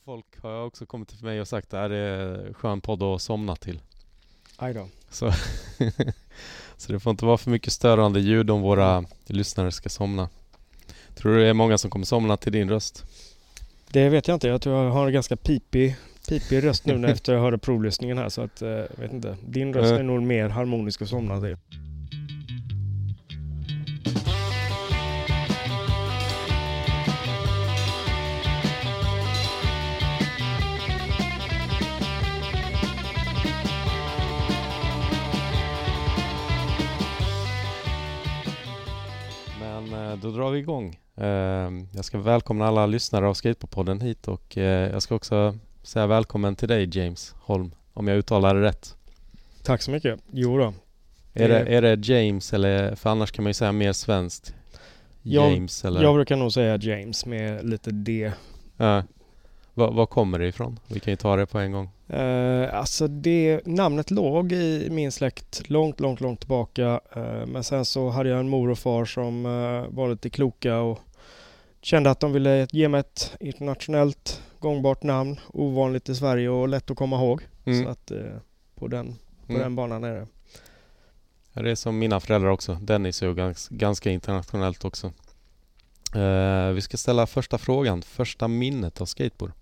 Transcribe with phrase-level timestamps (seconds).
[0.00, 3.22] Och folk har också kommit till mig och sagt att det är skön podd att
[3.22, 3.80] somna till.
[4.56, 4.88] Aj då.
[5.10, 5.32] Så,
[6.76, 10.28] så det får inte vara för mycket störande ljud om våra lyssnare ska somna.
[11.14, 13.04] Tror du det är många som kommer somna till din röst?
[13.90, 14.48] Det vet jag inte.
[14.48, 15.96] Jag tror jag har en ganska pipig,
[16.28, 19.36] pipig röst nu efter jag hörde provlyssningen här så att, eh, vet inte.
[19.46, 21.56] Din röst är nog mer harmonisk att somna till.
[40.30, 40.98] Då drar vi igång.
[41.16, 41.26] Eh,
[41.94, 46.56] Jag ska välkomna alla lyssnare av Skateboardpodden hit och eh, jag ska också säga välkommen
[46.56, 48.96] till dig James Holm, om jag uttalar det rätt.
[49.62, 50.20] Tack så mycket.
[50.32, 50.74] Jo då.
[51.34, 54.54] Är det, Det- är det James eller, för annars kan man ju säga mer svenskt.
[55.22, 56.02] Jag- James eller?
[56.02, 58.32] Jag brukar nog säga James med lite D.
[58.76, 59.02] Ja.
[59.86, 60.78] Var, kommer det ifrån?
[60.86, 61.90] Vi kan ju ta det på en gång.
[62.08, 67.00] Eh, alltså det, namnet låg i min släkt långt, långt, långt tillbaka.
[67.16, 70.78] Eh, men sen så hade jag en mor och far som eh, var lite kloka
[70.78, 70.98] och
[71.82, 75.40] kände att de ville ge mig ett internationellt gångbart namn.
[75.52, 77.42] Ovanligt i Sverige och lätt att komma ihåg.
[77.64, 77.84] Mm.
[77.84, 78.18] Så att eh,
[78.74, 79.62] på, den, på Mm.
[79.62, 80.26] den banan är det.
[81.52, 82.74] Ja, Det är som mina föräldrar också.
[82.74, 85.12] Dennis är ju gans, ganska internationellt också.
[86.14, 88.02] Eh, vi ska ställa första frågan.
[88.02, 89.52] Första minnet av skateboard.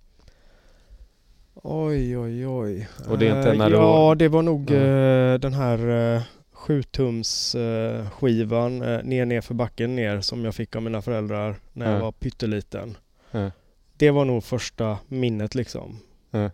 [1.62, 2.88] Oj, oj, oj.
[3.08, 6.22] Och det är inte Eh, när du- Ja, det var nog eh, den här uh,
[6.54, 11.56] 7-tums eh, skivan eh, ner, ner för backen ner som jag fick av mina föräldrar
[11.72, 12.04] när jag Ja.
[12.04, 12.96] var pytteliten.
[13.30, 13.50] Ja.
[13.96, 15.98] Det var nog första minnet liksom.
[16.30, 16.50] Ja.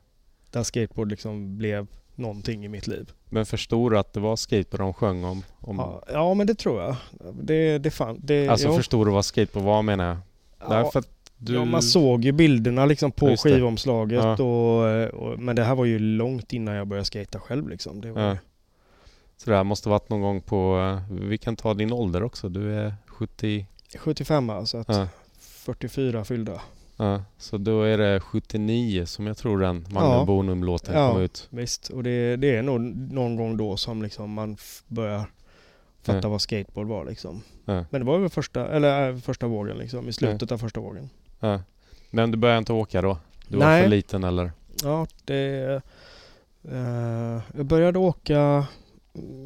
[0.50, 3.10] Där skateboard liksom blev någonting i mitt liv.
[3.28, 5.42] Men förstod du att det var skateboard de sjöng om?
[5.60, 6.96] om Ja, ja men det tror jag.
[7.42, 8.74] Det, det fan, det, Alltså jo.
[8.76, 10.16] förstod du vad skateboard var menar jag?
[10.60, 11.02] ja, Därför
[11.46, 11.54] du...
[11.54, 14.44] ja, man såg ju bilderna liksom på Ja, skivomslaget Ja.
[14.44, 18.00] och, eh, och, men det här var ju långt innan jag började skata själv liksom.
[18.00, 18.38] Det var
[19.36, 20.78] Så det här måste varit någon gång på...
[21.10, 22.48] eh, Vi kan ta din ålder också.
[22.48, 23.66] Du är 70...
[23.98, 25.08] 75 så att Ja.
[25.38, 26.60] 44 fyllda.
[26.96, 30.24] Ja, så då är det 79 som jag tror den Magnum Ja.
[30.24, 31.12] Bonum-låten Ja.
[31.12, 31.46] kom ut.
[31.50, 32.80] Visst, och det, det är nog
[33.12, 34.56] någon gång då som liksom man
[34.88, 35.30] börjar
[36.02, 36.28] fatta Ja.
[36.28, 37.42] vad skateboard var liksom.
[37.64, 37.84] Ja.
[37.90, 41.10] Men det var väl första, eller äh, första vågen liksom, i slutet av första vågen.
[41.48, 41.60] Ja.
[42.10, 43.18] Men du började inte åka då?
[43.48, 43.82] Du var Nej.
[43.82, 44.52] för liten eller?
[44.82, 45.80] Ja, det...
[46.68, 48.66] eh, jag började åka,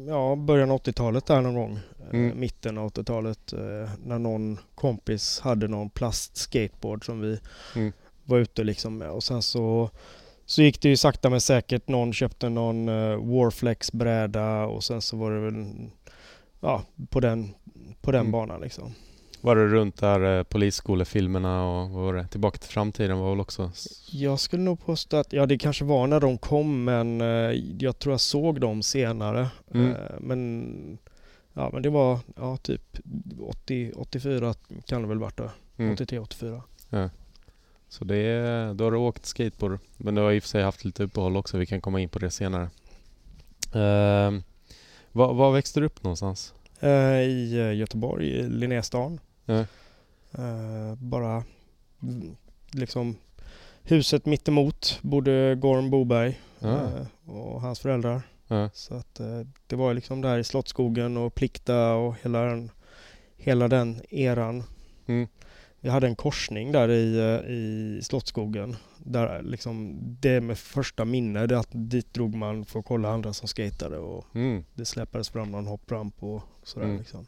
[0.07, 1.71] ja, början av 80-talet där någon gång.
[1.73, 1.79] Eh,
[2.19, 2.39] Mm.
[2.39, 7.39] mitten av 80-talet eh, när någon kompis hade någon plastskateboard som vi
[7.75, 7.91] Mm.
[8.23, 9.09] var ute liksom med.
[9.09, 9.89] Och sen så,
[10.45, 11.87] så gick det ju sakta men säkert.
[11.87, 15.65] Någon köpte någon uh, Warflex-bräda och sen så var det väl
[16.59, 17.53] ja, på den,
[18.01, 18.31] på den Mm.
[18.31, 18.93] banan liksom.
[19.41, 22.27] Var det runt där eh, polisskolefilmerna och vad var det?
[22.27, 23.71] Tillbaka till framtiden var väl också?
[24.11, 27.27] Jag skulle nog påstå att, ja det kanske var när de kom men eh,
[27.79, 29.47] jag tror jag såg dem senare.
[29.73, 29.91] Mm.
[29.91, 30.97] Eh, men
[31.53, 32.97] ja men det var ja, typ
[33.41, 34.53] 80, 84
[34.85, 35.51] kan det väl varit det.
[35.77, 35.93] Mm.
[35.93, 36.61] 83, 84.
[37.89, 39.79] Så det är, då har du åkt skateboard.
[39.97, 41.57] Men du har i och för sig haft lite uppehåll också.
[41.57, 42.69] Vi kan komma in på det senare.
[43.75, 44.39] Uh,
[45.11, 46.53] var, var växte du upp någonstans?
[46.79, 49.19] Eh, I eh, Göteborg, i Linnéstan.
[49.51, 51.43] Eh, bara
[52.71, 53.15] liksom
[53.83, 56.83] huset mittemot bodde Gorm Boberg Ja.
[56.83, 58.21] eh, och hans föräldrar.
[58.47, 58.69] Ja.
[58.73, 62.71] Så att eh, det var liksom där i Slottsskogen och Plikta och hela den,
[63.37, 64.63] hela den eran.
[65.05, 65.27] Mm.
[65.79, 67.17] Vi hade en korsning där i,
[67.47, 68.75] i Slottsskogen.
[68.97, 73.09] Där liksom det med första minne, det är att dit drog man för att kolla
[73.09, 74.63] andra som skatade och Mm.
[74.73, 76.97] det släppades fram någon hoppramp och sådär Mm.
[76.97, 77.25] liksom.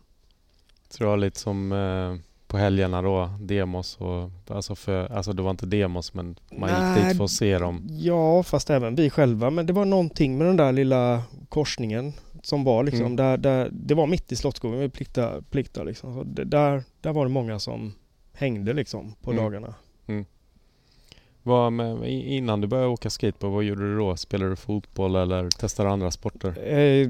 [0.91, 2.16] Så det var lite som eh,
[2.47, 6.79] på helgerna då, demos och alltså, för, alltså det var inte demos men man gick
[6.79, 7.07] Nej.
[7.09, 7.88] dit för att se dem.
[7.90, 9.50] Ja, fast även vi själva.
[9.50, 12.13] Men det var någonting med den där lilla korsningen
[12.44, 13.16] som var liksom Mm.
[13.16, 16.13] där, där, det var mitt i Slottsskogen vid Plikta, Plikta liksom.
[16.16, 17.94] Så det, där, där var det många som
[18.34, 19.44] hängde liksom på Mm.
[19.44, 19.73] dagarna.
[21.44, 24.16] Vad med, innan du började åka skateboard, vad gjorde du då?
[24.16, 26.49] Spelade du fotboll eller testade andra sporter?
[26.73, 27.09] Eh,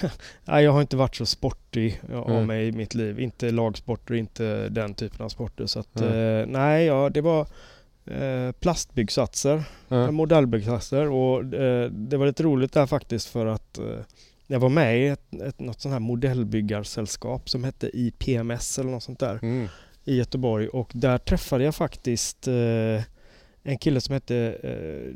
[0.44, 2.46] nej, jag har inte varit så sportig av Mm.
[2.46, 3.20] mig i mitt liv.
[3.20, 5.66] Inte lagsporter, inte den typen av sporter.
[5.66, 6.40] Så att, Mm.
[6.40, 7.40] eh, nej, ja, det var
[8.06, 9.62] eh, plastbyggsatser.
[9.88, 10.10] Ja.
[10.10, 13.84] modellbyggsatser och eh, det var lite roligt där faktiskt för att eh,
[14.46, 19.02] jag var med i ett, ett, något sånt här modellbyggarsällskap som hette IPMS eller något
[19.02, 19.68] sånt där Mm.
[20.04, 23.02] i Göteborg och där träffade jag faktiskt eh,
[23.62, 25.14] en kille som hette, eh,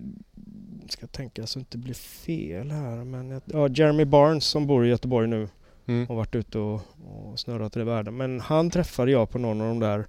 [0.88, 5.28] ska tänka så inte blir fel här, men ja, Jeremy Barnes som bor i Göteborg
[5.28, 5.48] nu
[5.86, 6.06] Mm.
[6.06, 8.16] och varit ute och, och snurrat i världen.
[8.16, 10.06] Men han träffade jag på någon av de där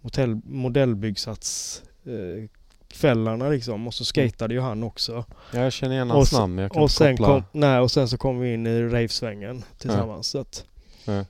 [0.00, 2.48] modell, modellbyggsats eh,
[2.88, 5.24] kvällarna liksom och så skatade ju han också.
[5.52, 7.26] Ja, jag känner igen hans namn men jag kan Och inte sen, koppla.
[7.34, 10.26] kom, nej, och sen så kom vi in i ravesvängen tillsammans.
[10.26, 10.64] Så, att,
[11.04, 11.24] Ja.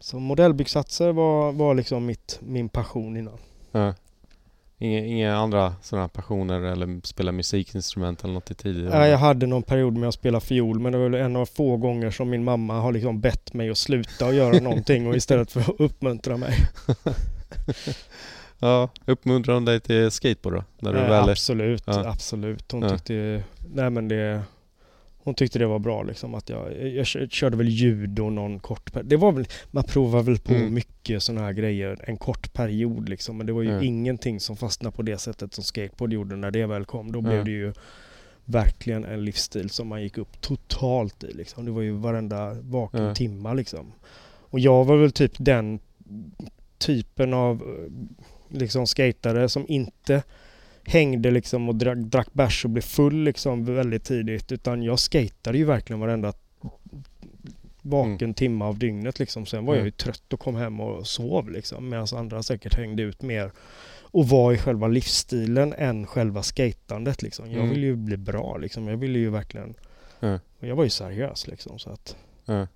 [0.00, 3.38] så modellbyggsatser var, var liksom mitt, min passion innan.
[3.72, 3.94] Ja.
[4.78, 8.98] Inga, inga andra sådana passioner eller spela musikinstrument eller något i tidigare?
[8.98, 11.46] Nej, jag hade någon period med att spela fiol men det var väl en av
[11.46, 15.16] få gånger som min mamma har liksom bett mig att sluta och göra någonting och
[15.16, 16.54] istället för att uppmuntra mig.
[18.58, 20.64] Ja, uppmuntrar hon dig till skateboard då?
[20.78, 22.08] När du Eh, väl absolut, Ja.
[22.08, 22.72] absolut.
[22.72, 22.88] Hon Ja.
[22.90, 23.42] tyckte,
[23.74, 24.42] nej men det,
[25.26, 28.92] hon tyckte det var bra liksom att jag, jag kö- körde väl judo någon kort
[28.92, 30.74] per- Det var väl, man provar väl på Mm.
[30.74, 33.36] mycket sådana här grejer en kort period liksom.
[33.36, 33.82] Men det var ju Ja.
[33.82, 37.12] ingenting som fastnade på det sättet som skateboard gjorde när det väl kom.
[37.12, 37.22] Då Ja.
[37.22, 37.72] blev det ju
[38.44, 41.64] verkligen en livsstil som man gick upp totalt i liksom.
[41.64, 43.14] Det var ju varenda vaken Ja.
[43.14, 43.92] timma liksom.
[44.50, 45.78] Och jag var väl typ den
[46.78, 50.22] typen av eh, liksom skatare som inte
[50.86, 54.52] hängde liksom och drack, drack bärs och blev full liksom väldigt tidigt.
[54.52, 56.32] Utan jag skatade ju verkligen varenda
[57.82, 58.34] vaken Mm.
[58.34, 59.46] timme av dygnet liksom.
[59.46, 59.86] Sen var jag Mm.
[59.86, 61.88] ju trött och kom hem och sov liksom.
[61.88, 63.50] Medan andra säkert hängde ut mer
[64.00, 67.46] och var i själva livsstilen än själva skatandet liksom.
[67.50, 67.70] Jag Mm.
[67.70, 68.88] ville ju bli bra liksom.
[68.88, 69.74] Jag ville ju verkligen...
[70.60, 72.16] Och jag var ju seriös liksom så att...
[72.44, 72.66] Ja.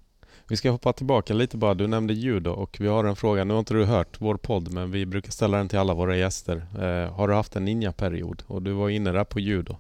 [0.50, 1.75] Vi ska hoppa tillbaka lite bara.
[1.75, 3.44] Du nämnde judo och vi har en fråga.
[3.44, 6.17] Nu har inte du hört vår podd men vi brukar ställa den till alla våra
[6.17, 6.56] gäster.
[6.56, 8.43] Eh, har du haft en ninja-period?
[8.47, 9.76] Och du var inne där på judo.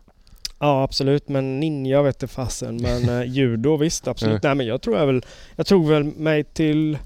[0.58, 4.40] Ja absolut men ninja vet jag fasen men eh, judo visst absolut.
[4.44, 4.48] Ja.
[4.48, 5.24] Nej men jag tror jag väl...
[5.56, 6.98] Jag tror väl mig till...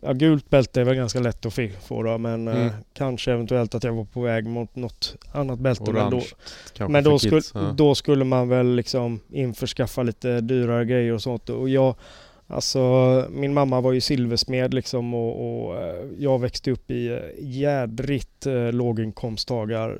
[0.00, 1.54] Ja gult bälte är väl ganska lätt att
[1.88, 2.72] få då men eh, Mm.
[2.94, 5.92] kanske eventuellt att jag var på väg mot något annat bälte.
[5.92, 7.46] Men då, Orange Men då, kids.
[7.48, 7.72] skulle, ja.
[7.76, 11.48] då skulle man väl liksom införskaffa lite dyrare grejer och sånt.
[11.50, 11.94] Och jag,
[12.46, 12.80] alltså
[13.30, 18.46] min mamma var ju silversmed liksom och, och eh, jag växte upp i eh, jädrigt
[18.46, 19.98] eh, låginkomsttagar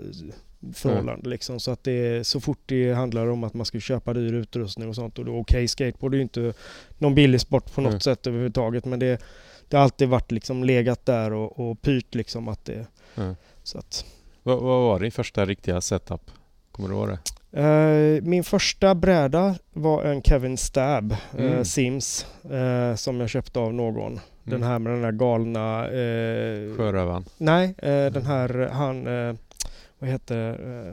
[0.75, 1.61] förhållande liksom.
[1.61, 4.95] Så att det så fort det handlar om att man ska köpa dyr utrustning och
[4.95, 6.53] sånt och då okej skateboard är ju inte
[6.99, 8.01] någon billig sport på något Nej.
[8.01, 9.21] sätt överhuvudtaget men det,
[9.69, 13.35] det har alltid varit liksom legat där och, och pyrt liksom att det Ja.
[13.63, 14.05] så att
[14.43, 16.31] Vad, vad var din första riktiga setup?
[16.73, 17.19] Kommer du ihåg det?
[17.53, 21.65] Eh, min första bräda var en Kevin Stab eh, Mm.
[21.65, 24.21] Sims eh, som jag köpte av någon.
[24.45, 25.85] Den här med den här galna...
[25.85, 27.25] Eh, Sjörövaren?
[27.39, 29.07] nej, eh, den här han...
[29.29, 29.35] Eh,
[29.99, 30.93] vad heter eh,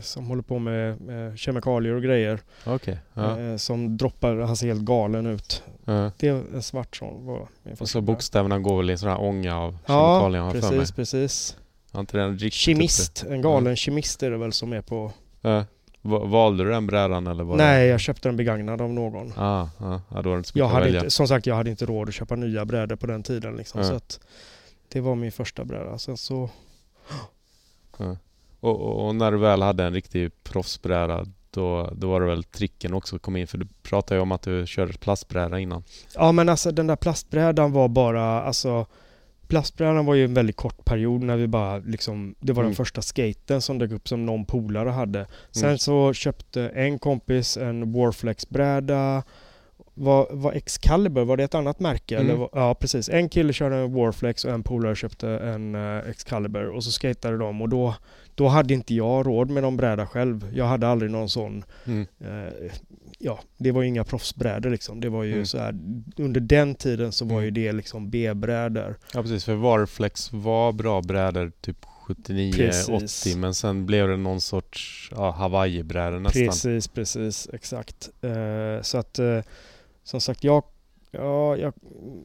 [0.00, 2.40] Som håller på med, med kemikalier och grejer.
[2.66, 2.98] Okej.
[3.14, 3.40] Ja.
[3.40, 5.62] Eh, som droppar, han ser helt galen ut.
[5.84, 6.10] Ja.
[6.18, 9.08] Det är en svart sån var min Och första så bokstäverna går väl i sån
[9.08, 10.78] här ånga av Ja, kemikalier mig.
[10.78, 11.56] precis, precis.
[11.96, 15.12] Inte den riktigt Kemist, en galen kemist är det väl som är på...
[15.40, 15.64] Ja.
[16.02, 19.28] Va- Valde du den brädan eller var Nej, jag köpte den begagnad av någon.
[19.28, 19.34] Det...
[19.36, 21.70] Ah, ah, ja, då var det inte så Jag hade inte, som sagt, jag hade
[21.70, 23.56] inte råd att köpa nya brädor på den tiden.
[23.56, 23.86] Liksom, Ja.
[23.88, 24.20] så att
[24.88, 25.98] det var min första bräda.
[25.98, 26.50] Sen så...
[28.60, 32.44] Och, och, och när du väl hade en riktig proffsbräda då, då var det väl
[32.44, 35.84] tricken också att komma in för du pratade ju om att du körde plastbräda innan.
[36.14, 38.86] Ja men alltså den där plastbrädan var bara, alltså
[39.48, 42.70] Plastbrädan var ju en väldigt kort period när vi bara liksom, det var Mm.
[42.70, 45.26] den första skaten som dök upp som någon polare hade.
[45.50, 45.78] Sen Mm.
[45.78, 49.22] så köpte en kompis en Warflex-bräda.
[49.94, 52.16] Var, var Excalibur, var det ett annat märke?
[52.16, 52.26] Mm.
[52.26, 53.08] Eller, var- ja precis.
[53.08, 57.36] En kille körde en Warflex och en polare köpte en uh, Excalibur och så skatade
[57.38, 57.94] de och då,
[58.38, 60.50] då hade inte jag råd med någon bräda själv.
[60.54, 62.06] Jag hade aldrig någon sån Mm.
[62.20, 62.70] Eh,
[63.18, 65.00] ja, det var ju inga proffsbrädor liksom.
[65.00, 65.46] Det var ju Mm.
[65.46, 65.74] så här,
[66.16, 67.44] under den tiden så var Mm.
[67.44, 68.96] ju det liksom B-brädor.
[69.14, 71.76] Ja precis, för Warflex var bra brädor typ
[72.06, 72.56] 79-80
[73.00, 73.36] Precis.
[73.36, 76.42] men sen blev det någon sorts ja, Hawaii-brädor nästan.
[76.46, 78.08] Precis, precis, exakt.
[78.22, 79.40] Eh, så att eh,
[80.04, 80.62] som sagt, jag,
[81.10, 81.72] ja, jag,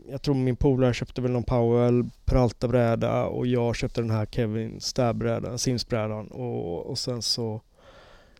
[0.10, 4.80] jag tror min polare köpte väl någon Powell Peralta-bräda och jag köpte den här Kevin
[4.82, 7.62] Stab-brädan, Sims-brädan och, och sen så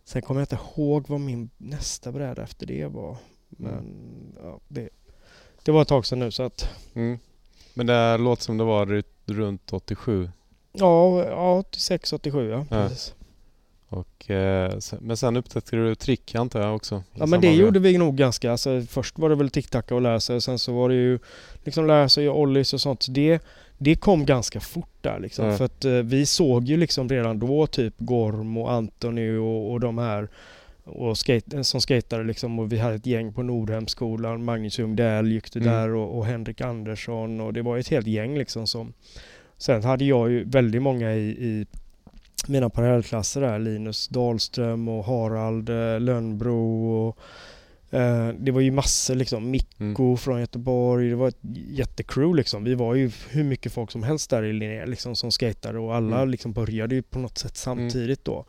[0.04, 3.16] Sen kommer jag inte ihåg vad min nästa bräda efter det var.
[3.48, 3.84] Men
[4.42, 4.88] ja, det,
[5.64, 7.18] det var ett tag sedan nu så att Mm.
[7.74, 10.30] Men det låter som det var ru- runt 87
[10.72, 12.66] Ja, ja 86, 87 ja.
[12.70, 12.88] Ja.
[12.88, 13.14] Precis.
[13.94, 17.02] Och, eh, men sen upptäckte du trick antar jag också?
[17.14, 18.50] Ja men det med- gjorde vi nog ganska.
[18.50, 20.40] Alltså, först var det väl tic-tac och lära sig.
[20.40, 21.18] Sen så var det ju
[21.64, 23.02] liksom lära sig och ollies och sånt.
[23.02, 23.42] Så det,
[23.78, 25.46] det kom ganska fort där liksom.
[25.46, 25.56] Ja.
[25.56, 29.80] För att eh, vi såg ju liksom redan då typ Gorm och Anthony och, och
[29.80, 30.28] de här
[30.86, 34.44] och skate, som skatade liksom och vi hade ett gäng på Nordhemskolan.
[34.44, 35.72] Magnus Ljungdell gick det Mm.
[35.72, 38.92] där och, och Henrik Andersson och det var ett helt gäng liksom som
[39.58, 41.66] Sen hade jag ju väldigt många i, i
[42.48, 43.58] mina parallellklasser där.
[43.58, 47.18] Linus Dahlström och Harald eh, Lönnbro och
[47.90, 49.50] Eh, det var ju massor liksom.
[49.50, 50.16] Mikko Mm.
[50.16, 51.08] från Göteborg.
[51.08, 52.64] Det var ett jättecrew liksom.
[52.64, 55.94] Vi var ju hur mycket folk som helst där i Linné liksom som skatade och
[55.94, 56.28] alla Mm.
[56.30, 58.44] liksom började ju på något sätt samtidigt då.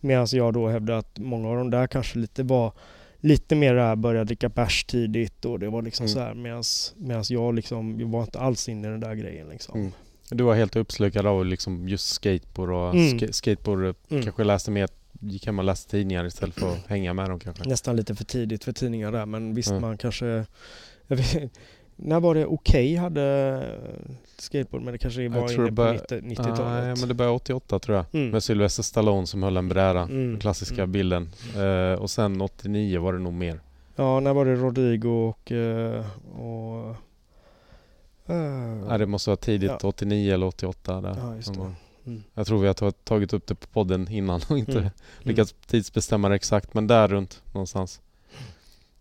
[0.00, 2.72] Medan jag då hävdade att många av de där kanske lite var
[3.20, 6.14] lite mer där började dricka bärs tidigt och det var liksom Mm.
[6.14, 9.48] så här medans, medans jag liksom, jag var inte alls inne i den där grejen
[9.48, 9.92] liksom.
[10.30, 13.18] Du var helt uppslukad av liksom just skateboard och Mm.
[13.18, 13.78] ska- skateboard
[14.10, 14.22] Mm.
[14.22, 14.88] kanske läste mer,
[15.20, 17.68] gick hem och läste tidningar istället för att hänga med dem kanske.
[17.68, 19.82] Nästan lite för tidigt för tidningar där men visst Mm.
[19.82, 20.44] man kanske
[21.06, 21.52] vet,
[22.00, 23.62] När var det Okej hade
[24.36, 26.98] skateboard men det kanske var inne på bör- 90 Nej, 90-talet.
[27.00, 28.06] men det började 88 tror jag.
[28.12, 28.30] Mm.
[28.30, 30.00] Med Sylvester Stallone som höll en bräda.
[30.02, 30.30] Mm.
[30.30, 30.92] Den klassiska Mm.
[30.92, 31.30] bilden.
[31.56, 33.60] Eh, och sen 89 var det nog mer.
[33.96, 35.52] Ja, när var det Rodrigo och...
[35.52, 36.04] eh,
[36.40, 36.96] och
[38.28, 39.88] eh, Nej, det måste vara tidigt, Ja.
[39.88, 41.16] 89 eller 88 där.
[41.22, 41.56] Ja, just.
[41.56, 42.22] Mm.
[42.34, 44.90] Jag tror vi har ta- tagit upp det på podden innan och inte Mm.
[45.18, 48.00] lyckats tidsbestämma det exakt, men där runt någonstans.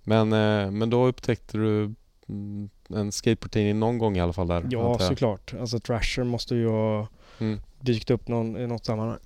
[0.04, 1.94] Men, eh, men då upptäckte du
[2.30, 4.68] mm, en skateboardtidning någon gång i alla fall där?
[4.70, 5.54] Ja, såklart.
[5.60, 7.08] Alltså Thrasher måste ju ha
[7.40, 7.60] Mm.
[7.80, 9.18] dykt upp någon, i något sammanhang.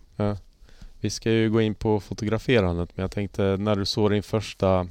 [1.00, 4.88] Vi ska ju gå in på fotograferandet, men jag tänkte när du såg din första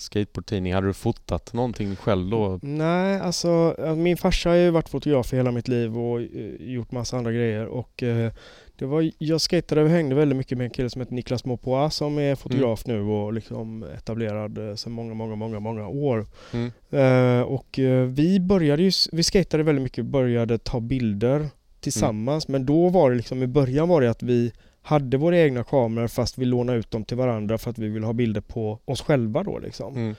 [0.00, 2.58] skateboardtidning, hade du fotat någonting själv då?
[2.62, 6.26] Nej, alltså min farsa har ju varit fotograf i hela mitt liv och eh,
[6.58, 8.32] gjort massa andra grejer och eh,
[8.78, 11.90] det var, jag skatade och hängde väldigt mycket med en kille som heter Niklas Mopoa
[11.90, 16.26] som är fotograf nu och liksom etablerad eh, sedan många, många, många, många år.
[16.52, 16.70] Mm.
[16.90, 17.78] Eh, och
[18.08, 21.48] vi började ju, vi skatade väldigt mycket, började ta bilder
[21.80, 25.64] tillsammans men då var det liksom i början var det att vi hade våra egna
[25.64, 28.78] kameror fast vi lånade ut dem till varandra för att vi ville ha bilder på
[28.84, 29.96] oss själva då liksom.
[29.96, 30.14] Mm.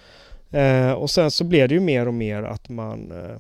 [0.52, 3.38] Eh, och sen så blev det ju mer och mer att man eh,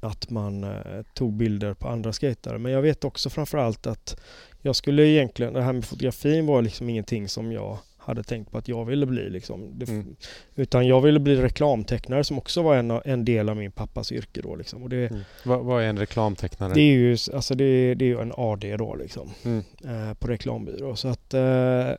[0.00, 2.58] att man eh, tog bilder på andra skatare.
[2.58, 4.20] Men jag vet också framförallt att
[4.62, 8.58] jag skulle egentligen, det här med fotografin var liksom ingenting som jag hade tänkt på
[8.58, 9.78] att jag ville bli liksom.
[9.78, 10.16] Det, Mm.
[10.54, 14.40] Utan jag ville bli reklamtecknare som också var en, en del av min pappas yrke
[14.42, 14.82] då liksom.
[14.82, 15.22] Och det, Mm.
[15.44, 16.74] Vad, vad är en reklamtecknare?
[16.74, 19.30] det är ju alltså det, det är ju en AD då liksom.
[19.44, 19.62] Mm.
[19.84, 20.96] Eh, på reklambyrå.
[20.96, 21.90] Så att eh,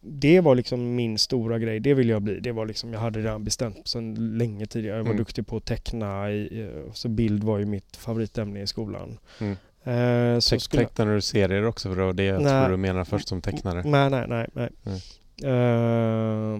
[0.00, 1.80] det var liksom min stora grej.
[1.80, 2.40] Det ville jag bli.
[2.40, 4.96] Det var liksom, jag hade redan bestämt sedan länge tidigare.
[4.96, 5.18] Jag var Mm.
[5.24, 6.30] duktig på att teckna.
[6.32, 9.18] I, så bild var ju mitt favoritämne i skolan.
[9.40, 9.56] Mm.
[9.84, 11.88] Eh, så Te- skulle Tecknade du serier också?
[11.88, 13.82] För det var det jag tror du menar först som tecknare.
[13.84, 14.46] Nej, nej, nej.
[14.82, 15.02] nej.
[15.44, 16.58] Eh,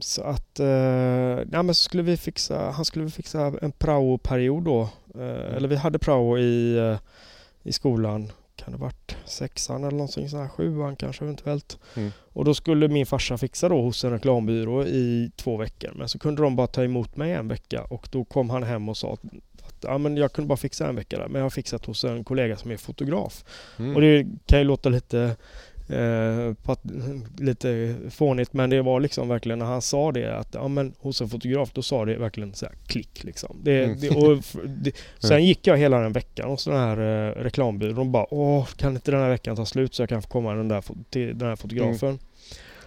[0.00, 0.66] så att, uh,
[1.46, 4.88] nej men så skulle vi fixa, han skulle fixa en prao-period då.
[5.14, 6.98] Eh, Eller vi hade prao i, eh,
[7.62, 8.32] i skolan.
[8.56, 11.78] Kan det varit sexan eller någonting sånt här, sjuan kanske eventuellt.
[11.96, 12.10] Mm.
[12.32, 15.92] Och då skulle min farsa fixa då hos en reklambyrå i två veckor.
[15.94, 18.88] Men så kunde de bara ta emot mig en vecka och då kom han hem
[18.88, 19.20] och sa att
[19.70, 21.28] att, ja, men jag kunde bara fixa en vecka där.
[21.28, 23.44] Men jag har fixat hos en kollega som är fotograf.
[23.78, 23.94] Mm.
[23.94, 25.36] Och det kan ju låta lite
[25.92, 26.54] eh,
[27.38, 31.20] lite fånigt men det var liksom verkligen när han sa det att ja men hos
[31.20, 33.56] en fotograf då sa det verkligen så här klick liksom.
[33.62, 34.00] Det, Mm.
[34.00, 38.06] det, och det, sen gick jag hela den veckan hos den här eh, reklambyrån och
[38.06, 40.68] bara åh kan inte den här veckan ta slut så jag kan få komma den
[40.68, 42.18] där, till den här fotografen.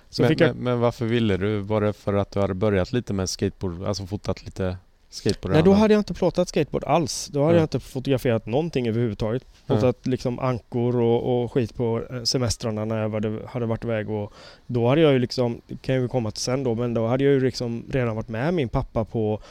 [0.10, 1.60] Så men, jag, men, men varför ville du?
[1.60, 4.78] Var det för att du hade börjat lite med skateboard, alltså fotat lite
[5.14, 5.54] skateboard?
[5.54, 7.28] nej då hade jag inte plåtat skateboard alls.
[7.34, 7.58] Då hade Mm.
[7.58, 9.44] jag inte fotograferat någonting överhuvudtaget.
[9.68, 14.10] Plåtat liksom ankor och, och skit på eh, semestrarna när jag hade, hade varit iväg
[14.10, 14.34] och
[14.68, 17.08] då hade jag ju liksom, det kan jag ju komma till sen då, men då
[17.08, 19.42] hade jag ju liksom redan varit med min pappa på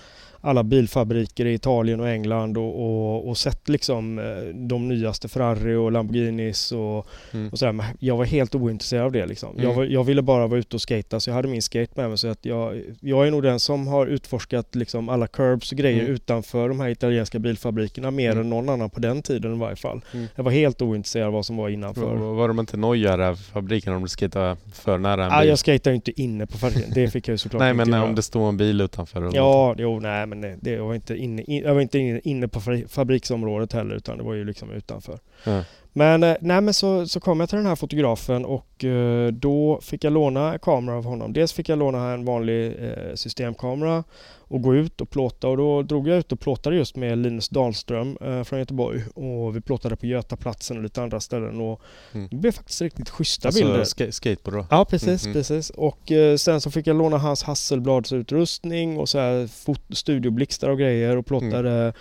[0.44, 5.74] alla bilfabriker i Italien och England och, och, och sett liksom eh, de nyaste Ferrari
[5.74, 7.48] och Lamborghinis och, Mm.
[7.48, 7.72] och sådär.
[7.72, 9.48] Men jag var helt ointresserad av det liksom.
[9.56, 9.76] Jag, Mm.
[9.76, 12.18] var, jag ville bara vara ute och skata så jag hade min skate med mig
[12.18, 16.00] så att jag, jag är nog den som har utforskat liksom alla curbs och grejer
[16.00, 16.12] Mm.
[16.12, 18.40] utanför de här italienska bilfabrikerna mer Mm.
[18.44, 20.00] än någon annan på den tiden i varje fall.
[20.14, 20.26] Mm.
[20.34, 22.14] Jag var helt ointresserad av vad som var innanför.
[22.16, 25.48] Var, var de inte nojigare av fabriken om du skejtade för nära en Ah, bil?
[25.48, 26.90] jag skejtar ju inte inne på fabriken.
[26.94, 28.08] Det fick jag ju såklart Nej inte men göra.
[28.08, 29.30] om det står en bil utanför?
[29.34, 32.20] Ja, jo, nej men nej, det jag var inte inne, in, jag var inte inne,
[32.24, 35.18] inne på fabriksområdet heller utan det var ju liksom utanför.
[35.46, 35.62] Mm.
[35.94, 39.80] Men, eh, nej, men så, så kom jag till den här fotografen och eh, då
[39.82, 41.32] fick jag låna kamera av honom.
[41.32, 44.04] Dels fick jag låna en vanlig eh, systemkamera
[44.38, 47.48] och gå ut och plåta och då drog jag ut och plåtade just med Linus
[47.48, 51.80] Dahlström eh, från Göteborg och vi plåtade på Götaplatsen och lite andra ställen och
[52.14, 52.28] Mm.
[52.30, 53.84] det blev faktiskt riktigt schyssta Alltså bilder.
[53.84, 54.66] ska, skateboard då?
[54.70, 55.32] Ja precis, Mhm.
[55.32, 55.70] precis.
[55.70, 61.16] Och sen så fick jag låna hans Hasselbladsutrustning och så här fot- studioblixtar och grejer
[61.16, 61.92] och plottade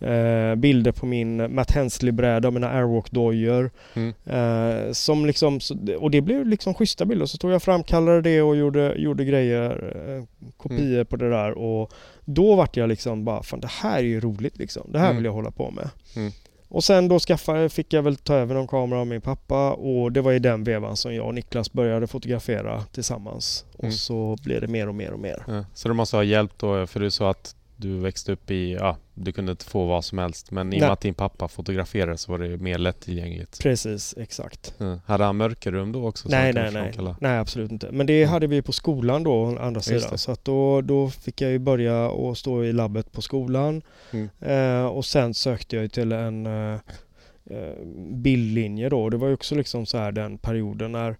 [0.00, 3.70] eh, bilder på min Matt Hensley-bräda och mina Airwalk-dojor.
[3.94, 4.14] Mm.
[4.26, 5.60] Eh, som liksom,
[5.98, 7.26] och det blev liksom schyssta bilder.
[7.26, 10.24] Så tog jag framkallade det och gjorde, gjorde grejer, eh,
[10.56, 11.06] kopior Mm.
[11.06, 11.92] på det där och
[12.24, 14.82] då vart jag liksom bara, fan det här är ju roligt liksom.
[14.92, 15.16] Det här Mm.
[15.16, 15.90] vill jag hålla på med.
[16.16, 16.32] Mm.
[16.70, 20.12] Och sen då skaffade, fick jag väl ta över någon kamera av min pappa och
[20.12, 23.64] det var i den vevan som jag och Niklas började fotografera tillsammans.
[23.76, 23.92] Och Mm.
[23.92, 25.42] så blev det mer och mer och mer.
[25.48, 25.64] Ja.
[25.74, 28.96] Så det måste ha hjälpt då, för du sa att du växte upp i, ja,
[29.14, 30.50] du kunde inte få vad som helst.
[30.50, 33.62] Men i och med att din pappa fotograferade så var det mer lättillgängligt.
[33.62, 34.74] Precis, exakt.
[34.78, 34.98] Ja.
[35.06, 36.28] Hade han mörkerrum då också?
[36.28, 36.82] så Nej, nej, nej.
[36.82, 37.16] framkalla?
[37.20, 37.88] Nej, absolut inte.
[37.92, 38.32] Men det Mm.
[38.32, 40.18] hade vi på skolan då, å andra sidan.
[40.18, 43.82] Så att då, då fick jag ju börja och stå i labbet på skolan.
[44.10, 44.28] Mm.
[44.40, 46.74] Eh, och sen sökte jag till en eh,
[47.50, 47.74] eh,
[48.12, 49.10] bildlinje då.
[49.10, 51.16] Det var ju också liksom så här den perioden när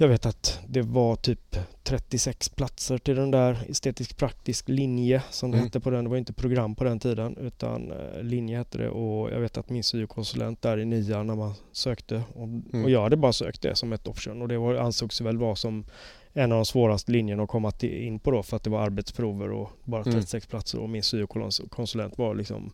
[0.00, 5.50] jag vet att det var typ 36 platser till den där estetisk praktisk linje som
[5.50, 5.66] det Mm.
[5.66, 6.04] hette på den.
[6.04, 9.58] Det var inte program på den tiden utan eh, linje hette det och jag vet
[9.58, 12.84] att min syokonsulent där i nian när man sökte och, Mm.
[12.84, 15.56] och jag hade bara sökt det som ett option och det var, ansågs väl vara
[15.56, 15.84] som
[16.32, 18.80] en av de svåraste linjerna att komma till, in på då för att det var
[18.80, 20.12] arbetsprover och bara Mm.
[20.14, 22.72] 36 platser och min syokonsulent var liksom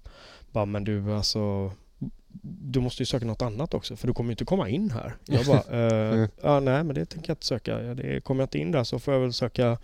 [0.53, 1.73] bara men du alltså
[2.43, 5.15] du måste ju söka något annat också för du kommer ju inte komma in här.
[5.25, 5.63] Jag bara,
[6.23, 7.79] eh, ja nej men det tänker jag inte söka.
[7.79, 9.79] Det kommer jag inte in där så får jag väl söka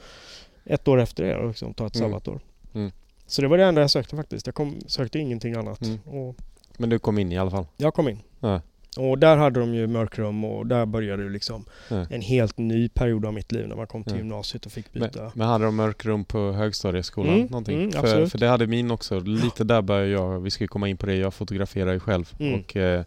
[0.65, 2.09] ett år efter det och liksom ta ett Mm.
[2.11, 2.41] sabbatsår.
[2.75, 2.91] Mm.
[3.27, 4.47] Så det var det enda jag sökte faktiskt.
[4.47, 5.81] Jag kom, sökte ingenting annat.
[5.83, 6.35] Mm.
[6.79, 7.67] Men du kom in i alla fall?
[7.77, 8.19] jag kom in.
[8.41, 8.61] Ja.
[8.97, 12.07] Och där hade de ju mörkrum och där började det liksom Ja.
[12.11, 14.19] en helt ny period av mitt liv när man kom till Ja.
[14.19, 15.33] gymnasiet och fick Men, byta.
[15.35, 17.35] men hade de mörkrum på högstadieskolan?
[17.35, 17.79] Mm, någonting?
[17.79, 19.21] mm, för, för det hade min också.
[19.21, 20.41] Lite där började jag.
[20.41, 21.15] Vi ska komma in på det.
[21.17, 22.35] Jag fotograferar ju själv.
[22.39, 22.61] Mm.
[22.61, 23.05] Och eh,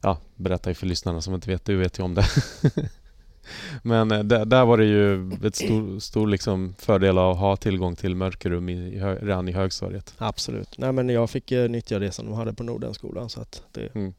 [0.00, 1.64] ja, berättar ju för lyssnarna som inte vet.
[1.64, 2.24] Du vet ju om det.
[3.82, 7.96] men eh, där, där var det ju ett stor, stor liksom fördel att ha tillgång
[7.96, 10.14] till mörkerrum i, i, redan i högstadiet.
[10.18, 10.78] Absolut.
[10.78, 13.88] Nej men jag fick eh, nyttja det som de hade på Nordenskolan så att det...
[13.94, 14.14] M-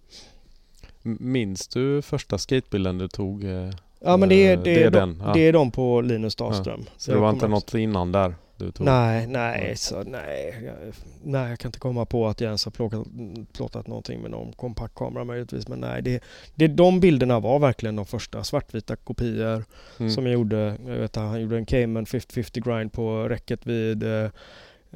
[1.03, 3.43] Minns du första skatebilden du tog?
[3.43, 3.69] eh,
[4.05, 5.33] Ja men det är, Eh, det det är de, den, ja.
[5.33, 6.86] det är de på Linus Dahlström.
[6.98, 8.36] Så det var inte något innan där?
[8.79, 10.62] Nej, nej, så nej.
[10.65, 10.75] Jag,
[11.24, 13.07] nej, jag kan inte komma på att jag ens har plåtat,
[13.53, 15.67] plåtat någonting med någon kompaktkamera möjligtvis.
[15.67, 16.24] Men nej, det,
[16.55, 19.63] det, de bilderna var verkligen de första svartvita kopior
[20.00, 20.12] Mm.
[20.12, 20.77] som jag gjorde.
[20.88, 24.29] Jag vet att han gjorde en Cayman 50-50 grind på räcket vid eh,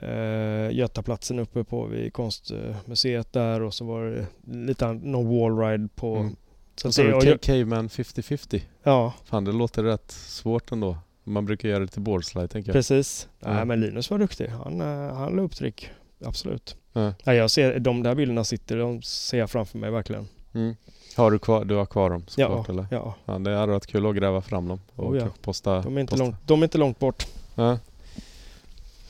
[0.01, 4.25] eh, Götaplatsen uppe på vid konstmuseet där och så var det
[4.57, 6.15] lite någon wallride på...
[6.15, 6.35] Mm.
[6.75, 8.61] Så att Så det, och Ca- jag, Cayman 50-50?
[8.83, 10.97] ja, Fan, det låter rätt svårt ändå.
[11.23, 12.73] Man brukar göra det till boardslide, tänker jag.
[12.73, 13.29] precis.
[13.39, 13.53] Ja.
[13.53, 14.47] Nej, men Linus var duktig.
[14.47, 15.89] Han, eh, han la upp trick.
[16.25, 16.75] Absolut.
[16.93, 17.13] Ja.
[17.23, 20.27] Ja, jag ser, de där bilderna sitter, de ser jag framför mig verkligen.
[20.53, 20.75] Mm.
[21.15, 22.87] Har du kvar, du har kvar dem Ja, såklart, eller?
[22.91, 23.15] ja.
[23.25, 25.27] Ja, det hade varit kul att gräva fram dem och Oh ja.
[25.41, 25.81] posta.
[25.81, 26.23] De, är inte posta.
[26.25, 27.27] långt, de är inte långt bort.
[27.55, 27.79] Ja.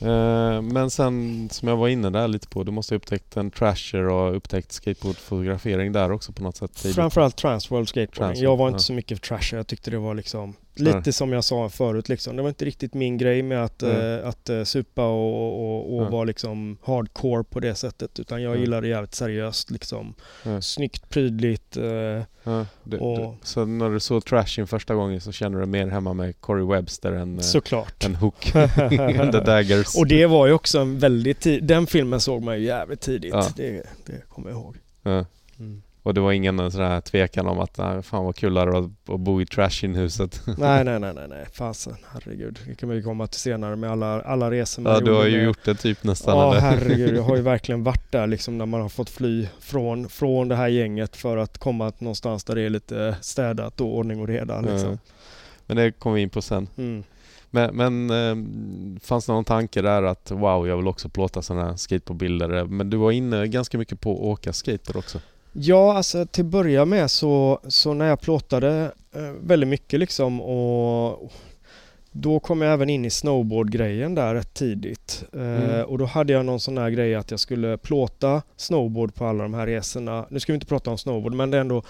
[0.00, 3.50] Eh, Men sen som jag var inne där lite på, du måste ha upptäckt en
[3.50, 6.74] trasher och upptäckt skateboardfotografering där också på något sätt.
[6.74, 6.94] tidigt.
[6.94, 8.16] Framförallt Transworld Skateboarding.
[8.18, 8.80] Transworld, jag var inte ja.
[8.82, 9.56] så mycket för trasher.
[9.56, 10.94] Jag tyckte det var liksom Nej.
[10.94, 12.36] lite som jag sa förut liksom.
[12.36, 14.14] Det var inte riktigt min grej med att, Nej.
[14.20, 16.10] eh, att eh, supa och, och, och Nej.
[16.10, 18.18] vara liksom hardcore på det sättet.
[18.20, 18.60] Utan jag Nej.
[18.60, 20.14] gillar det jävligt seriöst liksom.
[20.44, 20.62] Nej.
[20.62, 21.76] Snyggt, prydligt.
[21.76, 25.62] Eh, Ja, du, Och- du, så när du såg Trashing första gången så kände du
[25.62, 28.04] dig mer hemma med Corey Webster än, eh, såklart.
[28.04, 28.40] än Hook
[29.32, 29.96] the Daggers?
[29.96, 31.64] och det var ju också en väldigt tid.
[31.64, 33.32] Den filmen såg man ju jävligt tidigt.
[33.34, 33.46] Ja.
[33.56, 34.76] Det, det kommer jag ihåg.
[35.02, 35.24] Ja.
[36.02, 38.84] Och det var ingen sån här tvekan om att nej, fan vad kul det att,
[39.08, 40.42] att bo i Trashin-huset.
[40.58, 41.46] nej, nej, nej, nej, nej.
[41.52, 42.58] Fasen, herregud.
[42.66, 45.36] Det kan vi komma till senare med alla, alla resor man Ja, du har ju
[45.36, 46.38] med, gjort det typ nästan.
[46.38, 46.60] Ja, eller?
[46.60, 47.16] herregud.
[47.16, 50.56] Jag har ju verkligen varit där liksom när man har fått fly från, från det
[50.56, 54.60] här gänget för att komma någonstans där det är lite städat och ordning och reda.
[54.60, 54.90] Liksom.
[54.90, 54.98] Ja.
[55.66, 56.68] Men det kommer vi in på sen.
[56.76, 57.04] Mm.
[57.50, 61.66] Men, men eh, fanns det någon tanke där att wow, jag vill också plåta sådana
[61.66, 62.64] här skateboardbilder?
[62.64, 65.20] Men du var inne ganska mycket på att åka skateboard också.
[65.60, 70.40] Ja, alltså till att börja med så, så när jag plåtade eh, väldigt mycket liksom
[70.40, 71.32] och
[72.12, 75.24] då kom jag även in i snowboardgrejen där rätt tidigt.
[75.32, 75.86] Eh, Mm.
[75.86, 79.42] Och då hade jag någon sån här grej att jag skulle plåta snowboard på alla
[79.42, 80.26] de här resorna.
[80.30, 81.82] Nu ska vi inte prata om snowboard men det är ändå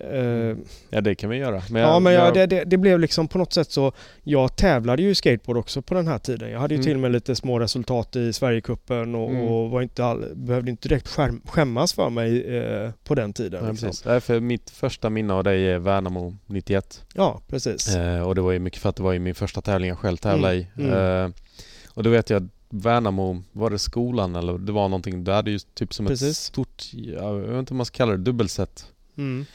[0.00, 0.56] eh,
[0.90, 1.62] Ja, det kan vi göra.
[1.70, 4.56] Men Ja men jag, jag, det, det, det blev liksom på något sätt så Jag
[4.56, 6.50] tävlade ju skateboard också på den här tiden.
[6.50, 6.84] Jag hade ju Mm.
[6.84, 9.42] till och med lite små resultat i Sverigecupen och, Mm.
[9.42, 13.64] och var inte all, behövde inte direkt skärm, skämmas för mig eh, på den tiden.
[13.64, 13.88] Ja, liksom.
[13.88, 14.04] precis.
[14.04, 17.04] Nej, för mitt första minne av dig är Värnamo 91.
[17.14, 17.94] Ja, precis.
[17.96, 19.98] Eh, och det var ju mycket för att det var ju min första tävling jag
[19.98, 20.82] själv tävlade Mm, i.
[20.84, 21.24] mm.
[21.24, 21.30] Eh,
[21.94, 25.50] och då vet jag att Värnamo, var det skolan eller det var någonting, du hade
[25.50, 26.38] ju typ som ett Precis.
[26.38, 28.86] stort, jag vet inte om man ska kalla det dubbelset.
[29.16, 29.46] Mm.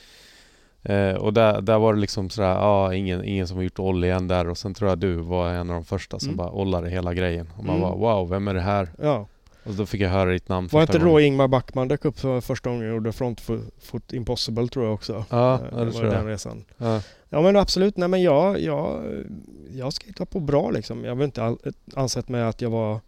[0.83, 4.11] Eh, och där, där var det liksom sådär, ja ingen, ingen som har gjort ollie
[4.11, 6.37] än där och sen tror jag du var en av de första som Mm.
[6.37, 7.49] bara ollade hela grejen.
[7.57, 7.81] Och man Mm.
[7.89, 8.89] bara wow, vem är det här?
[9.01, 9.27] Ja.
[9.63, 11.19] Och då fick jag höra ditt namn Var inte då.
[11.19, 13.41] Ingmar Backman dök upp för första gången och gjorde Front
[13.81, 15.25] Foot Impossible tror jag också.
[15.29, 16.13] Ja, Eh, ja, det var tror jag.
[16.13, 16.65] den resan.
[16.77, 17.01] Ja.
[17.29, 19.03] Ja men absolut, nej men jag, jag,
[19.73, 21.03] jag skejtade på bra liksom.
[21.03, 21.55] Jag har inte
[21.95, 22.99] ansett mig att jag var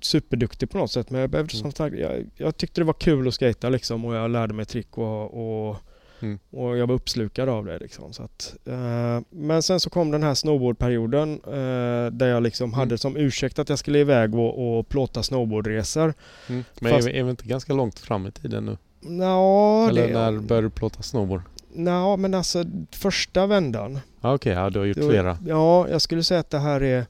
[0.00, 1.62] superduktig på något sätt men jag behövde Mm.
[1.62, 4.64] som sagt, jag, jag tyckte det var kul att skata liksom och jag lärde mig
[4.64, 5.76] trick och, och,
[6.24, 6.38] Mm.
[6.50, 8.12] och jag var uppslukad av det liksom.
[8.12, 12.78] Så att, eh, men sen så kom den här snowboardperioden eh, där jag liksom Mm.
[12.78, 16.14] hade som ursäkt att jag skulle iväg och, och plåta snowboardresor.
[16.48, 16.64] Mm.
[16.80, 18.76] Men Fast- är, vi, inte ganska långt fram i tiden nu?
[19.00, 21.42] Nå, Eller det, när började du plåta snowboard?
[21.76, 23.98] nå, men alltså första vändan.
[24.20, 25.38] Ja, Okej, ja, du har gjort var- flera.
[25.46, 27.06] Ja, jag skulle säga att det här är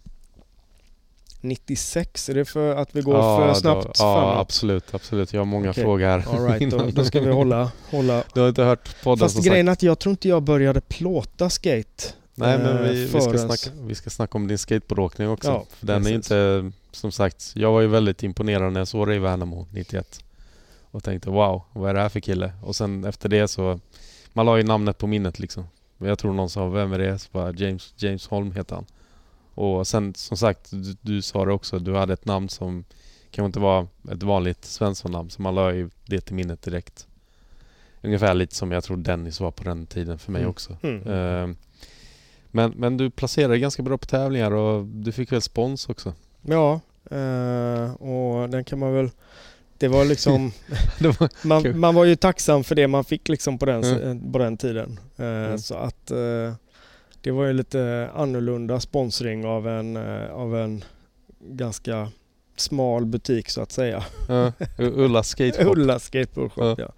[1.45, 2.29] 96.
[2.29, 4.39] Är det för att vi går ja, för då- snabbt Ja, framåt?
[4.41, 5.33] absolut, absolut.
[5.33, 5.85] Jag har många Okej.
[5.85, 6.25] frågor här.
[6.29, 7.71] All right, då, då ska vi hålla...
[7.91, 8.23] hålla.
[8.35, 9.69] Du har inte hört podden Fast som grejen sagt?
[9.69, 12.05] är att jag tror inte jag började plåta skate.
[12.35, 15.49] Nej, men eh, vi, vi, ska snacka, vi ska snacka om din skateboardåkning också.
[15.51, 16.15] Ja, för den är precis.
[16.15, 20.21] inte, som sagt, jag var ju väldigt imponerad när jag såg dig i Värnamo 91.
[20.91, 22.53] Och tänkte wow, vad är det här för kille?
[22.63, 23.81] Och sen efter det så,
[24.33, 25.65] man la ju namnet på minnet liksom.
[25.99, 27.19] Jag tror någon sa, vem är det?
[27.19, 28.85] Så bara, James, James Holm heter han.
[29.55, 32.85] Och sen som sagt, du, du sa det också, du hade ett namn som
[33.31, 35.31] kanske inte var ett vanligt Svensson-namn.
[35.31, 37.07] Så man la ju det till minnet direkt.
[38.03, 40.51] Ungefär lite som jag tror Dennis var på den tiden för mig Mm.
[40.51, 40.77] också.
[40.83, 41.09] Mm.
[41.09, 41.57] Eh,
[42.51, 46.13] Men, men du placerade ganska bra på tävlingar och du fick väl spons också?
[46.43, 49.11] Ja, eh, och den kan man väl...
[49.79, 50.53] Det var liksom...
[50.99, 54.33] Det var, man, man var ju tacksam för det man fick liksom på den, Mm.
[54.33, 55.01] på den tiden.
[55.17, 55.59] Mm.
[55.59, 56.55] Så att eh,
[57.25, 60.85] det var ju lite annorlunda sponsring av en, eh, av en
[61.41, 62.09] ganska
[62.57, 64.05] smal butik så att säga.
[64.29, 65.71] ja, Ulla Skate Shop.
[65.77, 66.75] Ulla Skateboard Shop, Ja.
[66.79, 66.89] ja.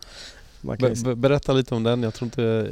[1.05, 2.03] Be, berätta lite om den.
[2.03, 2.69] Jag tror inte...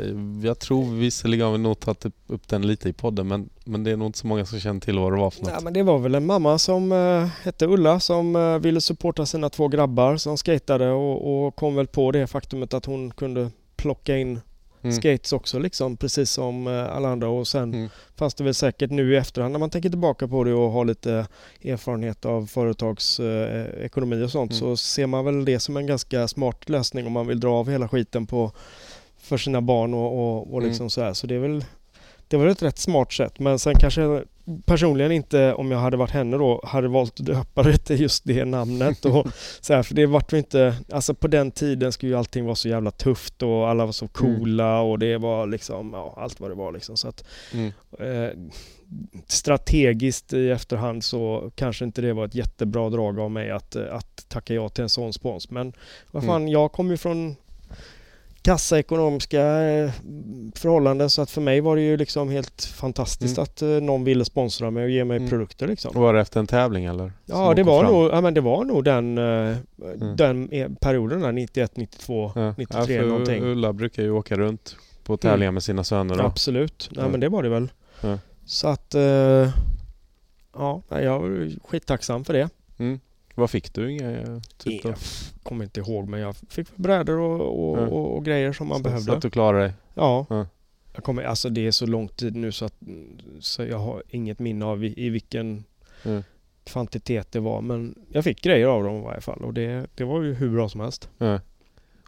[0.49, 3.91] Jag tror visserligen har vi nog tagit upp- den lite i podden men, men det
[3.91, 5.51] är nog inte så många som känner till vad det var för något.
[5.53, 9.27] Nej, men det var väl en mamma som eh, hette Ulla som eh, ville supporta
[9.27, 13.51] sina två grabbar som skatade och, och kom väl på det faktumet att hon kunde
[13.77, 14.41] plocka in
[14.85, 14.97] Mm.
[14.97, 17.89] skates också liksom precis som eh, alla andra och sen Mm.
[18.17, 20.85] fanns det väl säkert nu i efterhand när man tänker tillbaka på det och har
[20.85, 21.27] lite
[21.65, 24.61] erfarenhet av företagsekonomi eh, och sånt Mm.
[24.61, 27.71] så ser man väl det som en ganska smart lösning om man vill dra av
[27.71, 28.53] hela skiten på
[29.19, 30.69] för sina barn och, och, och Mm.
[30.69, 31.13] liksom så här.
[31.13, 31.65] Så det är väl
[32.29, 34.23] det var ett rätt smart sätt men sen kanske
[34.65, 38.25] personligen inte om jag hade varit henne då hade valt att döpa det till just
[38.25, 39.27] det namnet och
[39.61, 42.55] så här, för det vart ju inte alltså på den tiden skulle ju allting vara
[42.55, 46.51] så jävla tufft och alla var så coola och det var liksom ja, allt vad
[46.51, 47.73] det var liksom så att Mm.
[47.99, 48.31] eh,
[49.27, 54.29] strategiskt i efterhand så kanske inte det var ett jättebra drag av mig att, att
[54.29, 55.51] tacka ja till en sån spons.
[55.51, 55.73] Men
[56.11, 57.37] vad fan, jag kommer ju från
[58.45, 59.91] kassaekonomiska eh,
[60.55, 63.43] förhållanden så att för mig var det ju liksom helt fantastiskt Mm.
[63.43, 65.29] att eh, någon ville sponsra mig och ge mig Mm.
[65.31, 66.01] produkter liksom.
[66.03, 67.13] Var det efter en tävling eller?
[67.27, 67.93] Ja, det var, fram?
[67.93, 69.57] nog, ja men det var nog den, eh,
[70.17, 72.55] den eh, perioden där 91, 92, Ja.
[72.59, 73.43] 93 ja, någonting.
[73.45, 76.15] Ulla brukar ju åka runt på tävlingar med sina söner.
[76.15, 76.25] Då.
[76.25, 76.91] Absolut.
[76.93, 77.09] Ja.
[77.09, 77.69] men det var det väl.
[78.47, 78.95] Så att...
[80.57, 82.49] Ja, jag var skittacksam för det.
[83.37, 83.43] Mm.
[83.43, 83.93] Vad fick du?
[83.93, 84.85] Inga, eh, typ?
[84.85, 84.95] Jag
[85.43, 87.87] kommer inte ihåg men jag fick brädor och, och, Ja.
[87.87, 89.05] och, och grejer som man Så- behövde.
[89.05, 89.73] Så att du klarade dig?
[89.95, 90.27] Ja.
[90.31, 90.47] Ja.
[90.95, 92.75] Jag kommer, alltså det är så lång tid nu så att
[93.41, 95.65] så jag har inget minne av i, i vilken
[96.05, 96.23] Mm.
[96.65, 97.61] kvantitet det var.
[97.61, 100.51] Men jag fick grejer av dem i varje fall och det, det var ju hur
[100.51, 101.09] bra som helst.
[101.19, 101.41] Ja.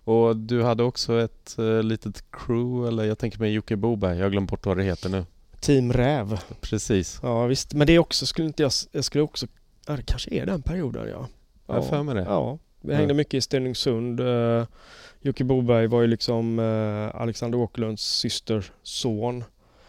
[0.05, 4.17] Och du hade också ett eh, litet crew, eller jag tänker mig Jocke Boberg.
[4.19, 5.25] Jag har glömt bort vad det heter nu.
[5.61, 6.39] Team Räv.
[6.61, 7.21] Precis.
[7.23, 9.47] Ja visst, men det är också, skulle inte jag, jag skulle också,
[9.87, 11.29] ja det kanske är den perioden ja.
[11.67, 12.23] Jag har för mig det.
[12.29, 12.99] Ja, vi Ja.
[12.99, 14.21] hängde mycket i Stenungsund.
[14.21, 14.65] Uh,
[15.21, 19.45] Jocke Boberg var ju liksom eh, Alexander Åkerlunds systers son.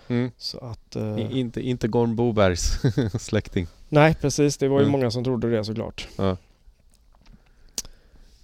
[0.07, 0.31] Mm.
[0.37, 0.95] Så att...
[0.95, 2.79] eh, I, inte, inte Gorm Bobergs
[3.19, 3.67] släkting.
[3.89, 4.91] nej precis, det var ju Mm.
[4.91, 6.07] många som trodde det såklart.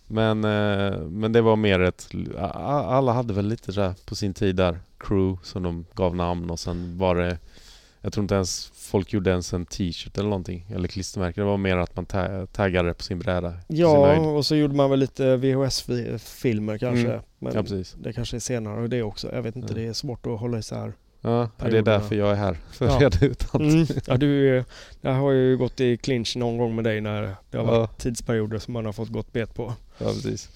[0.07, 2.09] Men, eh, men det var mer ett...
[2.37, 6.49] Alla hade väl lite så här på sin tid där crew som de gav namn
[6.49, 7.37] och sen var det...
[8.01, 10.65] Jag tror inte ens folk gjorde ens en t-shirt eller någonting.
[10.75, 11.41] Eller klistermärke.
[11.41, 13.51] Det var mer att man ta- taggade på sin bräda.
[13.51, 14.19] sin Ja, höjd.
[14.21, 17.07] och så gjorde man väl lite VHS-filmer kanske.
[17.07, 17.21] Mm.
[17.39, 17.95] Men Ja, precis.
[17.99, 19.33] det kanske är senare och det också.
[19.35, 19.75] Jag vet inte, Ja.
[19.79, 20.93] det är svårt att hålla isär.
[21.21, 22.57] Ja, det är därför jag är här.
[22.71, 22.95] För Ja.
[22.95, 23.63] att reda ut allt.
[23.63, 23.85] Mm.
[24.07, 24.63] Ja, du,
[25.01, 27.95] jag har ju gått i clinch någon gång med dig när det har varit Ja.
[27.97, 29.73] tidsperioder som man har fått gått bet på.
[29.97, 30.49] Ja, precis.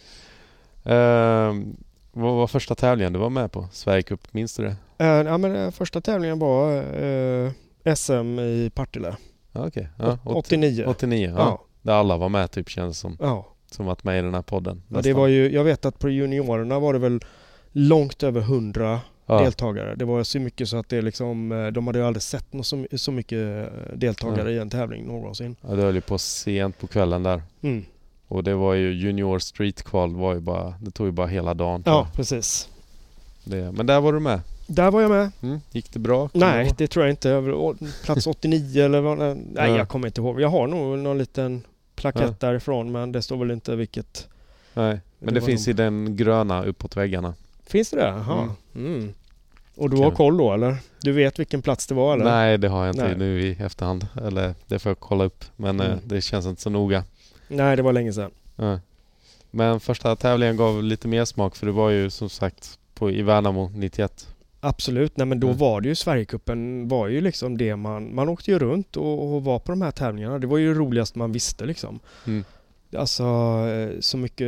[0.84, 1.76] Ehm,
[2.12, 3.68] vad var första tävlingen du var med på?
[3.72, 4.76] Sverigecup, minns du det?
[4.98, 7.52] Eh, ja, men eh, första tävlingen var eh,
[7.96, 9.16] SM i Partille.
[9.52, 9.90] Ja, okej.
[10.00, 10.86] Ja, Åt- 89.
[10.88, 11.40] 89, ja.
[11.40, 11.64] Ja.
[11.82, 13.18] Där alla var med typ känns som.
[13.20, 13.54] ja.
[13.72, 14.84] Som varit med i den här podden.
[14.88, 17.20] Ja, det var ju, jag vet att på juniorerna var det väl
[17.72, 19.40] långt över 100 ja.
[19.40, 19.96] deltagare.
[19.96, 22.66] Det var så mycket så att det liksom, eh, de hade ju aldrig sett något
[22.66, 25.56] så, så mycket eh, deltagare i en tävling någonsin.
[25.62, 27.42] ja, det höll ju på sent på kvällen där.
[27.62, 27.86] Mm.
[28.28, 31.54] Och det var ju Junior Street Qual var ju bara, det tog ju bara hela
[31.54, 31.84] dagen.
[31.86, 32.70] Ja, precis.
[33.44, 34.42] Det, men där var du med.
[34.68, 35.32] Där var jag med.
[35.42, 35.60] Mm.
[35.72, 36.30] Gick det bra?
[36.34, 37.44] Nej, det tror jag inte.
[38.04, 39.18] Plats 89 eller vad?
[39.18, 39.68] Nej, Ja.
[39.68, 40.42] jag kommer inte ihåg.
[40.42, 41.62] Jag har nog någon liten
[41.96, 42.48] plakett Ja.
[42.48, 44.28] därifrån men det står väl inte vilket.
[44.74, 47.34] Nej, men Det det, finns de- i den gröna uppåt väggarna.
[47.64, 48.08] Finns det det?
[48.08, 48.50] Jaha.
[48.76, 48.96] Mm.
[48.96, 49.14] Mm.
[49.76, 50.78] Och du har koll då eller?
[51.02, 52.26] Du vet vilken plats det var eller?
[52.26, 53.18] Nej, det har jag inte Nej.
[53.18, 54.08] nu i efterhand.
[54.26, 55.46] Eller det får jag kolla upp.
[55.56, 56.00] Men eh, Mm.
[56.04, 57.04] det känns inte så noga.
[57.48, 58.32] Nej, det var länge sedan.
[58.56, 58.80] Ja.
[59.52, 63.22] Men första tävlingen gav lite mer smak för det var ju som sagt på, i
[63.22, 64.28] Värnamo 91.
[64.68, 65.58] Absolut, nej men då Mm.
[65.58, 69.44] var det ju Sverigecupen var ju liksom det man, man åkte ju runt och, och
[69.44, 70.40] var på de här tävlingarna.
[70.40, 72.00] Det var ju det roligaste man visste liksom.
[72.28, 72.44] Mm.
[72.98, 73.24] Alltså
[73.70, 74.48] eh, så mycket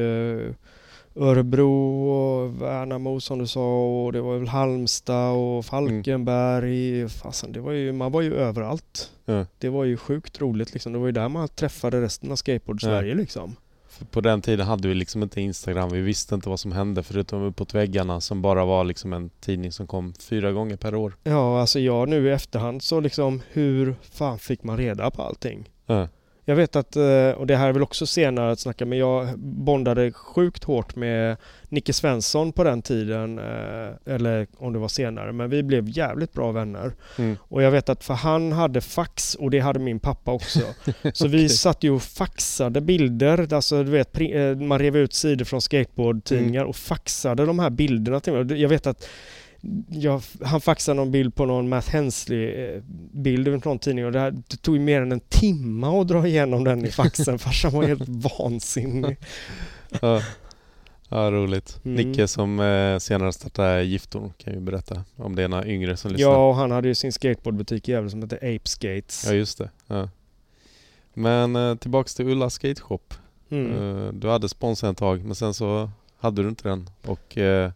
[1.16, 7.10] Örebro och Värnamo som du sa och det var väl Halmstad och Falkenberg.
[7.10, 9.12] Fasen, det var ju, man var ju överallt.
[9.26, 9.46] Ja.
[9.58, 10.94] Det var ju sjukt roligt liksom.
[10.94, 13.56] Det var ju där man träffade resten av skateboard-Sverige liksom.
[14.12, 15.90] På den tiden hade vi liksom inte Instagram.
[15.90, 19.72] Vi visste inte vad som hände förutom uppåt väggarna som bara var liksom en tidning
[19.72, 21.16] som kom fyra gånger per år.
[21.24, 25.70] Ja, alltså jag nu i efterhand så liksom hur fan fick man reda på allting?
[25.86, 26.08] Ja.
[26.50, 29.40] Jag vet att, eh, och det här är väl också senare att snacka, men jag
[29.40, 31.38] bondade sjukt hårt med
[31.70, 36.34] Nicke Svensson på den tiden, eh, eller om det var senare, men vi blev jävligt
[36.34, 36.92] bra vänner.
[37.18, 37.38] Mm.
[37.42, 40.60] Och jag vet att för han hade fax och det hade min pappa också.
[41.14, 41.50] Så vi Okej.
[41.50, 46.62] satt ju och faxade bilder, alltså du vet, eh, man rev ut sidor från skateboardtidningar
[46.62, 46.70] Mm.
[46.70, 48.62] och faxade de här bilderna till mig.
[48.62, 49.08] Jag vet att
[49.90, 54.32] jag, han faxade någon bild på någon Matt Hensley-bild från någon tidning och det, här,
[54.32, 57.40] det tog ju mer än en timme att dra igenom den i faxen.
[57.40, 59.18] Farsan var helt vansinnig.
[60.02, 60.22] Ja.
[61.10, 61.80] ja, roligt.
[61.86, 61.96] Mm.
[61.96, 66.12] Nicke som eh, senare startade Giftor kan ju berätta om det är några yngre som
[66.12, 66.32] lyssnar.
[66.32, 69.26] Ja, och han hade ju sin skateboardbutik i Gävle som hette Ape Skates.
[69.28, 69.70] Ja, just det.
[69.88, 70.10] Ja.
[71.14, 73.00] Men eh, tillbaks till Ulla Skate Shop.
[73.50, 73.72] Mm.
[73.72, 76.90] Eh, du hade sponsorn ett tag men sen så hade du inte den.
[77.06, 77.72] Och eh,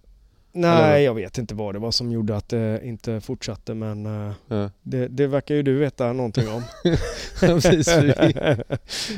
[0.53, 4.05] Nej, eller- jag vet inte vad det var som gjorde att det inte fortsatte men
[4.05, 6.63] eh, eh, det, det verkar ju du veta någonting om.
[7.39, 8.13] precis, vi,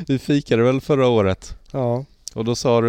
[0.08, 1.56] vi fikade väl förra året.
[1.72, 2.88] ja, Och då sa du,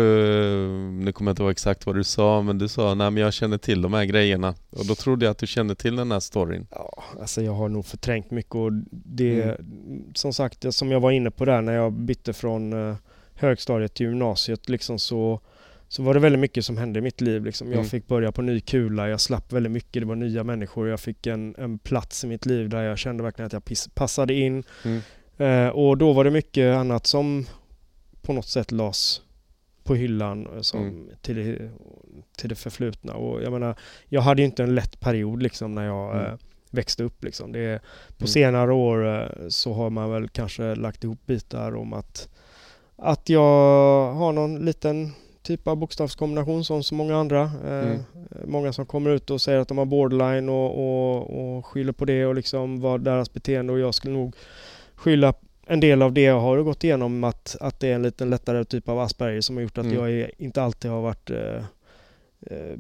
[0.92, 3.34] nu kommer jag inte ihåg exakt vad du sa, men du sa nej men jag
[3.34, 4.56] känner till de här grejerna.
[4.70, 6.68] Och då trodde jag att du kände till den här storyn.
[6.72, 9.58] ja, alltså jag har nog förträngt mycket och det,
[10.16, 12.96] som sagt, som jag var inne på där när jag bytte från eh,
[13.36, 15.40] högstadiet till gymnasiet liksom så
[15.89, 17.45] så var det väldigt mycket som hände i mitt liv.
[17.45, 17.67] Liksom.
[17.67, 17.86] Jag Mm.
[17.89, 20.88] fick börja på ny kula, jag slapp väldigt mycket, det var nya människor.
[20.89, 23.89] Jag fick en, en plats i mitt liv där jag kände verkligen att jag piss,
[23.93, 24.63] passade in.
[24.86, 25.02] Mm.
[25.38, 27.45] Eh, och då var det mycket annat som
[28.21, 29.21] på något sätt lades
[29.84, 31.08] på hyllan eh, som Mm.
[31.21, 31.71] till, det,
[32.38, 33.13] till det förflutna.
[33.13, 33.76] Och jag menar,
[34.10, 36.26] jag hade ju inte en lätt period liksom när jag Mm.
[36.26, 36.38] eh,
[36.71, 37.23] växte upp.
[37.23, 37.52] Liksom.
[37.52, 38.28] Det, på Mm.
[38.28, 42.30] senare år eh, så har man väl kanske lagt ihop bitar om att,
[42.95, 45.12] att jag har någon liten
[45.48, 47.42] typ av bokstavskombination som så många andra.
[47.44, 48.00] Eh, Mm.
[48.46, 52.06] Många som kommer ut och säger att de har borderline och, och, och skyller på
[52.06, 54.36] det och liksom vad deras beteende och jag skulle nog
[54.96, 55.34] skylla
[55.68, 58.66] en del av det jag har gått igenom att, att det är en liten lättare
[58.66, 59.98] typ av Asperger som har gjort att Mm.
[59.98, 61.64] jag är, inte alltid har varit eh,
[62.42, 62.78] eh,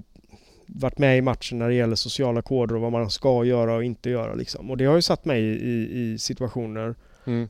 [0.65, 3.83] varit med i matchen när det gäller sociala koder och vad man ska göra och
[3.83, 4.71] inte göra liksom.
[4.71, 7.49] Och det har ju satt mig i, i, situationer Mm.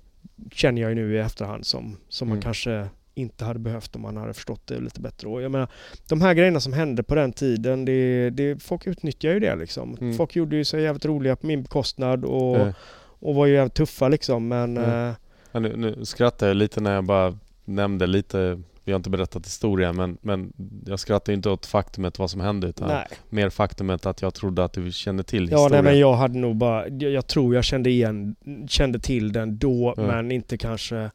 [0.52, 2.44] känner jag ju nu i efterhand som, som man Mm.
[2.44, 5.28] kanske inte hade behövt om man hade förstått det lite bättre.
[5.28, 5.68] Och jag menar,
[6.10, 9.98] de här grejerna som hände på den tiden, det, det, folk utnyttjar ju det liksom.
[10.02, 10.14] Mm.
[10.18, 12.74] Folk gjorde ju sig jävligt roliga på min bekostnad och, Eh,
[13.20, 14.48] och var ju jävligt tuffa liksom.
[14.48, 15.08] Men Mm.
[15.10, 15.14] eh,
[15.52, 19.46] ja, nu, nu skrattar jag lite när jag bara nämnde lite, vi har inte berättat
[19.46, 20.54] historien men, men
[20.86, 23.08] jag skrattar inte åt faktumet vad som hände utan nej.
[23.30, 25.84] mer faktumet att jag trodde att du kände till Ja, historien.
[25.84, 28.36] nej, men jag hade nog bara, jag, jag tror jag kände igen,
[28.68, 30.08] kände till den då Mm.
[30.08, 31.12] men inte kanske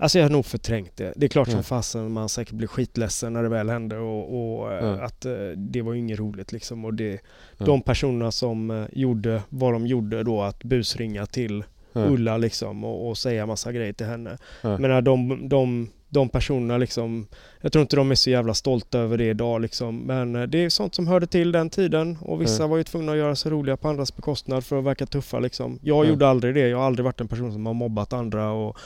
[0.00, 1.12] Alltså jag har nog förträngt det.
[1.16, 1.64] Det är klart som Mm.
[1.64, 5.04] fasen man säkert blir skitledsen när det väl hände och, och Mm.
[5.04, 6.84] att eh, det var ju inget roligt liksom.
[6.84, 7.18] Och det, Mm.
[7.58, 11.64] De personerna som eh, gjorde vad de gjorde då att busringa till.
[11.92, 14.38] Ulla liksom och, och säga massa grejer till henne.
[14.62, 14.82] Mm.
[14.82, 17.26] Men de, de, de personerna liksom,
[17.60, 19.98] jag tror inte de är så jävla stolta över det idag liksom.
[19.98, 23.18] Men det är sånt som hörde till den tiden och vissa var ju tvungna att
[23.18, 25.78] göra sig roliga på andras bekostnad för att verka tuffa liksom.
[25.82, 26.68] Jag gjorde aldrig det.
[26.68, 28.76] Jag har aldrig varit en person som har mobbat andra och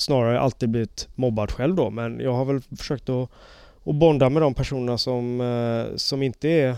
[0.00, 1.90] snarare alltid blivit mobbad själv då.
[1.90, 3.30] Men jag har väl försökt att,
[3.84, 6.76] att bonda med de personerna som, eh, som inte är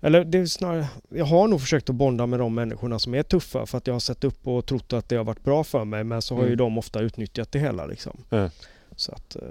[0.00, 3.22] eller det är snarare, jag har nog försökt att bonda med de människorna som är
[3.22, 5.84] tuffa för att jag har sett upp och trott att det har varit bra för
[5.84, 6.58] mig men så har ju Mm.
[6.58, 8.16] de ofta utnyttjat det hela liksom.
[8.30, 8.50] Mm.
[8.96, 9.42] Så att, eh,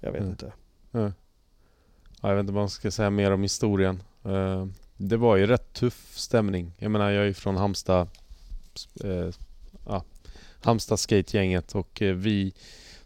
[0.00, 0.30] jag vet Mm.
[0.30, 0.52] inte.
[0.90, 1.12] Ja.
[2.22, 4.02] Ja, jag vet inte vad man ska säga mer om historien.
[4.24, 6.72] Eh, Det var ju rätt tuff stämning.
[6.78, 8.08] Jag menar jag är ju från Halmstad
[10.62, 12.52] Halmstad skategänget och eh, vi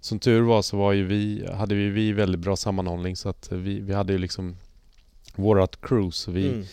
[0.00, 3.52] som tur var så var ju vi, hade vi, vi väldigt bra sammanhållning så att
[3.52, 4.56] vi, vi hade ju liksom
[5.34, 6.64] vårat crew så vi, Mm.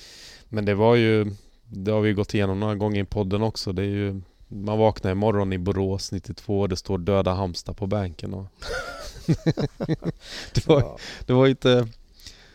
[0.49, 1.31] men det var ju
[1.73, 3.71] det har vi gått igenom några gånger i podden också.
[3.73, 7.87] Det är ju man vaknar imorgon i Borås 92 och det står döda Halmstad på
[7.87, 8.33] bänken.
[8.33, 8.45] Och
[10.53, 11.87] det, var, det var inte...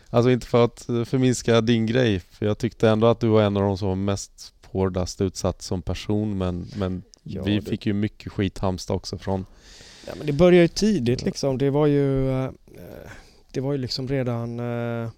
[0.09, 3.57] Alltså inte för att förminska din grej, för jag tyckte ändå att du var en
[3.57, 7.03] av de som var mest hårdast utsatt som person men, men
[7.35, 7.69] ja, vi det...
[7.69, 9.45] fick ju mycket skit Halmstad också från
[10.07, 11.57] Ja men det började ju tidigt liksom.
[11.57, 12.49] Det var ju eh,
[13.51, 15.09] Det var ju liksom redan eh,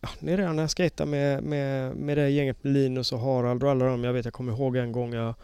[0.00, 3.20] Ja, det är redan när jag skejtade med, med, med det gänget med Linus och
[3.20, 4.04] Harald och alla dem.
[4.04, 5.34] Jag vet jag kommer ihåg en gång jag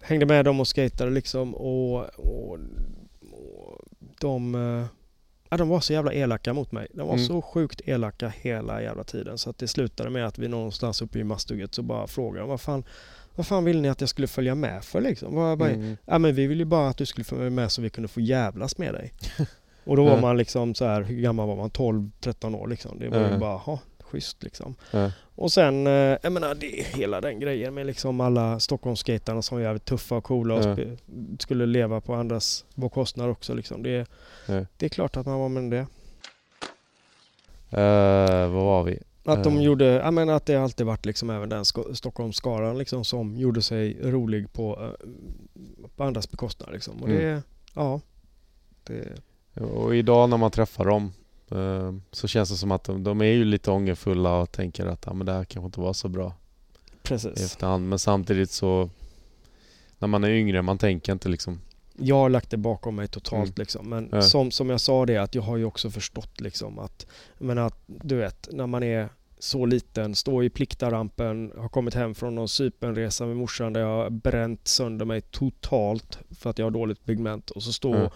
[0.00, 2.58] hängde med dem och skejtade liksom och, och,
[3.20, 3.78] och
[4.20, 4.86] de eh,
[5.52, 6.86] Ja, de var så jävla elaka mot mig.
[6.94, 7.26] De var mm.
[7.26, 11.18] så sjukt elaka hela jävla tiden så att det slutade med att vi någonstans uppe
[11.18, 12.84] i Mastugget så bara frågade de vad fan
[13.34, 15.34] vad fan vill ni att jag skulle följa med för liksom?
[15.34, 15.96] Bara, bara, mm.
[16.04, 18.20] Ja men vi vill ju bara att du skulle följa med så vi kunde få
[18.20, 19.12] jävlas med dig.
[19.84, 21.70] Och då var man liksom så här, hur gammal var man?
[21.70, 22.98] 12-13 år liksom.
[22.98, 24.74] Det var ju bara, ha schysst liksom.
[25.34, 25.92] Och sen, eh,
[26.22, 30.16] jag menar det är hela den grejen med liksom alla Stockholmsskaterna som är jävligt tuffa
[30.16, 30.78] och coola och
[31.38, 33.82] skulle leva på andras kostnader också liksom.
[33.82, 34.06] Det,
[34.76, 35.86] det är klart att man var med det.
[37.74, 38.98] Uh, vad var vi?
[39.24, 39.62] Att de uh.
[39.62, 43.98] gjorde, jag menar att det alltid varit liksom även den Stockholmsskaran liksom som gjorde sig
[44.02, 45.10] rolig på, uh,
[45.96, 47.02] på andras bekostnad liksom.
[47.02, 47.22] Och mm.
[47.22, 47.42] det,
[47.74, 48.00] ja.
[48.84, 49.20] Det...
[49.60, 51.12] Och idag när man träffar dem
[51.52, 55.06] uh, så känns det som att de, de, är ju lite ångerfulla och tänker att
[55.06, 56.32] ja, men det här kanske inte var så bra.
[57.02, 57.40] Precis.
[57.40, 57.88] I efterhand.
[57.88, 58.90] Men samtidigt så
[59.98, 61.60] när man är yngre, man tänker inte liksom
[61.96, 63.54] jag har lagt det bakom mig totalt mm.
[63.56, 63.88] liksom.
[63.88, 64.22] Men ja.
[64.22, 67.06] som, som jag sa det att jag har ju också förstått liksom att,
[67.38, 72.14] men att du vet, när man är så liten, står i pliktarampen, har kommit hem
[72.14, 76.66] från någon Cypernresa med morsan där jag har bränt sönder mig totalt för att jag
[76.66, 78.10] har dåligt pigment och så står ja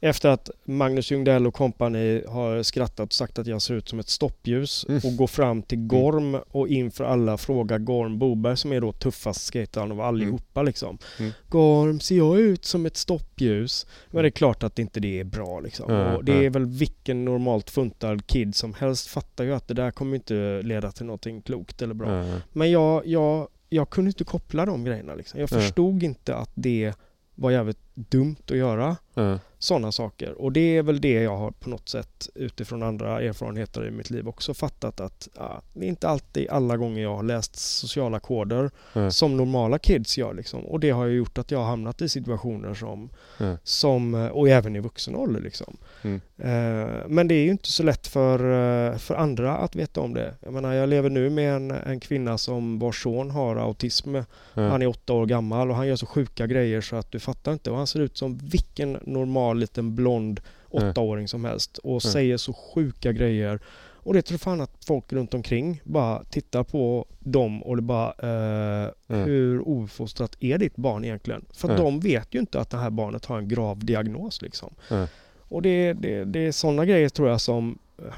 [0.00, 3.98] efter att Magnus Ljungdell och kompani har skrattat och sagt att jag ser ut som
[3.98, 5.00] ett stoppljus mm.
[5.04, 5.88] och går fram till mm.
[5.88, 10.66] Gorm och inför alla frågar Gorm Boberg som är då tuffast skataren av allihopa mm.
[10.66, 10.98] liksom.
[11.18, 11.32] Mm.
[11.48, 13.86] Gorm, ser jag ut som ett stoppljus?
[14.10, 16.14] Men det är klart att inte det är bra liksom.
[16.16, 19.90] och det är väl vilken normalt funtad kid som helst fattar ju att det där
[19.90, 22.24] kommer inte leda till någonting klokt eller bra.
[22.52, 25.40] Men jag, jag, jag kunde inte koppla de grejerna liksom.
[25.40, 26.92] Jag förstod inte att det
[27.34, 29.38] var jävligt dumt att göra mm.
[29.58, 30.32] sådana saker.
[30.32, 34.10] Och det är väl det jag har på något sätt utifrån andra erfarenheter i mitt
[34.10, 38.20] liv också fattat att ja, det är inte alltid alla gånger jag har läst sociala
[38.20, 39.10] koder mm.
[39.10, 40.64] som normala kids gör liksom.
[40.64, 43.56] Och det har ju gjort att jag har hamnat i situationer som, mm.
[43.62, 45.76] som och även i vuxen ålder liksom.
[46.02, 46.20] Mm.
[46.38, 50.14] Eh, men det är ju inte så lätt för, eh, för andra att veta om
[50.14, 50.34] det.
[50.40, 54.16] Jag menar, jag lever nu med en, en kvinna som vars son har autism.
[54.54, 57.52] Han är åtta år gammal och han gör så sjuka grejer så att du fattar
[57.52, 57.70] inte.
[57.70, 62.52] Och han ser ut som vilken normal liten blond åttaåring som helst och säger så
[62.52, 63.60] sjuka grejer.
[64.06, 68.14] Och det tror fan att folk runt omkring bara tittar på dem och det bara
[68.18, 69.24] eh, mm.
[69.24, 71.44] Hur ofostrat är ditt barn egentligen?
[71.50, 71.80] För mm.
[71.80, 74.74] de vet ju inte att det här barnet har en grav diagnos liksom.
[74.90, 75.06] Mm.
[75.48, 78.14] Och det, det, det är sådana grejer tror jag som eh,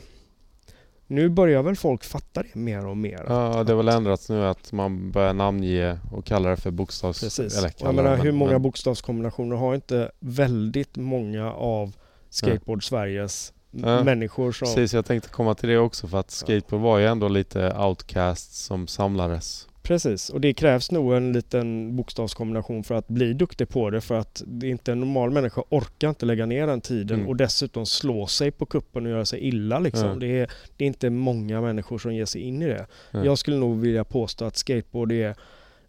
[1.10, 3.24] nu börjar väl folk fatta det mer och mer.
[3.28, 7.20] Ja, det har väl ändrats nu att man börjar namnge och kalla det för bokstavs...
[7.20, 7.58] Precis.
[7.58, 8.62] Eller jag menar, hur många men...
[8.62, 11.92] bokstavskombinationer har inte väldigt många av
[12.30, 14.04] Skateboard Sveriges ja.
[14.04, 14.66] människor som...
[14.66, 18.64] Precis, jag tänkte komma till det också för att skateboard var ju ändå lite outcast
[18.64, 19.67] som samlades.
[19.88, 24.14] Precis, och det krävs nog en liten bokstavskombination för att bli duktig på det för
[24.14, 27.28] att det är inte en normal människa orkar inte lägga ner den tiden mm.
[27.28, 30.06] och dessutom slå sig på kuppen och göra sig illa liksom.
[30.06, 30.18] Mm.
[30.18, 32.86] Det, är, det, är, inte många människor som ger sig in i det.
[33.10, 33.26] Mm.
[33.26, 35.34] Jag skulle nog vilja påstå att skateboard är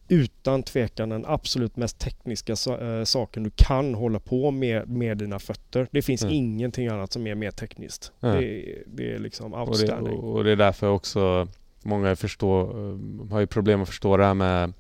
[0.07, 5.39] utan tvekan den absolut mest tekniska äh, saken du kan hålla på med med dina
[5.39, 5.88] fötter.
[5.91, 6.33] Det finns mm.
[6.35, 8.12] ingenting annat som är mer tekniskt.
[8.19, 10.13] Det, det, är liksom outstanding.
[10.13, 11.47] Och det, och det är därför också
[11.81, 14.73] många förstår, eh, har ju problem att förstå det här med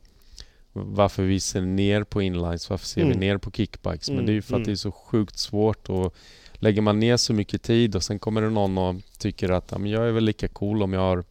[0.73, 3.13] varför vi ser ner på inlines, varför ser mm.
[3.13, 4.09] vi ner på kickbikes?
[4.09, 4.65] Men det är ju för att mm.
[4.65, 6.15] det är så sjukt svårt och
[6.53, 9.77] lägger man ner så mycket tid och sen kommer det någon och tycker att ja,
[9.77, 11.23] men jag är väl lika cool om jag har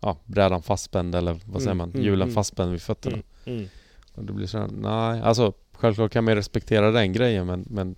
[0.00, 3.18] ja, brädan fastspänd eller vad säger mm, man, hjulen mm, fastspänd vid fötterna.
[3.44, 3.68] Mm, mm.
[4.14, 7.96] Och det blir så här, nej, alltså självklart kan man respektera den grejen men, men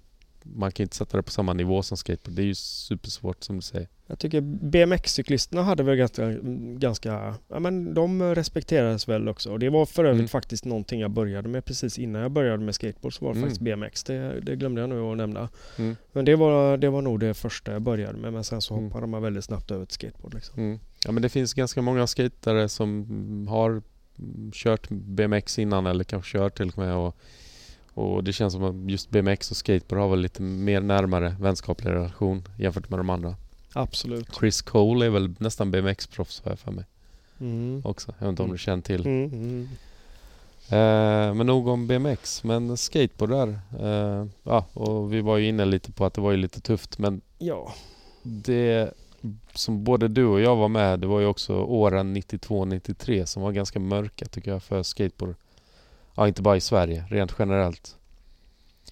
[0.55, 2.37] man kan inte sätta det på samma nivå som skateboard.
[2.37, 3.89] Det är ju supersvårt som du säger.
[4.07, 6.33] Jag tycker BMX-cyklisterna hade väl ganska,
[6.79, 9.53] ganska, ja men de respekterades väl också.
[9.53, 10.29] Och det var för övrigt mm.
[10.29, 13.51] faktiskt någonting jag började med precis innan jag började med skateboard så var det mm.
[13.51, 14.05] faktiskt BMX.
[14.05, 15.49] Det, det, glömde jag nu att nämna.
[15.79, 15.97] Mm.
[16.13, 18.85] Men det var, det var nog det första jag började med men sen så mm.
[18.85, 20.63] hoppade man väldigt snabbt över till skateboard liksom.
[20.63, 20.79] Mm.
[21.05, 23.83] Ja men det finns ganska många skatare som har
[24.53, 27.17] kört BMX innan eller kanske kört till och med och
[27.97, 31.91] och det känns som att just BMX och skateboard har väl lite mer närmare vänskaplig
[31.91, 33.35] relation jämfört med de andra.
[33.73, 34.35] Absolut.
[34.39, 36.85] Chris Cole är väl nästan BMX-proffs har jag för mig.
[37.41, 37.83] Mm.
[37.85, 38.15] Också.
[38.19, 39.07] Jag vet inte om du känner till.
[39.07, 39.69] Mm, mm.
[40.69, 42.45] Eh, men nog om BMX.
[42.45, 43.59] Men skateboard där.
[43.81, 46.99] Eh, ja, och vi var ju inne lite på att det var ju lite tufft
[46.99, 47.75] men Ja,
[48.23, 48.91] det
[49.55, 53.53] som både du och jag var med, det var ju också åren 92-93 som var
[53.53, 55.35] ganska mörka tycker jag för skateboard.
[56.17, 57.97] Ja, inte bara i Sverige, rent generellt.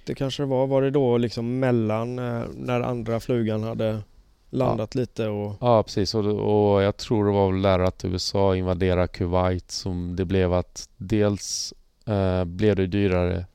[0.04, 0.66] det kanske var.
[0.66, 4.02] Var det då liksom mellan eh, när andra flugan hade
[4.50, 5.56] landat lite och...
[5.60, 6.14] Ja, precis.
[6.14, 10.52] Och, och jag tror det var väl där att USA invaderade Kuwait som det blev
[10.52, 11.74] att dels
[12.06, 13.46] eh, blev det dyrare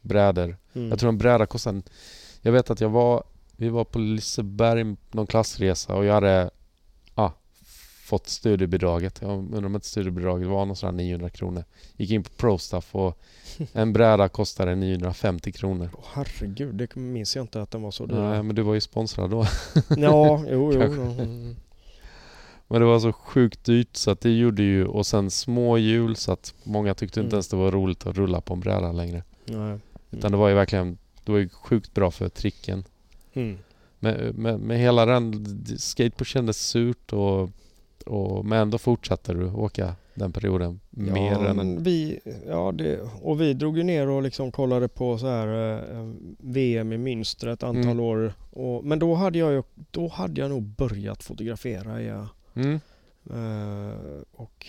[0.00, 0.56] brädor.
[0.74, 0.90] Mm.
[0.90, 1.82] Jag tror en bräda kostade...
[2.40, 3.22] Jag vet att jag var...
[3.56, 6.50] Vi var på Liseberg någon klassresa och jag hade
[8.04, 9.18] fått studiebidraget.
[9.22, 11.64] Jag undrar om inte studiebidraget var någon sån 900 kronor.
[11.96, 13.18] Gick in på ProStuff och
[13.72, 15.90] en bräda kostade 950 kronor.
[15.98, 18.14] Åh, herregud, det minns jag inte att den var så dyr.
[18.14, 19.46] Nej, men du var ju sponsrad då.
[19.96, 20.80] Ja, jo, jo.
[20.82, 21.56] Mm.
[22.68, 26.16] Men det var så sjukt dyrt så att det gjorde ju och sen små hjul
[26.16, 27.34] så att många tyckte inte Mm.
[27.36, 29.22] ens det var roligt att rulla på en bräda längre.
[29.44, 29.78] Nej.
[30.10, 32.84] Utan det var ju verkligen det var ju sjukt bra för tricken.
[33.32, 33.58] Mm.
[33.98, 35.46] Med, med, med hela den
[35.78, 37.50] skateboard kändes surt och,
[38.06, 41.56] och men ändå fortsatte du åka den perioden mer ja, än...
[41.56, 45.72] men vi, ja det, och vi drog ju ner och liksom kollade på så här
[45.80, 48.00] eh, VM i Münster ett antal Mm.
[48.00, 48.32] år.
[48.50, 52.02] Och, men då hade jag ju, då hade jag nog börjat fotografera.
[52.02, 52.28] Ja.
[52.54, 52.80] Mm.
[53.30, 53.96] Eh,
[54.32, 54.66] och,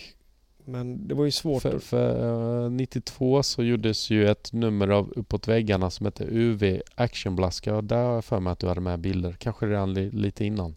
[0.64, 5.12] men det var ju svårt För, för eh, 92 så gjordes ju ett nummer av
[5.16, 8.80] Uppåt väggarna som hette UV Actionblaska och där har jag för mig att du hade
[8.80, 9.32] med bilder.
[9.38, 10.74] Kanske redan li, lite innan.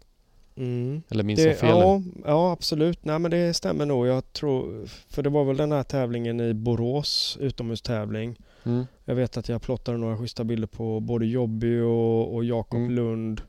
[0.56, 1.02] Mm.
[1.10, 1.68] Eller minns jag fel?
[1.68, 3.04] ja, ja, absolut.
[3.04, 4.06] Nej, men det stämmer nog.
[4.06, 8.36] Jag tror, för det var väl den här tävlingen i Borås, utomhustävling.
[8.64, 8.86] Mm.
[9.04, 12.90] Jag vet att jag plottade några schyssta bilder på både Jobby och, och Jakob Mm.
[12.94, 13.40] Lund.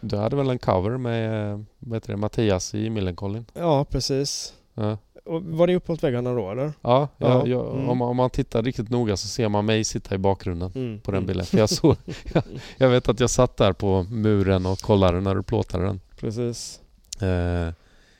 [0.00, 3.44] Du hade väl en cover med vad det, Mattias i Millencolin?
[3.54, 4.54] Ja, precis.
[4.74, 4.98] Ja,
[5.40, 6.64] var det uppåt väggarna då eller?
[6.82, 7.88] ja, Ja, ja, ja mm.
[7.88, 11.00] om, man- om man tittar riktigt noga så ser man mig sitta i bakgrunden Mm.
[11.00, 11.26] på den mm.
[11.26, 11.46] bilden.
[11.46, 11.96] För jag, såg,
[12.34, 12.42] jag,
[12.76, 16.00] jag vet att jag satt där på muren och kollade när du plåtade den.
[16.20, 16.80] Precis.
[17.20, 17.72] Eh,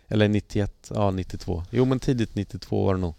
[0.09, 1.63] eller 91, ja 92.
[1.71, 3.15] Jo men tidigt 92 var det nog.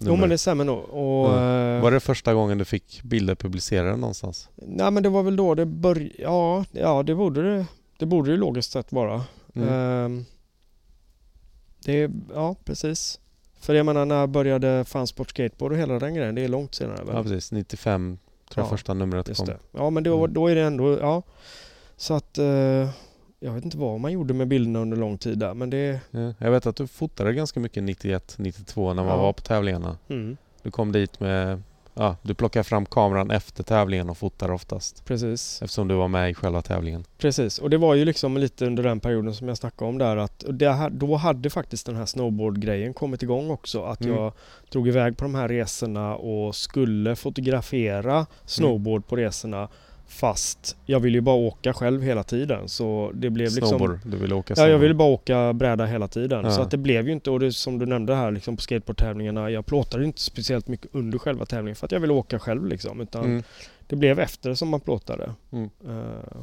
[0.00, 0.28] Jo men Nummer.
[0.28, 0.78] det stämmer nog.
[0.84, 4.48] Och, eh, Var det första gången du fick bilder publicerade någonstans?
[4.54, 6.10] Nej men det var väl då det började.
[6.18, 7.66] Ja, ja det borde det.
[7.98, 9.24] Det borde det logiskt sett vara.
[9.54, 9.68] Mm.
[9.68, 10.24] Ehm,
[11.84, 13.20] det, ja precis.
[13.60, 16.34] För jag menar när började Fansport Skateboard och hela den grejen?
[16.34, 17.14] Det är långt senare väl?
[17.16, 18.18] Ja precis, 95
[18.50, 19.46] tror jag Ja, första numret kom.
[19.46, 19.58] det.
[19.72, 20.34] Ja men då, Mm.
[20.34, 21.22] då är det ändå, ja.
[21.96, 22.88] Så att eh,
[23.40, 26.00] jag vet inte vad man gjorde med bilderna under lång tid där men det...
[26.10, 29.22] Ja, jag vet att du fotade ganska mycket 91, 92 när man Ja.
[29.22, 29.96] var på tävlingarna.
[30.08, 31.62] Mm, Du kom dit med,
[31.94, 35.04] ja, du plockade fram kameran efter tävlingen och fotade oftast.
[35.04, 35.62] precis.
[35.62, 37.04] Eftersom du var med i själva tävlingen.
[37.18, 40.16] Precis, och det var ju liksom lite under den perioden som jag snackade om där
[40.16, 43.82] att det, då hade faktiskt den här snowboardgrejen kommit igång också.
[43.84, 44.14] Att Mm.
[44.16, 44.32] jag
[44.72, 49.68] drog iväg på de här resorna och skulle fotografera snowboard på resorna
[50.08, 54.16] fast jag ville ju bara åka själv hela tiden så det blev liksom Snowboard, du
[54.16, 54.72] ville åka Ja, snowboard.
[54.74, 56.44] jag ville bara åka bräda hela tiden.
[56.44, 56.50] Ja.
[56.50, 59.50] Så att det blev ju inte, och det som du nämnde här liksom på skateboardtävlingarna,
[59.50, 63.00] jag plåtade inte speciellt mycket under själva tävlingen för att jag ville åka själv liksom.
[63.00, 63.42] Utan Mm.
[63.86, 65.34] det blev efter som man plåtade.
[65.52, 65.70] Mm.
[65.88, 66.36] Eh,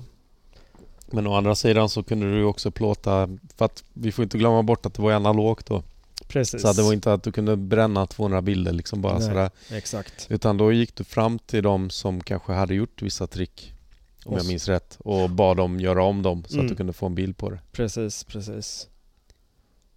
[1.11, 4.38] Men å andra sidan så kunde du ju också plåta, för att vi får inte
[4.38, 5.84] glömma bort att det var analogt då.
[6.28, 6.61] Precis.
[6.61, 9.28] Så det var inte att du kunde bränna 200 bilder liksom bara Nej.
[9.28, 9.49] sådär.
[9.71, 10.28] Exakt.
[10.30, 13.73] Utan då gick du fram till de som kanske hade gjort vissa trick,
[14.26, 16.65] om Och jag minns rätt, och bad dem göra om dem så Mm.
[16.65, 17.59] att du kunde få en bild på det.
[17.71, 18.88] Precis, precis.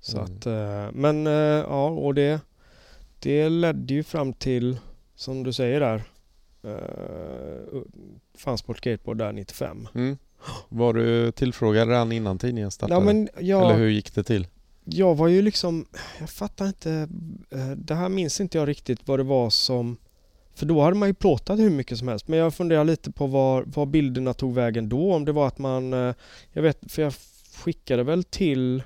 [0.01, 0.25] Så Mm.
[0.37, 2.41] att, eh, men eh, ja, och det,
[3.19, 4.79] det ledde ju fram till,
[5.15, 6.03] som du säger där,
[6.65, 7.83] uh,
[8.39, 9.89] Fansport Skateboard där 95.
[9.95, 10.19] Mm.
[10.69, 13.01] Var du tillfrågad redan innan tidningen startade?
[13.01, 14.47] Ja, men jag, Eller hur gick det till?
[14.91, 15.87] Jag var ju liksom,
[16.21, 17.09] jag fattar inte,
[17.51, 19.97] eh, det här minns inte jag riktigt vad det var som,
[20.55, 23.27] för då hade man ju plåtat hur mycket som helst, men jag funderar lite på
[23.27, 26.15] var, var bilderna tog vägen då, om det var att man, eh,
[26.53, 27.13] jag vet, för jag
[27.57, 28.83] skickade väl till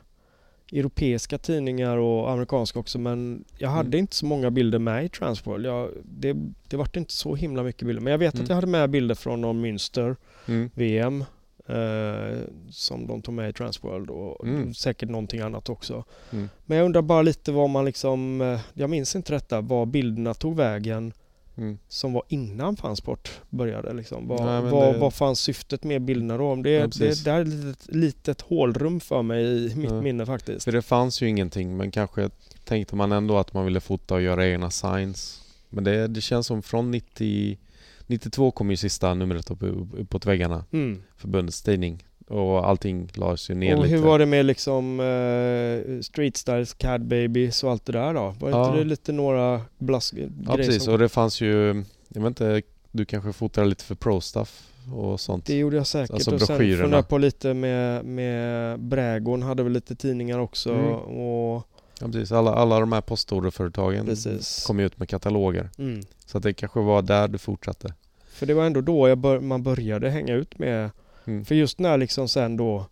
[0.72, 3.98] europeiska tidningar och amerikanska också men jag hade Mm.
[3.98, 5.66] inte så många bilder med i Transworld.
[5.66, 6.36] Jag, det,
[6.68, 8.02] det vart inte så himla mycket bilder.
[8.02, 8.42] Men jag vet Mm.
[8.44, 10.16] att jag hade med bilder från någon Münster
[10.48, 10.70] Mm.
[10.74, 11.24] VM
[11.66, 12.38] eh,
[12.70, 14.74] som de tog med i Transworld och Mm.
[14.74, 16.04] säkert någonting annat också.
[16.30, 16.48] Mm.
[16.66, 20.34] Men jag undrar bara lite vad man liksom, eh, jag minns inte detta, var bilderna
[20.34, 21.12] tog vägen
[21.56, 21.78] Mm.
[21.88, 24.28] som var innan fansport började liksom.
[24.28, 26.44] Vad, Nej, vad, det- vad fanns syftet med bilderna då?
[26.52, 29.90] Om det, Ja, det, det här är ett litet, litet hålrum för mig i mitt
[29.90, 30.00] Ja.
[30.00, 30.64] minne faktiskt.
[30.64, 32.30] För det fanns ju ingenting men kanske
[32.64, 35.42] tänkte man ändå att man ville fota och göra egna signs.
[35.68, 37.58] Men det, det känns som från 90,
[38.06, 41.02] 92 kom ju sista numret upp, upp, uppåt väggarna, Mm.
[41.16, 42.04] förbundets tidning.
[42.28, 43.96] och allting lades ju ner och lite.
[43.96, 48.34] hur var det med liksom uh, Street Styles, Cad Babies och allt det där då?
[48.40, 48.66] Var Ja.
[48.66, 50.14] inte det lite några blask
[50.46, 50.92] Ja precis som...
[50.92, 55.20] och det fanns ju, jag vet inte, du kanske fotade lite för pro stuff och
[55.20, 55.46] sånt.
[55.46, 56.10] Det gjorde jag säkert.
[56.10, 60.72] Alltså och sen funderade jag på lite med, med Brägon hade väl lite tidningar också.
[60.72, 60.94] Mm.
[60.94, 61.56] Och,
[62.02, 62.32] Ja, precis.
[62.32, 64.64] Alla, alla de här postorderföretagen Precis.
[64.66, 65.70] kom ju ut med kataloger.
[65.78, 66.00] mm.
[66.26, 67.94] Så att det kanske var där du fortsatte.
[68.32, 70.90] För det var ändå då bör, man började hänga ut med
[71.26, 71.44] Mm.
[71.44, 72.86] För just när liksom sen då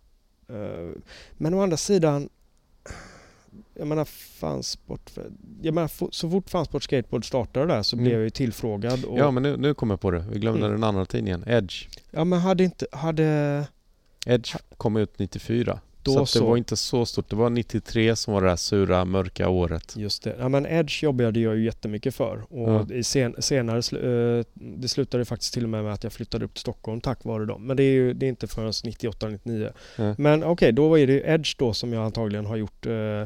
[0.49, 0.89] eh,
[1.37, 2.29] Men å andra sidan
[3.73, 4.05] Jag menar
[4.39, 5.11] fansport
[5.61, 8.03] Jag menar så fort fansport skateboard startade där så Mm.
[8.03, 10.25] blev jag ju tillfrågad och, Ja men nu, nu kommer jag på det.
[10.31, 10.71] Vi glömde Mm.
[10.71, 11.87] den andra tidningen, Edge.
[12.11, 13.65] ja men hade inte Hade
[14.25, 15.79] Edge kom ut 94.
[16.03, 16.45] Då så, att det så.
[16.45, 17.29] var inte så stort.
[17.29, 19.93] Det var 93 som var det här sura, mörka året.
[19.97, 20.35] Just det.
[20.39, 22.93] Ja men Edge jobbade jag ju jättemycket för och Ja.
[22.93, 23.77] i sen, senare
[24.39, 27.23] eh, Det slutade faktiskt till och med med att jag flyttade upp till Stockholm tack
[27.25, 27.67] vare dem.
[27.67, 29.71] Men det är ju det är inte förrän 98-99.
[29.97, 30.15] Ja.
[30.17, 33.23] Men okej, då var det ju Edge då som jag antagligen har gjort eh,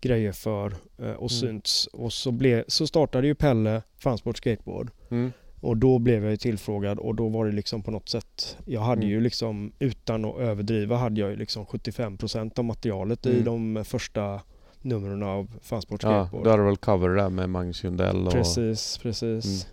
[0.00, 0.66] grejer för
[0.98, 1.40] eh, och Mm.
[1.40, 1.86] synts.
[1.86, 4.90] Och så, blev, så startade ju Pelle Fansport Skateboard.
[5.10, 5.32] Mm.
[5.60, 8.80] Och då blev jag ju tillfrågad och då var det liksom på något sätt Jag
[8.80, 9.08] hade Mm.
[9.10, 13.44] ju liksom utan att överdriva hade jag ju liksom 75% av materialet i Mm.
[13.74, 14.40] de första
[14.82, 18.32] numren av Fansport Ja, du hade väl cover där med Magnus Jundell och...
[18.32, 19.44] Precis, precis.
[19.44, 19.68] Mm.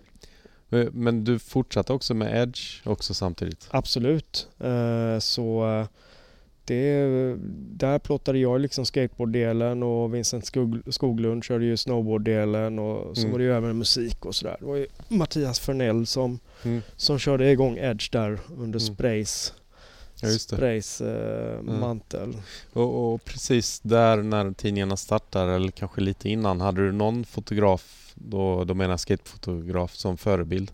[0.68, 3.68] Men- Men du fortsatte också med Edge också samtidigt?
[3.70, 4.48] Absolut.
[4.60, 5.86] Eh, så eh,
[6.66, 7.06] det,
[7.76, 13.32] där plottade jag liksom skateboarddelen och Vincent Skog, Skoglund körde ju snowboarddelen och så Mm.
[13.32, 14.56] var det ju även musik och sådär.
[14.60, 16.82] Det var ju Mattias Fernell som, Mm.
[16.96, 18.80] som körde igång Edge där under Mm.
[18.80, 19.52] Sprays,
[20.22, 20.28] Ja.
[20.28, 22.36] Sprays eh, mantel.
[22.72, 28.12] Och, och precis där när tidningarna startade, eller kanske lite innan, hade du någon fotograf,
[28.14, 30.72] då, då menar jag skatefotograf, som förebild?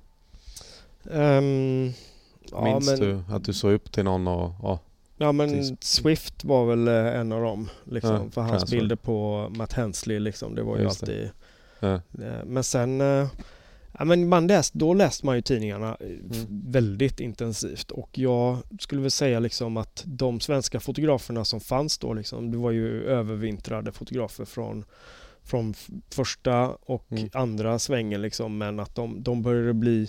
[2.50, 4.50] Ja, Minns men, du att du såg upp till någon och...
[4.62, 4.78] Ja,
[5.22, 5.82] Ja men Precis.
[5.82, 7.68] Swift var väl eh, en av dem.
[7.84, 10.54] Liksom, Ja, för hans bilder på Matt Hensley liksom.
[10.54, 11.30] Det var ju Just alltid...
[11.80, 11.94] ja.
[11.94, 13.00] Eh, Men sen...
[13.00, 13.28] eh,
[13.98, 16.46] Ja, men man läst, då läste man ju tidningarna Mm.
[16.72, 22.14] väldigt intensivt och jag skulle väl säga liksom att de svenska fotograferna som fanns då
[22.14, 24.84] liksom, det var ju övervintrade fotografer från,
[25.42, 25.74] från
[26.10, 27.30] första och Mm.
[27.32, 30.08] andra svängen liksom men att de, de började bli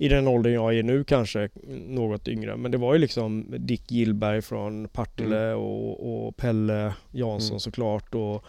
[0.00, 1.48] i den åldern jag är nu kanske
[1.86, 7.50] något yngre men det var ju liksom Dick Gillberg från Partille och, och Pelle Jansson
[7.50, 7.60] Mm.
[7.60, 8.44] såklart och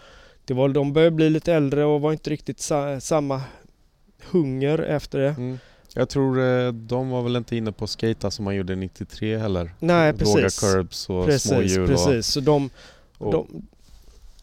[0.45, 3.41] det var, de började bli lite äldre och var inte riktigt sa, samma
[4.31, 5.29] hunger efter det.
[5.29, 5.57] Mm.
[5.95, 9.71] Jag tror eh, de var väl inte inne på skata som man gjorde 93 heller?
[9.79, 10.59] Nej, Låga precis.
[10.59, 11.87] curbs och Precis, småhjul.
[11.87, 12.27] precis.
[12.27, 12.69] Så de,
[13.17, 13.67] Och, och, de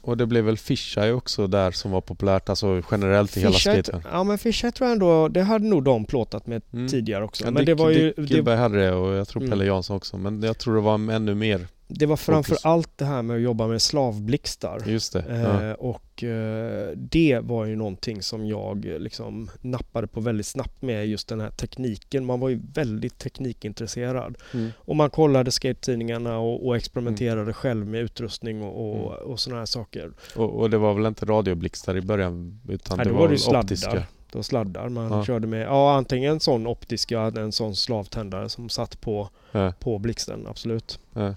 [0.01, 3.82] och det blev väl fisheye också där som var populärt, alltså generellt i hela Fisheye-
[3.82, 4.03] skaten.
[4.12, 6.88] Ja men Fischer tror jag ändå, det hade nog de plåtat med Mm.
[6.88, 7.44] tidigare också.
[7.44, 9.51] Ja, men Dick, det var ju, Dick det, Gillberg hade det och jag tror Mm.
[9.51, 10.16] Pelle Jansson också.
[10.16, 11.66] Men jag tror det var ännu mer.
[11.89, 12.64] Det var framför fokus.
[12.64, 14.82] allt det här med att jobba med slavblixtar.
[14.86, 15.20] Just det.
[15.28, 15.74] Eh, Ja.
[15.74, 21.07] och eh, det var ju någonting som jag eh, liksom nappade på väldigt snabbt med
[21.09, 22.24] just den här tekniken.
[22.24, 24.36] Man var ju väldigt teknikintresserad.
[24.55, 24.70] Mm.
[24.78, 27.55] Och man kollade skate-tidningarna och, och experimenterade Mm.
[27.55, 30.12] själv med utrustning och, och, och sådana här saker.
[30.36, 33.28] Och, och det var väl inte radioblixtar i början utan Nej, det då var, var
[33.28, 33.62] det ju sladdar.
[33.62, 33.95] optiska.
[34.32, 35.24] Det var sladdar man Ja.
[35.24, 35.66] körde med.
[35.66, 40.47] Ja, antingen en sån optisk, ja, en sån slavtändare som satt på, Ja, på blixten,
[40.47, 40.99] absolut.
[41.12, 41.34] ja.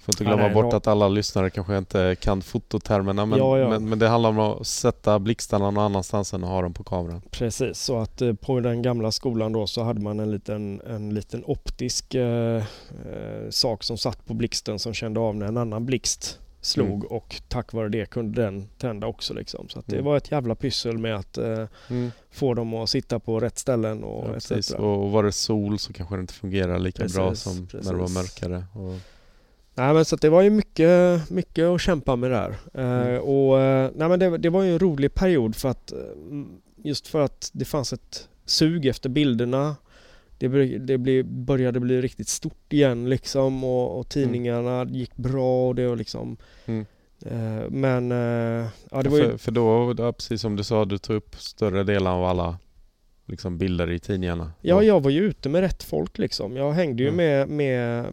[0.00, 3.68] Får inte glömma bort att alla lyssnare kanske inte kan fototermerna men, Ja, ja.
[3.68, 6.84] Men, men det handlar om att sätta blixtarna någon annanstans än att ha dem på
[6.84, 7.22] kameran.
[7.30, 11.14] Precis, så att eh, på den gamla skolan då så hade man en liten, en
[11.14, 12.62] liten optisk eh, eh,
[13.50, 17.06] sak som satt på blixten som kände av när en annan blixt slog Mm.
[17.06, 19.68] och tack vare det kunde den tända också liksom.
[19.68, 20.04] Så det Mm.
[20.04, 21.64] var ett jävla pyssel med att eh,
[22.30, 24.48] få dem att sitta på rätt ställen och Ja, etc.
[24.48, 24.70] precis.
[24.74, 27.98] Och var det sol så kanske det inte fungerar lika bra Precis, som när det
[27.98, 28.42] var precis.
[28.42, 28.64] mörkare.
[28.74, 28.94] Och,
[29.80, 32.50] Nej men så det var ju mycket, mycket att kämpa med där.
[32.74, 33.22] Eh, Mm.
[33.22, 35.98] och, eh, nej, men det, det var ju en rolig period för att eh,
[36.76, 39.76] just för att det fanns ett sug efter bilderna.
[40.38, 45.74] Det, det bli, började bli riktigt stort igen liksom och, och tidningarna gick bra och
[45.74, 46.86] det var liksom Mm.
[47.26, 50.98] eh, Men eh, ja det var ju för, för då, precis som du sa, du
[50.98, 52.58] tog upp större delen av alla
[53.26, 54.52] liksom, bilder i tidningarna.
[54.60, 56.56] Ja, jag var ju ute med rätt folk liksom.
[56.56, 57.16] Jag hängde ju Mm.
[57.16, 58.06] med, med,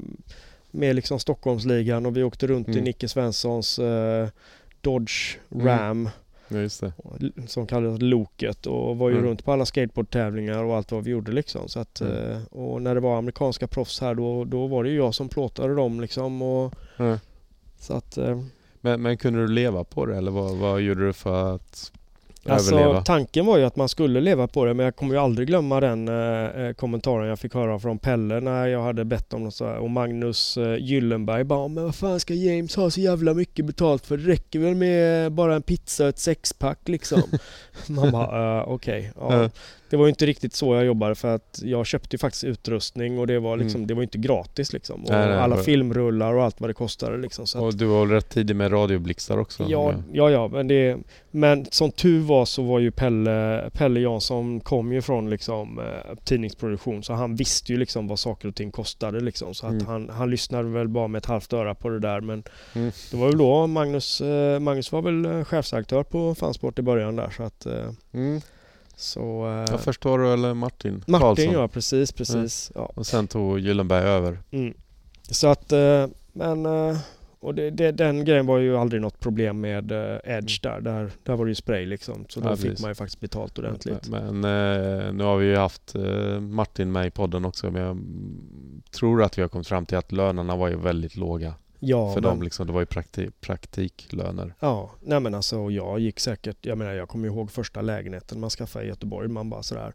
[0.77, 2.83] med liksom Stockholmsligan och vi åkte runt i Mm.
[2.83, 4.27] Nicke Svenssons eh,
[4.81, 5.67] Dodge Mm.
[5.67, 6.09] Ram
[6.49, 6.93] Ja, just det.
[7.47, 9.25] som kallades Loket och var ju Mm.
[9.29, 11.67] runt på alla skateboardtävlingar och allt vad vi gjorde liksom.
[11.67, 12.13] Så att, Mm.
[12.31, 15.29] eh, och när det var amerikanska proffs här då, då var det ju jag som
[15.29, 16.41] plåtade dem liksom.
[16.41, 17.19] Och, Ja.
[17.79, 18.41] så att, eh,
[18.81, 21.91] Men, men kunde du leva på det eller vad, vad gjorde du för att
[22.49, 23.01] Alltså överleva.
[23.01, 25.79] tanken var ju att man skulle leva på det men jag kommer ju aldrig glömma
[25.79, 29.55] den eh, eh, kommentaren jag fick höra från Pelle när jag hade bett om något
[29.55, 29.77] så här.
[29.77, 34.05] Och Magnus eh, Gyllenberg bara Men vad fan ska James ha så jävla mycket betalt
[34.05, 34.17] för?
[34.17, 37.21] Det räcker väl med bara en pizza och ett sexpack liksom.
[37.87, 39.11] man bara uh, okej.
[39.15, 39.43] ja.
[39.43, 39.49] Ja.
[39.89, 43.19] Det var ju inte riktigt så jag jobbade för att jag köpte ju faktiskt utrustning
[43.19, 43.87] och det var liksom, Mm.
[43.87, 45.03] det var inte gratis liksom.
[45.03, 47.47] Och Nej, nej, alla var- filmrullar och allt vad det kostade liksom.
[47.47, 49.65] Så att, Och du var väl rätt tidig med radioblixtar också?
[49.69, 50.97] Ja, ja, ja, men det...
[51.31, 56.15] Men som tur var så var ju Pelle, Pelle Jansson kom ju från liksom eh,
[56.23, 59.53] tidningsproduktion så han visste ju liksom vad saker och ting kostade liksom.
[59.53, 59.85] Så att Mm.
[59.85, 62.43] han, han lyssnade väl bara med ett halvt öra på det där men
[62.75, 62.91] Mm.
[63.11, 67.15] det var väl då Magnus, eh, Magnus var väl eh, chefsaktör på Fansport i början
[67.15, 67.65] där så att
[68.13, 68.41] Mm.
[68.97, 69.45] Så...
[69.47, 71.53] Eh, Jag förstår eller Martin, Martin Karlsson?
[71.53, 72.71] ja, precis, precis.
[72.75, 72.91] Ja.
[72.95, 74.39] Och sen tog Gyllenberg över.
[74.51, 74.73] Mm.
[75.29, 76.65] Så att, eh, men...
[76.65, 76.97] eh,
[77.39, 79.91] Och det, det, den grejen var ju aldrig något problem med
[80.23, 80.81] Edge där.
[80.81, 81.11] där.
[81.23, 82.25] Där var det ju spray liksom.
[82.29, 84.09] Så då Ja, fick man ju faktiskt betalt ordentligt.
[84.09, 85.95] Men eh, nu har vi ju haft
[86.41, 89.97] Martin med i podden också men jag mm, tror att vi har kommit fram till
[89.97, 92.41] att lönerna var ju väldigt låga Ja, för men, dem.
[92.41, 92.67] Liksom.
[92.67, 94.53] Det var ju prakti- praktiklöner.
[94.59, 98.49] Ja, nej men alltså jag gick säkert, jag menar jag kommer ihåg första lägenheten man
[98.49, 99.27] skaffade i Göteborg.
[99.27, 99.93] Man bara sådär.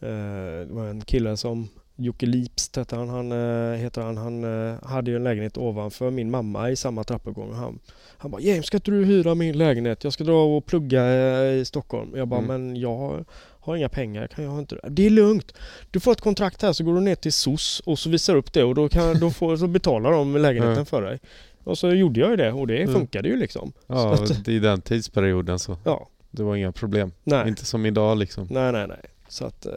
[0.00, 4.44] Eh, det var en kille som Jocke Lipst hette han, han, eh, heter han, han
[4.68, 7.52] eh, hade ju en lägenhet ovanför min mamma i samma trappuppgång.
[7.52, 7.78] Han,
[8.18, 10.04] han bara James ska inte du hyra min lägenhet?
[10.04, 12.12] Jag ska dra och plugga eh, i Stockholm.
[12.16, 12.62] Jag bara Mm.
[12.64, 13.24] men jag
[13.70, 14.88] har, inga pengar, kan jag inte det.
[14.88, 15.52] Det är lugnt.
[15.90, 18.52] Du får ett kontrakt här så går du ner till SOS och så visar upp
[18.52, 21.18] det och då, kan, då får, så betalar de lägenheten för dig.
[21.64, 22.94] Och så gjorde jag det och det Mm.
[22.94, 23.72] funkade ju liksom.
[23.86, 27.12] Ja, Så att- i den tidsperioden så Ja, det var inga problem.
[27.24, 27.48] nej.
[27.48, 28.46] Inte som idag liksom.
[28.50, 29.00] Nej, nej, nej.
[29.28, 29.72] Så att, eh,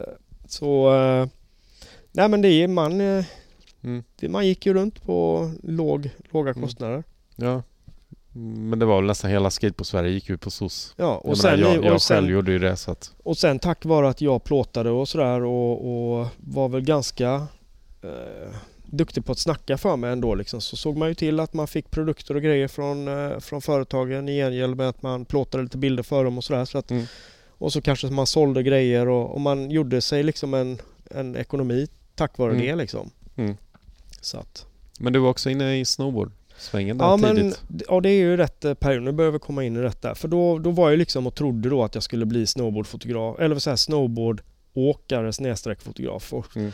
[0.46, 0.94] så...
[0.94, 1.26] eh,
[2.12, 3.00] Nej men det är man...
[3.00, 3.24] eh,
[3.84, 4.04] Mm.
[4.20, 6.62] det, Man gick ju runt på låg, låga Mm.
[6.62, 7.04] kostnader.
[7.36, 7.62] Ja.
[8.36, 10.94] Men det var väl nästan hela Skate-Sverige gick ju på SOS.
[10.96, 13.12] Ja, och Jag, sen, menar, jag, jag och, sen, själv gjorde ju det så att...
[13.22, 17.46] och sen tack vare att jag plåtade och sådär och, och var väl ganska
[18.02, 18.54] eh,
[18.86, 21.66] duktig på att snacka för mig ändå liksom, så såg man ju till att man
[21.68, 25.78] fick produkter och grejer från, eh, från företagen i gengäld med att man plåtade lite
[25.78, 26.64] bilder för dem och sådär.
[26.64, 27.04] Så att, Mm.
[27.58, 30.78] Och så kanske man sålde grejer och, och man gjorde sig liksom en,
[31.10, 32.66] en ekonomi tack vare Mm.
[32.66, 33.10] det liksom.
[33.36, 33.56] Mm.
[34.20, 34.66] Så att,
[34.98, 35.84] Men du var också inne i
[36.64, 37.62] snowboard-svängen där Ja men tidigt.
[37.88, 39.02] ja, det är ju rätt eh, period.
[39.02, 40.14] Nu börjar vi komma in i detta.
[40.14, 43.40] För då, då var jag liksom och trodde då att jag skulle bli snowboardfotograf.
[43.40, 46.32] Eller så här snowboardåkare snedstreck fotograf.
[46.32, 46.72] Och Mm.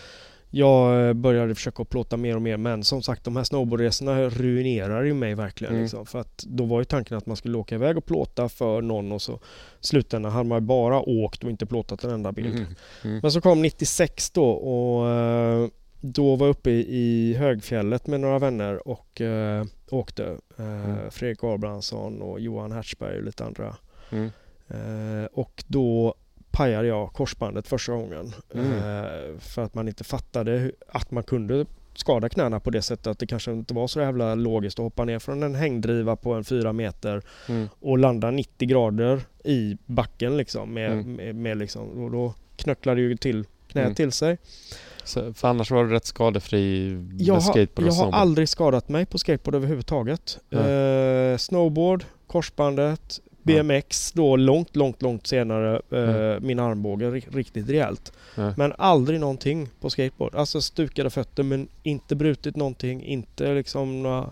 [0.52, 5.02] Jag eh, började försöka plåta mer och mer men som sagt de här snowboardresorna ruinerar
[5.04, 5.72] ju mig verkligen.
[5.72, 5.82] Mm.
[5.82, 8.82] Liksom, för att då var ju tanken att man skulle åka iväg och plåta för
[8.82, 9.38] någon och så
[9.80, 12.54] slutändan hade man bara åkt och inte plåtat en enda bild.
[12.54, 12.74] Mm.
[13.04, 13.18] Mm.
[13.22, 15.68] Men så kom 96 då och eh,
[16.00, 20.24] då var jag uppe i, Högfjället med några vänner och eh, åkte.
[20.58, 21.10] Eh, Mm.
[21.10, 23.76] Fredrik Abrahamsson och Johan Hertzberg och lite andra.
[24.10, 24.30] Mm.
[24.68, 26.14] Eh, och då
[26.50, 28.32] pajade jag korsbandet första gången.
[28.54, 28.72] Mm.
[28.72, 33.18] Eh, för att man inte fattade att man kunde skada knäna på det sättet att
[33.18, 36.44] det kanske inte var så jävla logiskt att hoppa ner från en hängdriva på en
[36.44, 37.68] fyra meter Mm.
[37.80, 40.74] och landa 90 grader i backen liksom.
[40.74, 41.12] Med, Mm.
[41.12, 43.94] med, med liksom och då knöcklade ju till knät Mm.
[43.94, 44.38] till sig.
[45.04, 48.48] Så, för annars var du rätt skadefri med Jag har, skateboard och jag har aldrig
[48.48, 50.38] skadat mig på skateboard överhuvudtaget.
[50.50, 58.12] Eh, snowboard, korsbandet, BMX då långt, långt, långt senare eh, min armbåge ri- riktigt rejält.
[58.34, 58.54] Ja.
[58.56, 60.34] Men aldrig någonting på skateboard.
[60.34, 64.30] Alltså stukade fötter men inte brutit någonting, inte liksom några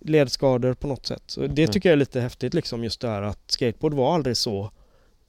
[0.00, 1.22] ledskador på något sätt.
[1.26, 4.36] Så det tycker jag är lite häftigt liksom just det här att skateboard var aldrig
[4.36, 4.70] så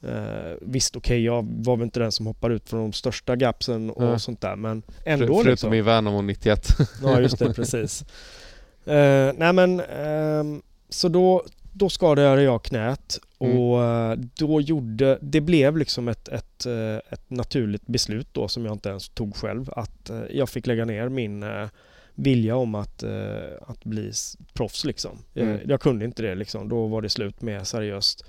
[0.03, 3.89] Eh, visst okej, jag var väl inte den som hoppar ut från de största gapsen
[3.89, 4.19] och Ja.
[4.19, 5.73] sånt där men ändå förutom liksom.
[5.73, 6.67] i Värnamo 91.
[7.03, 8.01] Ja just det, precis.
[8.85, 13.57] Eh, nej men ehm, så då, då skadade jag knät Mm.
[13.59, 18.65] och eh, då gjorde, det blev liksom ett, ett, eh, ett naturligt beslut då som
[18.65, 21.67] jag inte ens tog själv att eh, jag fick lägga ner min eh,
[22.15, 23.11] vilja om att, eh,
[23.67, 24.11] att bli
[24.53, 25.17] proffs liksom.
[25.35, 25.49] Mm.
[25.49, 28.25] Jag, jag kunde inte det liksom, då var det slut med seriöst.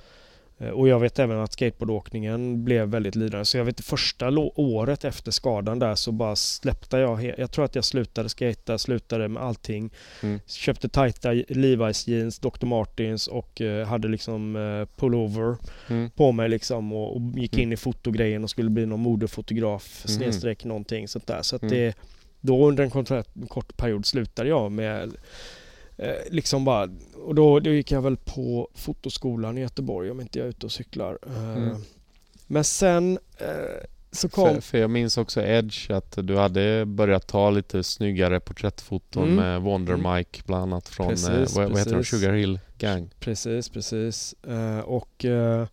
[0.62, 3.44] Eh, Och jag vet även att skateboardåkningen blev väldigt lidande.
[3.44, 7.34] Så jag vet första året efter skadan där så bara släppte jag.
[7.38, 9.90] Jag tror att jag slutade skata, slutade med allting.
[10.22, 10.40] Mm.
[10.46, 12.66] Köpte tajta Levi's jeans, Dr.
[12.66, 15.56] Martins och eh, hade liksom eh, pullover
[15.88, 16.10] Mm.
[16.10, 17.62] på mig liksom och, och gick Mm.
[17.62, 20.14] in i fotogrejen och skulle bli någon modefotograf Mhm.
[20.16, 21.42] snedstreck någonting sånt där.
[21.42, 21.74] Så att Mm.
[21.74, 21.94] det,
[22.40, 22.90] då under en
[23.48, 25.10] kort, period slutade jag med
[26.30, 26.88] liksom bara
[27.24, 30.66] och då, då gick jag väl på fotoskolan i Göteborg om inte jag är ute
[30.66, 31.18] och cyklar.
[31.26, 31.76] Eh, Mm.
[32.46, 33.46] Men sen eh,
[34.12, 38.40] så kom För, för jag minns också Edge att du hade börjat ta lite snyggare
[38.40, 39.34] porträttfoton Mm.
[39.36, 40.14] med Wonder Mm.
[40.16, 42.04] Mike bland annat från, Precis, eh, vad, vad heter de.
[42.04, 43.10] Sugar Hill Gang.
[43.20, 44.34] Precis, precis.
[44.48, 45.66] Eh, och eh,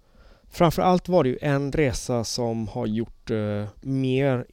[0.51, 4.45] Framförallt var det ju en resa som har gjort eh, mer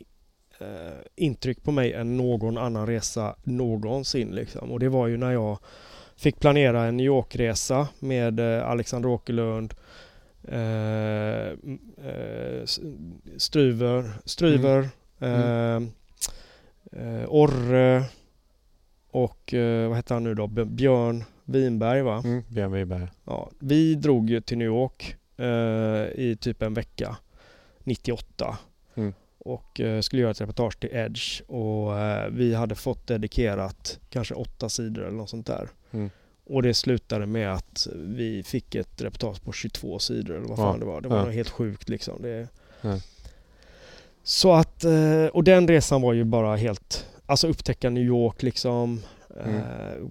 [0.61, 4.29] eh, intryck på mig än någon annan resa någonsin.
[4.29, 4.73] Liksom.
[4.73, 5.59] Och det var ju när jag
[6.17, 9.75] fick planera en New York-resa med eh, Alexander Åkerlund,
[10.49, 11.47] eh,
[12.11, 12.65] eh,
[13.37, 14.89] Stryver, Stryver
[15.19, 15.93] mm.
[16.93, 18.05] eh, Orre
[19.11, 20.47] och eh, vad heter han nu då?
[20.47, 22.23] Björn Winberg va?
[22.25, 23.09] Mm, Björn Winberg.
[23.25, 25.47] Ja, vi drog ju till New York eh,
[26.25, 27.17] i typ en vecka
[27.85, 28.59] 98
[28.95, 29.15] mm.
[29.47, 34.35] Och eh, skulle göra ett reportage till Edge och eh, vi hade fått dedikerat kanske
[34.35, 35.69] åtta sidor eller något sånt där.
[35.91, 36.11] Mm.
[36.45, 40.73] Och det slutade med att vi fick ett reportage på 22 sidor eller vad fan
[40.75, 40.79] ja.
[40.79, 41.01] det var.
[41.01, 41.31] Det var ja.
[41.31, 42.23] helt sjukt liksom.
[42.23, 42.49] Det...
[42.81, 43.01] Ja.
[44.23, 49.03] Så att, eh, och den resan var ju bara helt, alltså upptäcka New York liksom,
[49.45, 49.63] mm.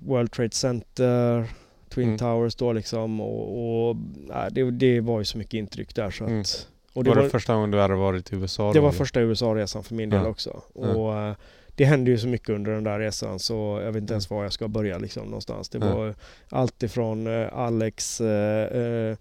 [0.01, 1.45] World Trade Center,
[1.89, 2.17] Twin mm.
[2.17, 6.23] Towers då liksom och, och nej, det, det, var ju så mycket intryck där så
[6.23, 6.67] att...
[6.95, 8.73] Och det var, var det första gången du hade varit i USA?
[8.73, 10.29] Det var första USA-resan för min del ja.
[10.29, 10.61] också.
[10.73, 11.29] Och ja.
[11.29, 11.35] Eh,
[11.75, 14.37] det hände ju så mycket under den där resan så jag vet inte ens mm.
[14.37, 15.69] var jag ska börja liksom någonstans.
[15.69, 16.13] Det var ja.
[16.49, 19.15] allt ifrån uh, Alex uh,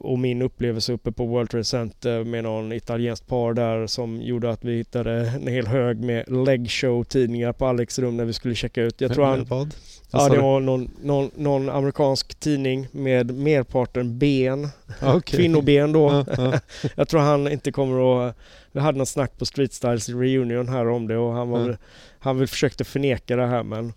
[0.00, 4.50] och min upplevelse uppe på World Trade Center med någon italienskt par där som gjorde
[4.50, 8.32] att vi hittade en hel hög med leg show tidningar på Alex rum när vi
[8.32, 9.00] skulle checka ut.
[9.00, 9.44] Jag tror han...
[9.44, 9.74] Vad?
[10.10, 14.68] Ja, det var någon, någon, någon, amerikansk tidning med merparten ben.
[15.02, 15.20] Okay.
[15.20, 16.24] Kvinnoben då.
[16.94, 18.36] jag tror han inte kommer att...
[18.72, 21.76] Vi hade något snack på Street Styles reunion här om det och han var väl,
[22.18, 23.92] Han väl försökte förneka det här men...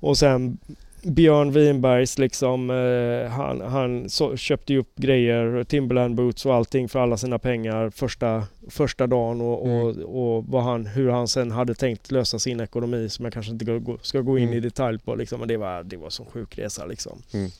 [0.00, 0.58] Och sen
[1.02, 6.88] Björn Winbergs liksom, eh, han, han så, köpte ju upp grejer, Timberland boots och allting
[6.88, 9.82] för alla sina pengar första, första dagen och, mm.
[9.82, 13.52] och, och vad han, hur han sen hade tänkt lösa sin ekonomi som jag kanske
[13.52, 14.58] inte ska gå in mm.
[14.58, 15.38] i detalj på liksom.
[15.38, 17.22] Men det var, det var sjuk resa liksom.
[17.32, 17.50] Mm.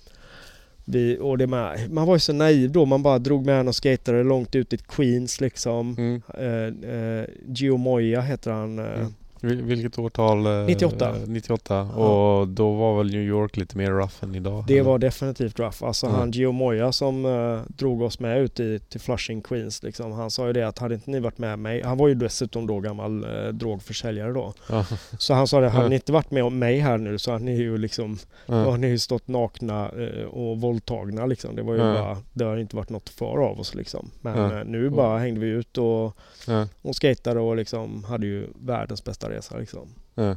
[0.84, 3.74] Vi, och det med, man var ju så naiv då, man bara drog med och
[3.74, 5.96] skatade långt ut i Queens liksom.
[5.98, 6.22] Mm.
[6.38, 8.78] Eh, eh, Gio Moya heter han.
[8.78, 9.14] Eh, mm.
[9.42, 10.66] Vilket årtal?
[10.66, 11.14] 98.
[11.26, 14.64] 98 och då var väl New York lite mer rough än idag?
[14.66, 14.90] Det eller?
[14.90, 15.84] var definitivt rough.
[15.84, 16.18] Alltså mm.
[16.18, 20.30] han Gio Moya som uh, drog oss med ut i, till Flushing Queens liksom, Han
[20.30, 22.80] sa ju det att hade inte ni varit med mig, han var ju dessutom då
[22.80, 24.54] gammal uh, drogförsäljare då.
[24.70, 24.84] Mm.
[25.18, 27.56] Så han sa det, hade ni inte varit med mig här nu så hade ni
[27.56, 28.64] ju liksom, mm.
[28.64, 31.56] hade ni ju stått nakna uh, och våldtagna liksom.
[31.56, 34.10] Det var ju bara, det har inte varit något för av oss liksom.
[34.20, 36.16] Men nu bara hängde vi ut och,
[36.82, 39.88] och skatade och liksom hade ju världens bästa resa liksom.
[40.14, 40.36] Ja.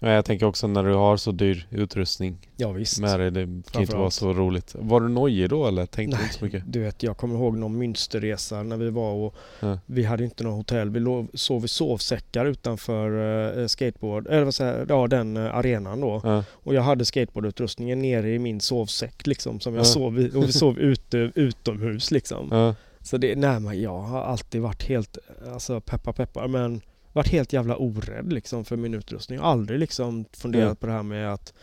[0.00, 3.00] Ja, jag tänker också när du har så dyr utrustning ja, visst.
[3.00, 3.30] med dig.
[3.30, 4.74] Det kan inte vara så roligt.
[4.78, 6.62] Var du nojig då eller tänkte Nej, du inte så mycket?
[6.66, 9.78] Du vet, jag kommer ihåg någon Münsterresa när vi var och ja.
[9.86, 10.90] vi hade inte något hotell.
[10.90, 13.10] Vi sov i sovsäckar utanför
[13.58, 16.20] uh, skateboard, eller vad säger ja den uh, arenan då.
[16.24, 16.44] Ja.
[16.50, 20.52] Och jag hade skateboardutrustningen nere i min sovsäck liksom som jag sov i och vi
[20.52, 22.74] sov ute, utomhus liksom.
[23.00, 25.18] Så det, nej men jag har alltid varit helt,
[25.52, 26.80] alltså peppar peppar men
[27.18, 29.38] varit helt jävla orädd liksom för min utrustning.
[29.42, 30.76] Aldrig liksom funderat mm.
[30.76, 31.54] på det här med att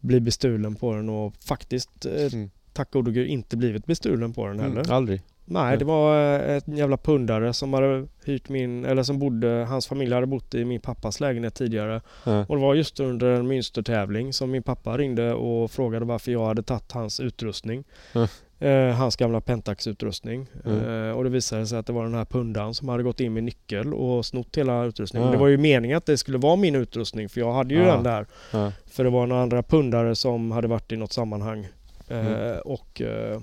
[0.00, 2.50] bli bestulen på den och faktiskt eh, mm.
[2.72, 4.84] tack gode gud inte blivit bestulen på den mm, heller.
[4.84, 5.22] Mm, aldrig.
[5.44, 9.86] Nej, det var eh, ett jävla pundare som hade hyrt min, eller som bodde, hans
[9.86, 12.00] familj hade bott i min pappas lägenhet tidigare.
[12.26, 12.44] Mm.
[12.48, 16.46] Och det var just under en mönstertävling som min pappa ringde och frågade varför jag
[16.46, 17.84] hade tagit hans utrustning.
[18.14, 18.28] Mm.
[18.64, 20.46] Eh, hans gamla Pentax-utrustning.
[20.64, 21.08] Mm.
[21.08, 23.32] Eh, och det visade sig att det var den här pundan som hade gått in
[23.32, 25.28] med nyckel och snott hela utrustningen.
[25.28, 25.38] Mm.
[25.38, 27.94] Det var ju meningen att det skulle vara min utrustning för jag hade ju ja.
[27.94, 28.26] den där.
[28.52, 28.72] Ja.
[28.86, 31.68] För det var några andra pundare som hade varit i något sammanhang.
[32.08, 32.58] Eh, mm.
[32.64, 33.40] och, eh,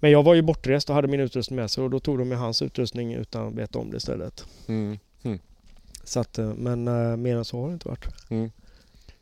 [0.00, 2.28] men jag var ju bortrest och hade min utrustning med sig och då tog de
[2.28, 4.46] med hans utrustning utan att veta om det istället.
[4.68, 4.98] Mm.
[5.22, 5.38] mm.
[6.04, 8.30] Så att, eh, men eh, mer än så har det inte varit.
[8.30, 8.50] Mm.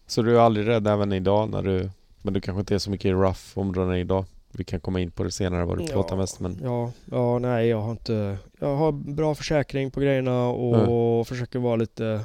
[0.07, 1.91] Så du är aldrig rädd även idag när du,
[2.23, 4.25] men du kanske inte är så mycket i rough områdena idag?
[4.59, 6.59] Vi kan komma in på det senare vad du plåtar ja, mest men...
[6.63, 8.39] Ja, ja, nej jag har inte...
[8.59, 11.25] Jag har bra försäkring på grejerna och mm.
[11.25, 12.25] försöker vara lite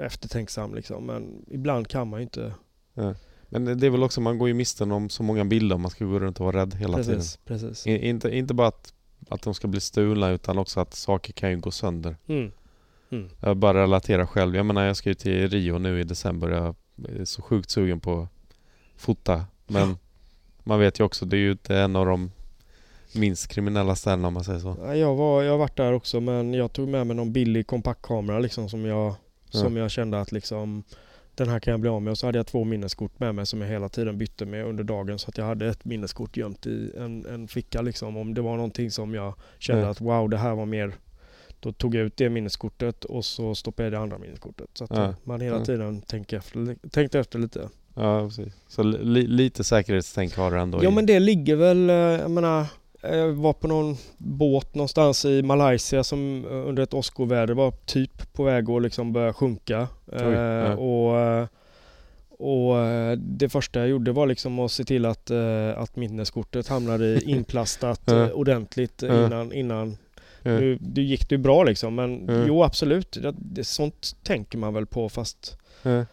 [0.00, 1.06] eftertänksam liksom.
[1.06, 2.54] Men ibland kan man ju inte...
[2.94, 3.14] Mm.
[3.48, 5.90] Men det är väl också, man går ju miste om så många bilder om man
[5.90, 7.44] ska gå runt och vara rädd hela precis, tiden.
[7.46, 7.86] Precis.
[7.86, 8.94] I, inte, inte bara att,
[9.28, 12.16] att de ska bli stulna utan också att saker kan ju gå sönder.
[12.26, 12.52] Mm.
[13.10, 13.28] Mm.
[13.40, 14.56] Jag bara relaterar själv.
[14.56, 16.48] Jag menar jag ska ju till Rio nu i december.
[16.48, 16.74] Jag
[17.20, 18.28] är så sjukt sugen på att
[18.96, 19.44] fota.
[19.66, 19.96] Men
[20.64, 22.30] man vet ju också, det är ju inte en av de
[23.14, 24.76] minst kriminella ställena om man säger så.
[24.94, 28.38] Jag, var, jag har varit där också men jag tog med mig någon billig kompaktkamera
[28.38, 29.14] liksom som jag,
[29.50, 29.60] ja.
[29.60, 30.84] som jag kände att liksom
[31.34, 33.46] den här kan jag bli av med och så hade jag två minneskort med mig
[33.46, 36.66] som jag hela tiden bytte med under dagen så att jag hade ett minneskort gömt
[36.66, 39.88] i en, en ficka liksom om det var någonting som jag kände ja.
[39.88, 40.94] att wow det här var mer
[41.60, 44.68] då tog jag ut det minneskortet och så stoppade jag det andra minneskortet.
[44.74, 47.68] Så att man hela tiden tänker efter, tänkte efter lite.
[47.94, 48.52] Ja, precis.
[48.68, 50.84] Så li, lite säkerhetstänk har du ändå?
[50.84, 50.94] Ja, i...
[50.94, 52.66] men det ligger väl, eh, jag menar,
[53.02, 58.32] jag var på någon båt någonstans i Malaysia som eh, under ett åskoväder var typ
[58.32, 59.88] på väg att liksom börja sjunka.
[60.06, 60.64] Oj, ja.
[60.66, 61.46] Eh, och, eh,
[62.38, 66.68] och eh, det första jag gjorde var liksom att se till att, eh, att minneskortet
[66.68, 68.22] hamnade inplastat Ja.
[68.24, 69.26] eh, ordentligt Ja.
[69.26, 69.96] innan, innan
[70.42, 70.50] Ja.
[70.50, 71.94] nu, det gick det ju bra liksom.
[71.94, 72.44] Men Ja.
[72.46, 76.04] jo absolut, det, det, sånt tänker man väl på fast Ja.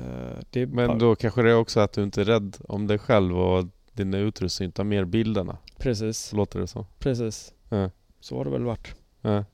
[0.00, 2.98] Är Men bara- då kanske det är också att du inte är rädd om dig
[2.98, 5.56] själv och din utrustning utan mer bilderna.
[5.78, 6.86] Precis, Låter det så?
[6.98, 7.52] precis.
[7.68, 7.90] Ja.
[8.20, 8.94] Så har det väl varit.
[9.22, 9.44] Ja.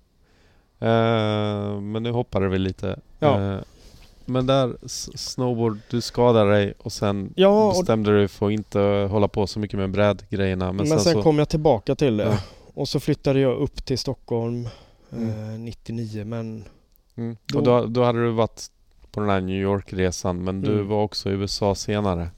[0.79, 3.01] Eh, men nu hoppade vi lite.
[3.19, 3.53] Ja.
[3.55, 3.61] Eh,
[4.25, 4.77] men där,
[5.17, 8.79] snowboard, du skadade dig och sen Ja, och bestämde du dig för att inte
[9.11, 10.67] hålla på så mycket med brädgrejerna.
[10.67, 11.23] Men, Men, sen, sen så...
[11.23, 12.39] kom jag tillbaka till det.
[12.75, 14.69] Och så flyttade jag upp till Stockholm
[15.13, 15.29] Mm.
[15.55, 16.65] eh, 99 men
[17.17, 17.37] Mm.
[17.47, 18.71] då- Och då, då hade du varit
[19.13, 20.89] på den här New York-resan men du Mm.
[20.89, 22.31] var också i USA senare.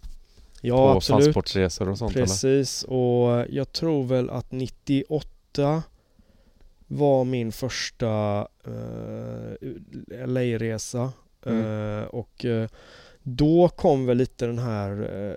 [0.60, 1.24] ja på absolut.
[1.24, 2.26] fansportsresor och sånt eller?
[2.26, 5.82] Precis och jag tror väl att 98
[6.86, 9.68] var min första eh,
[10.26, 11.12] LA-resa.
[11.46, 11.98] Mm.
[12.00, 12.68] Eh, och eh,
[13.22, 14.90] då kom väl lite den här,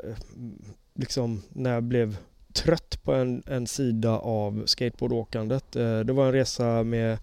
[0.05, 0.15] eh,
[0.95, 2.17] liksom när jag blev
[2.53, 5.75] trött på en, en sida av skateboardåkandet.
[5.75, 7.17] Eh, det var en resa med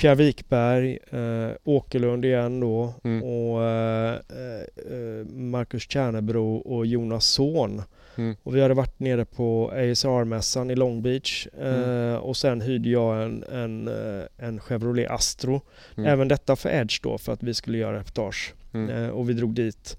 [0.00, 3.22] Pierre Wikberg, eh, Åkerlund igen då Mm.
[3.22, 7.82] och eh, eh, Marcus Tjärnebro och Jonas Son.
[8.16, 8.36] Mm.
[8.42, 12.16] Och vi hade varit nere på ASR-mässan i Long Beach eh, Mm.
[12.20, 15.60] och sen hyrde jag en, en, eh, en Chevrolet Astro.
[15.96, 16.10] Mm.
[16.12, 18.54] Även detta för Edge då för att vi skulle göra reportage.
[18.74, 18.90] Mm.
[19.04, 19.96] Eh, och vi drog dit.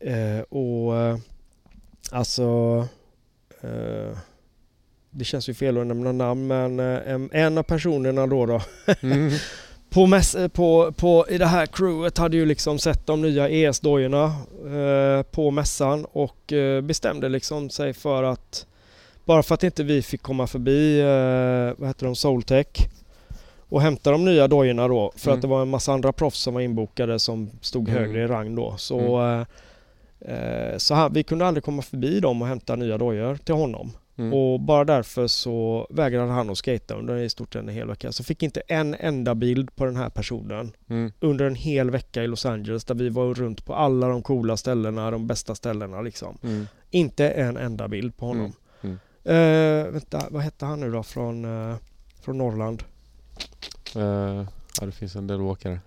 [0.00, 1.18] Eh, och eh,
[2.12, 2.86] alltså
[3.60, 4.18] eh,
[5.10, 8.60] det känns ju fel att nämna namn men eh, en, av personerna då, då
[9.02, 9.30] Mm.
[9.90, 13.48] på, mäss, eh, på, på i det här crewet hade ju liksom sett de nya
[13.48, 14.24] ES-dojorna
[14.66, 18.66] eh, på mässan och eh, bestämde liksom sig för att
[19.24, 22.66] bara för att inte vi fick komma förbi eh, vad heter de, Soultech
[23.70, 25.38] och hämta de nya dojorna då för Mm.
[25.38, 28.02] att det var en massa andra proffs som var inbokade som stod Mm.
[28.02, 28.74] högre i rang då.
[28.76, 29.40] Så, eh,
[30.34, 33.90] eh, så han, vi kunde aldrig komma förbi dem och hämta nya dojor till honom.
[34.18, 34.32] Mm.
[34.34, 38.12] Och bara därför så vägrade han att skata under i stort sett en hel vecka.
[38.12, 41.12] Så fick inte en enda bild på den här personen Mm.
[41.20, 44.56] under en hel vecka i Los Angeles där vi var runt på alla de coola
[44.56, 46.38] ställena, de bästa ställena liksom.
[46.42, 46.66] Mm.
[46.90, 48.52] Inte en enda bild på honom.
[49.24, 51.76] Eh, vänta, vad hette han nu då från, eh,
[52.22, 52.82] från Norrland?
[53.96, 54.02] Eh,
[54.80, 55.80] ja, det finns en del åkare.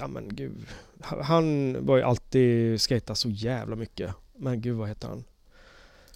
[0.00, 0.66] Ja men gud.
[1.00, 4.10] Han- var ju alltid skata så jävla mycket.
[4.36, 5.24] Men gud vad hette han?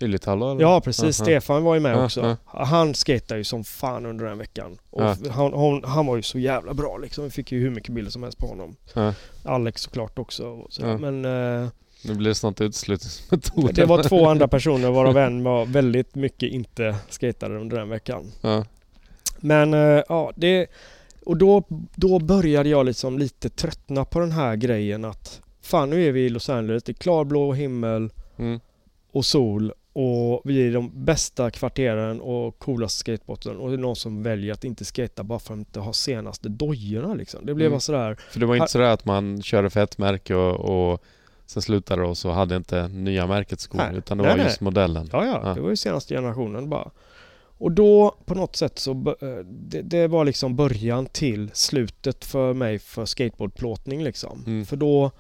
[0.01, 0.61] Ylitalo eller?
[0.61, 1.26] Ja precis, Aha.
[1.26, 2.36] Stefan var ju med Ja, också.
[2.44, 4.78] Han skejtade ju som fan under den veckan.
[4.90, 5.16] Och Ja.
[5.30, 7.24] han, han, han var ju så jävla bra liksom.
[7.24, 8.76] Vi fick ju hur mycket bilder som helst på honom.
[9.44, 10.66] Alex såklart också.
[10.70, 10.82] Så.
[10.99, 11.68] Men eh,
[12.05, 13.74] Nu blir det snart utslutningsmetoden.
[13.74, 18.24] det var två andra personer varav en var väldigt mycket inte skejtade under den veckan.
[19.40, 20.66] Men eh, ja, det...
[21.24, 21.62] Och då,
[21.94, 26.20] då började jag liksom lite tröttna på den här grejen att fan nu är vi
[26.20, 28.61] i Los Angeles, det är klarblå himmel Mm.
[29.12, 33.78] och sol och vi är i de bästa kvarteren och coolaste skateboarden och det är
[33.78, 37.46] någon som väljer att inte skata bara för att inte ha senaste dojorna liksom.
[37.46, 37.74] Det blev Mm.
[37.74, 41.03] bara sådär, För det var inte sådär att man körde för ett märke och, och
[41.46, 43.96] sen slutade och så hade inte nya märket skor Nej.
[43.96, 44.46] utan det Nej, var nej.
[44.46, 45.09] just modellen.
[45.12, 45.55] ja ja, Ja.
[45.55, 46.90] det var ju senaste generationen bara.
[47.61, 48.90] Och då på något sätt så
[49.20, 54.44] eh, det, det var liksom början till slutet för mig för skateboardplåtning liksom.
[54.46, 54.66] Mm.
[54.66, 55.11] För då,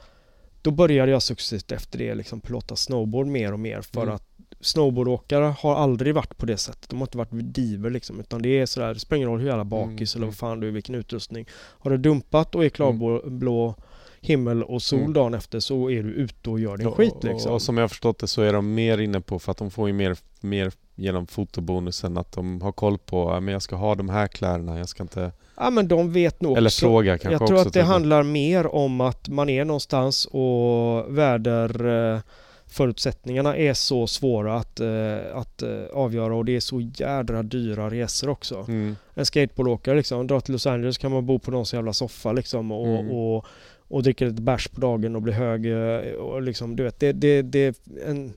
[0.62, 4.14] då började jag successivt efter det liksom plåta snowboard mer och mer för Mm.
[4.14, 4.27] att
[4.60, 6.88] snowboardåkare har aldrig varit på det sättet.
[6.90, 9.48] De har inte varit diver liksom utan det är sådär, det spelar ingen roll hur
[9.48, 11.46] jävla bakis Mm, eller vad fan du är, vilken utrustning.
[11.54, 13.74] Har du dumpat och är klarblå
[14.20, 15.12] himmel och sol Mm.
[15.12, 17.52] dagen efter så är du ute och gör din skit Och, liksom.
[17.52, 19.70] och som jag har förstått det så är de mer inne på, för att de
[19.70, 23.94] får ju mer, mer genom fotobonusen att de har koll på, men jag ska ha
[23.94, 25.32] de här kläderna, jag ska inte...
[25.56, 26.80] Ja men de vet nog Eller också.
[26.86, 27.68] fråga kanske Jag tror också.
[27.68, 32.20] att det handlar mer om att man är någonstans och väder eh,
[32.68, 37.90] förutsättningarna är så svåra att, eh, att eh, avgöra och det är så jädra dyra
[37.90, 38.64] resor också.
[38.68, 38.96] Mm.
[39.14, 42.32] En skateboardåkare liksom, drar till Los Angeles kan man bo på någon så jävla soffa
[42.32, 43.10] liksom och, Mm.
[43.10, 43.46] och,
[43.88, 47.12] och dricka lite bärs på dagen och bli hög eh, och liksom du vet det,
[47.12, 48.32] det, det, en,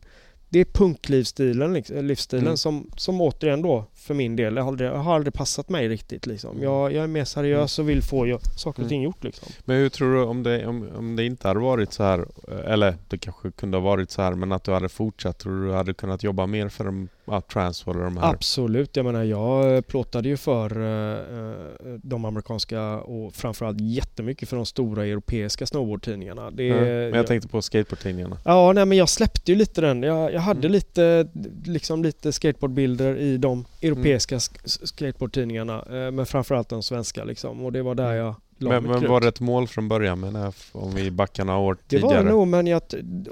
[0.51, 2.57] det är punklivsstilen, liksom, livsstilen Mm.
[2.57, 6.51] som, som återigen då för min del har aldrig, har aldrig passat mig riktigt liksom.
[6.51, 6.63] Mm.
[6.63, 9.47] Jag, jag är mer seriös och vill få saker och ting gjort liksom.
[9.65, 12.25] Men hur tror du om det, om, om det inte hade varit så här,
[12.65, 15.73] eller det kanske kunde ha varit så här, men att du hade fortsatt, tror du
[15.73, 18.29] hade kunnat jobba mer för de Transworld och de här.
[18.29, 24.55] Absolut, jag menar jag eh, plåtade ju för uh, de amerikanska och framförallt jättemycket för
[24.55, 26.51] de stora europeiska snowboardtidningarna.
[26.51, 28.37] Det, ja, men jag, tänkte på skateboardtidningarna.
[28.45, 30.03] Ja, nej men jag släppte ju lite den.
[30.03, 30.71] Jag, jag hade mm.
[30.71, 31.27] lite,
[31.65, 34.41] liksom lite skateboardbilder i de europeiska mm.
[34.65, 38.17] skateboardtidningarna uh, men framförallt de svenska liksom och det var där mm.
[38.17, 38.35] jag
[38.69, 42.11] men, men var det ett mål från början med om vi backar några år tidigare?
[42.11, 42.81] Det var det nog men jag,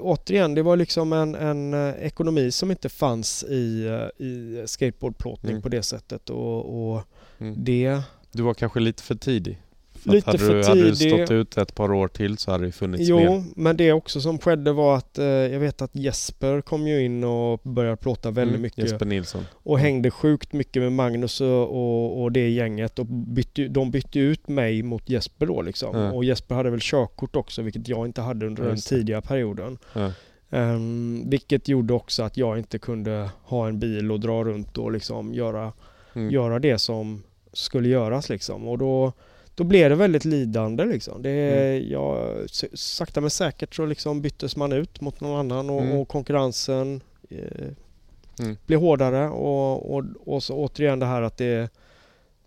[0.00, 5.50] återigen det var liksom en, en eh, ekonomi som inte fanns i, eh, i skateboardplåtning
[5.50, 5.62] mm.
[5.62, 7.02] på det sättet och, och
[7.38, 7.54] mm.
[7.64, 8.00] det...
[8.32, 9.58] Du var kanske lite för tidig?
[10.00, 10.68] För lite hade för du, tidig.
[10.68, 13.24] Hade du stått ut ett par år till så hade det funnits jo, mer.
[13.24, 17.04] Jo, men det också som skedde var att eh, jag vet att Jesper kom ju
[17.04, 18.78] in och började plåta väldigt mm, mycket.
[18.78, 19.44] Jesper Nilsson.
[19.52, 24.48] Och hängde sjukt mycket med Magnus och, och det gänget och bytte, de bytte ut
[24.48, 25.96] mig mot Jesper då liksom.
[25.96, 26.14] Mm.
[26.14, 29.78] Och Jesper hade väl körkort också vilket jag inte hade under den tidiga perioden.
[29.94, 30.12] Mm.
[30.52, 34.92] Um, vilket gjorde också att jag inte kunde ha en bil och dra runt och
[34.92, 35.72] liksom göra,
[36.14, 36.30] mm.
[36.30, 37.22] göra det som
[37.52, 38.68] skulle göras liksom.
[38.68, 39.12] Och då
[39.54, 41.22] då blev det väldigt lidande liksom.
[41.22, 41.90] Det, mm.
[41.90, 42.40] jag,
[42.74, 45.98] sakta men säkert så liksom byttes man ut mot någon annan och, mm.
[45.98, 47.68] och konkurrensen eh,
[48.40, 48.56] mm.
[48.66, 51.70] blev hårdare och, och, och så återigen det här att det,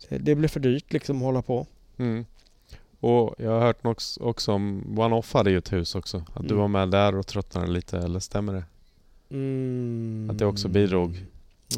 [0.08, 1.66] det blev för dyrt liksom att hålla på.
[1.96, 2.26] Mm.
[3.00, 6.22] Och jag har hört också, också om One-Off hade ju ett hus också.
[6.34, 6.58] Att du mm.
[6.58, 8.64] var med där och tröttnade lite, eller stämmer det?
[9.30, 10.28] Mm.
[10.30, 11.26] Att det också bidrog?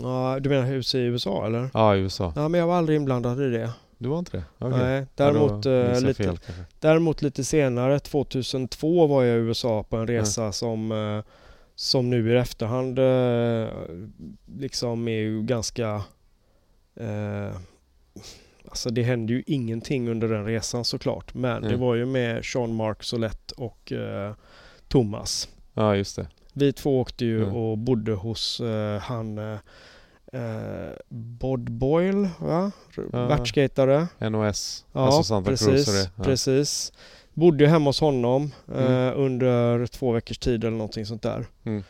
[0.02, 1.70] Ja, du menar hus i USA eller?
[1.74, 2.32] Ja, i USA.
[2.36, 3.70] Ja, men jag var aldrig inblandad i det.
[3.98, 4.66] Du var inte det?
[4.66, 4.78] Okay.
[4.78, 6.38] Nej, däremot, ja, lite, fel,
[6.80, 10.52] däremot lite senare, 2002 var jag i USA på en resa mm.
[10.52, 11.24] som, eh,
[11.74, 13.68] som nu i efterhand eh,
[14.58, 16.02] liksom är ju ganska
[16.96, 17.56] eh,
[18.68, 21.70] Alltså det hände ju ingenting under den resan såklart men mm.
[21.70, 24.34] det var ju med Sean Mark Solett och eh,
[24.88, 25.48] Thomas.
[25.74, 26.28] Ja just det.
[26.52, 27.56] Vi två åkte ju mm.
[27.56, 29.58] och bodde hos eh, han
[30.36, 32.72] eh, eh, Bod Boyle, va?
[33.12, 33.26] Ja.
[33.26, 34.08] Världsskatare.
[34.18, 36.24] NOS, ja, alltså Santa precis, Cruz ja.
[36.24, 36.92] precis.
[37.34, 39.18] Bodde ju hemma hos honom eh, mm.
[39.18, 41.46] under två veckors tid eller någonting sånt där.
[41.64, 41.82] Mm.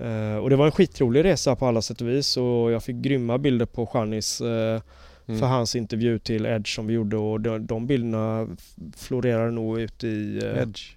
[0.00, 2.96] Eh, och det var en skitrolig resa på alla sätt och vis och jag fick
[2.96, 4.80] grymma bilder på Janis eh,
[5.26, 5.40] mm.
[5.40, 8.56] för hans intervju till Edge som vi gjorde och de, de bilderna
[8.96, 10.40] florerar nog ut i...
[10.44, 10.96] Eh, Edge?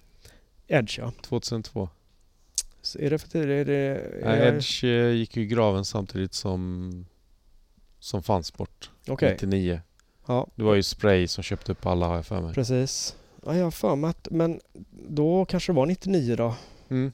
[0.68, 1.12] Edge ja.
[1.20, 1.88] 2002.
[2.98, 3.48] Är det för tidigt?
[3.48, 6.90] Är det, är Edge eh, gick ju i graven samtidigt som
[7.98, 8.90] som fanns bort.
[9.08, 9.32] Okay.
[9.32, 9.80] 99.
[10.26, 10.46] Ja.
[10.54, 12.54] Det var ju Spray som köpte upp alla har jag för mig.
[12.54, 13.16] Precis.
[13.44, 14.60] Ja, jag har för mig att, men
[15.08, 16.54] då kanske det var 99 då.
[16.88, 17.12] Mm.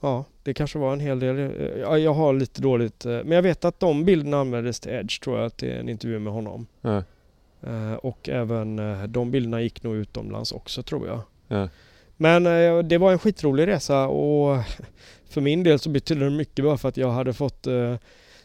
[0.00, 1.36] Ja, det kanske var en hel del.
[1.80, 5.22] Ja, jag har lite dåligt, eh, men jag vet att de bilderna användes till Edge
[5.22, 6.66] tror jag, till en intervju med honom.
[7.66, 8.80] Uh, och även
[9.12, 11.20] de bilderna gick nog utomlands också tror jag.
[11.48, 11.68] Ja.
[12.16, 14.58] Men uh, det var en skitrolig resa och
[15.28, 17.66] för min del så betydde det mycket bara för att jag hade fått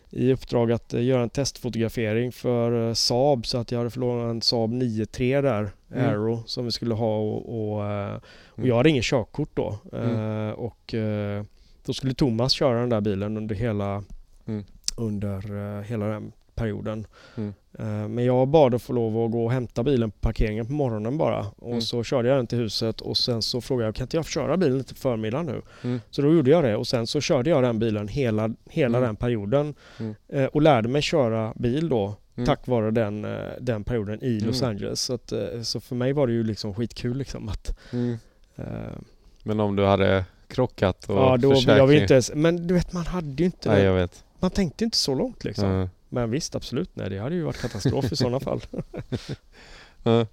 [0.10, 4.42] i uppdrag att uh, göra en testfotografering för Saab så att jag hade förlorat en
[4.42, 6.10] Saab 9-3 där, mm.
[6.10, 8.70] Aero, som vi skulle ha och, och, och mm.
[8.70, 9.78] jag hade ingen körkort då.
[9.94, 10.54] Mm.
[10.54, 10.96] och
[11.86, 14.04] då skulle Thomas köra den där bilen under hela,
[14.48, 14.64] mm.
[14.98, 17.08] under hela den perioden.
[17.36, 17.54] Mm.
[17.80, 20.74] Eh, men jag bad att få lov att gå och hämta bilen på parkeringen på
[20.74, 21.46] morgonen bara.
[21.58, 21.82] Och mm.
[21.82, 24.30] så körde jag den till huset och sen så frågade jag kan inte jag få
[24.30, 25.62] köra bilen lite förmiddag nu?
[25.84, 26.02] Mm.
[26.10, 29.08] Så då gjorde jag det och sen så körde jag den bilen hela, hela mm.
[29.08, 29.74] den perioden.
[30.00, 30.16] Mm.
[30.28, 32.48] Eh, och lärde mig köra bil då mm.
[32.48, 35.02] tack vare den, eh, den perioden i Los Angeles.
[35.02, 35.34] Så, att,
[35.64, 37.78] så för mig var det ju liksom skitkul liksom att...
[38.58, 38.66] Uh,
[39.44, 41.78] men om du hade krockat och Ja, då försäkring.
[41.78, 43.70] jag inte Men du vet man hade ju inte...
[43.70, 44.24] Nej, vet.
[44.40, 45.90] Man tänkte inte så långt liksom.
[46.14, 46.96] Men visst, absolut.
[46.96, 48.62] Nej, det hade ju varit katastrof i sådana fall.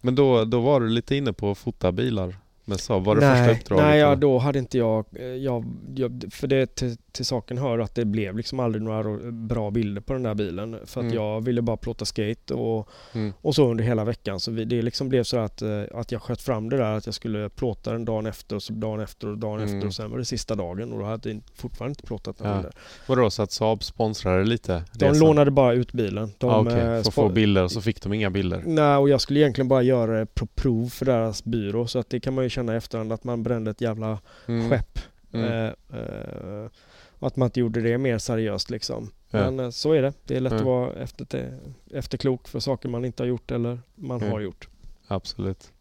[0.00, 2.36] Men då, då var du lite inne på att fota bilar
[2.66, 3.04] med Saab?
[3.04, 3.84] Var det nej, första uppdraget?
[3.84, 5.64] Nej, ja, då hade inte jag, eh, jag,
[5.94, 10.00] jag för det till, till, saken hör att det blev liksom aldrig några bra bilder
[10.00, 10.78] på den där bilen.
[10.84, 11.14] För att mm.
[11.14, 13.32] jag ville bara plåta skate och, mm.
[13.40, 14.40] och så under hela veckan.
[14.40, 17.06] Så vi, det liksom blev så att, eh, att jag sköt fram det där att
[17.06, 19.74] jag skulle plåta den dagen efter och så dagen efter och dagen mm.
[19.74, 22.52] efter och sen var det sista dagen och då hade jag fortfarande inte plåtat några
[22.52, 22.56] ja.
[22.56, 22.72] bilder.
[23.06, 24.84] Vadå, så att Saab sponsrade lite?
[24.92, 25.26] De resan?
[25.26, 26.32] lånade bara ut bilen.
[26.38, 26.74] De, ah, okay.
[26.74, 28.62] För att få bilder och så fick de inga bilder?
[28.66, 32.10] Nej, och jag skulle egentligen bara göra det på prov för deras byrå så att
[32.10, 34.70] det kan man ju känna i efterhand att man brände ett jävla mm.
[34.70, 34.98] skepp.
[35.32, 35.46] Mm.
[35.46, 36.70] Eh, eh,
[37.18, 39.10] och att man inte gjorde det mer seriöst liksom.
[39.30, 39.38] Ja.
[39.38, 40.12] Men eh, så är det.
[40.24, 40.58] Det är lätt ja.
[40.58, 41.58] att vara efter,
[41.90, 44.30] efterklok för saker man inte har gjort eller man ja.
[44.30, 44.68] har gjort.
[45.06, 45.72] Absolut.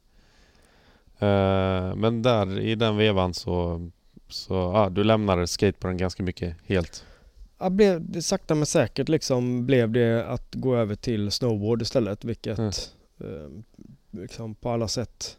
[1.21, 3.89] Uh, men där i den vevan så,
[4.27, 7.05] så ah, du lämnade skateboarden ganska mycket helt?
[7.57, 12.25] Ja, blev, det sakta men säkert liksom blev det att gå över till snowboard istället
[12.25, 12.71] vilket mm.
[13.23, 13.49] uh,
[14.11, 15.37] liksom på alla sätt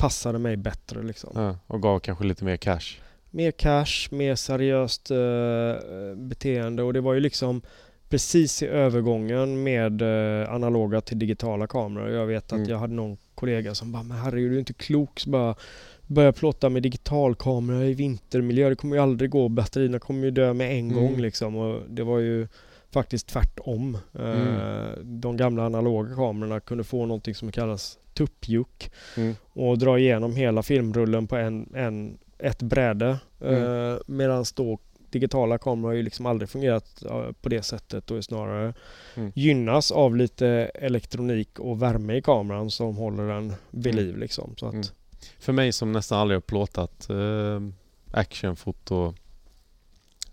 [0.00, 1.30] passade mig bättre liksom.
[1.34, 2.98] Ja, och gav kanske lite mer cash?
[3.32, 7.62] mer cash, mer seriöst eh, beteende och det var ju liksom
[8.08, 12.10] precis i övergången med eh, analoga till digitala kameror.
[12.10, 12.68] Jag vet att Mm.
[12.70, 15.20] jag hade någon kollega som bara, men herregud du är inte klok.
[15.20, 15.54] Så bara
[16.06, 18.68] börja plåta med digitalkamera i vintermiljö.
[18.68, 19.48] Det kommer ju aldrig gå.
[19.48, 20.94] Batterierna kommer ju dö med en Mm.
[20.94, 21.56] gång liksom.
[21.56, 22.48] Och det var ju
[22.92, 23.98] faktiskt tvärtom.
[24.14, 25.20] Eh, Mm.
[25.20, 29.34] De gamla analoga kamerorna kunde få någonting som kallas tuppjuck Mm.
[29.52, 33.18] och dra igenom hela filmrullen på en, en, ett bräde.
[33.40, 33.62] Mm.
[33.92, 34.78] Eh, Medan då
[35.10, 38.74] digitala kameror har ju liksom aldrig fungerat eh, på det sättet och är snarare
[39.16, 39.32] Mm.
[39.34, 44.04] gynnas av lite elektronik och värme i kameran som håller den vid Mm.
[44.04, 44.54] liv liksom.
[44.56, 44.86] Så att, Mm.
[45.38, 47.60] För mig som nästan aldrig har plåtat eh,
[48.20, 49.14] actionfoto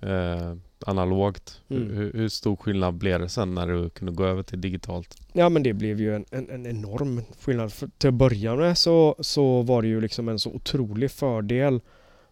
[0.01, 0.53] eh,
[0.85, 1.61] analogt.
[1.69, 1.89] Mm.
[1.89, 5.15] Hur, hur stor skillnad blev det sen när du kunde gå över till digitalt?
[5.33, 7.73] Ja men det blev ju en, en, en enorm skillnad.
[7.73, 11.79] För till att börja med så, så var det ju liksom en så otrolig fördel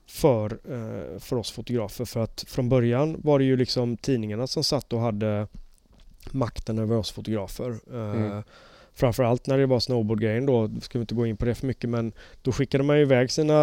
[0.07, 2.05] för, eh, för oss fotografer.
[2.05, 5.47] För att från början var det ju liksom tidningarna som satt och hade
[6.31, 7.69] makten över oss fotografer.
[7.93, 8.43] Eh, Mm.
[8.95, 11.89] Framförallt när det var snowboardgrejen då, ska vi inte gå in på det för mycket
[11.89, 13.53] men då skickade man ju iväg sina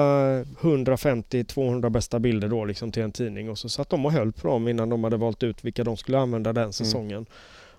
[0.60, 4.48] 150-200 bästa bilder då liksom till en tidning och så satt de och höll på
[4.48, 7.26] dem innan de hade valt ut vilka de skulle använda den säsongen.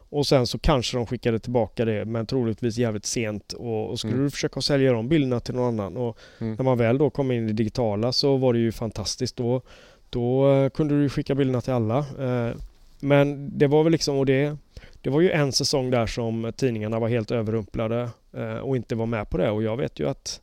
[0.09, 4.13] Och sen så kanske de skickade tillbaka det men troligtvis jävligt sent och, och skulle
[4.13, 4.25] Mm.
[4.25, 6.55] du försöka sälja de bilderna till någon annan och Mm.
[6.55, 9.61] när man väl då kom in i det digitala så var det ju fantastiskt då.
[10.09, 11.97] Då eh, kunde du skicka bilderna till alla.
[11.99, 12.55] Eh,
[12.99, 14.57] Men det var väl liksom, och det,
[15.03, 19.05] det var ju en säsong där som tidningarna var helt överrumplade eh, och inte var
[19.05, 20.41] med på det och jag vet ju att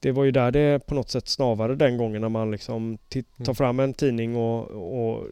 [0.00, 3.36] det var ju där det på något sätt snavade den gången när man liksom tit-
[3.36, 3.54] tar Mm.
[3.54, 5.26] fram en tidning och, och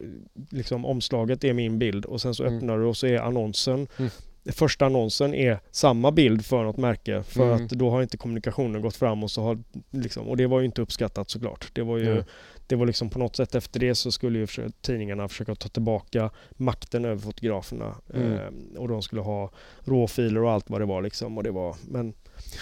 [0.49, 2.57] liksom omslaget är min bild och sen så Mm.
[2.57, 4.11] öppnar du och så är annonsen Mm.
[4.45, 7.65] Första annonsen är samma bild för något märke för Mm.
[7.65, 10.65] att då har inte kommunikationen gått fram och så har liksom, och det var ju
[10.65, 11.69] inte uppskattat såklart.
[11.73, 12.23] Det var ju Mm.
[12.67, 14.47] det var liksom på något sätt efter det så skulle ju
[14.81, 17.95] tidningarna försöka ta tillbaka makten över fotograferna.
[18.13, 18.33] Mm.
[18.33, 19.51] Eh, och de skulle ha
[19.85, 21.37] råfiler och allt vad det var liksom.
[21.37, 22.13] Och det var, men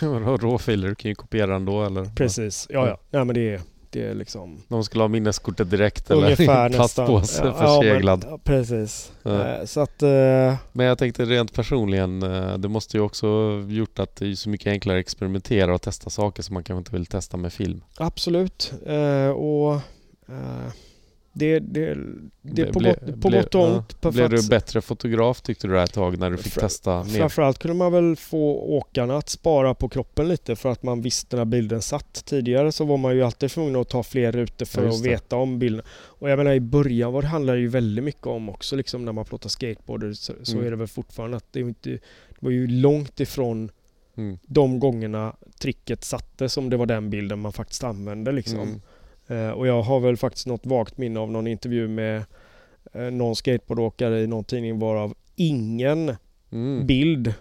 [0.37, 0.87] råfiler?
[0.89, 2.05] Du kan ju kopiera ändå eller?
[2.15, 2.97] precis, ja ja.
[3.09, 7.05] Nej men det är, det är liksom De skulle ha minneskortet direkt eller ungefär nästan.
[7.07, 8.25] plastpåse Ja, ja, förseglad.
[8.29, 9.11] men, precis.
[9.23, 9.47] Ja.
[9.47, 13.27] Eh, så att eh, Men jag tänkte rent personligen, eh, det måste ju också
[13.67, 16.79] gjort att det är så mycket enklare att experimentera och testa saker som man kanske
[16.79, 17.81] inte vill testa med film.
[17.97, 18.73] absolut.
[19.35, 19.81] Och
[21.33, 21.97] det, det,
[22.41, 23.75] det är på, Ble- gott, på ble- gott och ja.
[23.77, 23.95] ont.
[24.01, 26.59] för Blev du bättre fotograf tyckte du det här ett tag när du fick Fra-
[26.59, 27.09] testa mer?
[27.19, 31.35] Framförallt kunde man väl få åkarna att spara på kroppen lite för att man visste
[31.35, 32.25] när bilden satt.
[32.25, 35.35] Tidigare så var man ju alltid tvungen att ta fler rutor för Ja, att veta
[35.35, 35.85] om bilden.
[35.91, 39.11] Och jag menar i början var det handlade ju väldigt mycket om också liksom när
[39.11, 40.65] man plåtar skateboarder så, så Mm.
[40.67, 41.99] är det väl fortfarande att det, inte, det
[42.39, 43.71] var ju långt ifrån
[44.17, 44.37] Mm.
[44.45, 48.59] de gångerna tricket satte som det var den bilden man faktiskt använde liksom.
[48.59, 48.81] Mm.
[49.29, 52.23] Eh, och jag har väl faktiskt något vagt minne av någon intervju med
[52.93, 56.15] eh, någon skateboardåkare i någon tidning varav ingen
[56.51, 56.87] Mm.
[56.87, 57.33] bild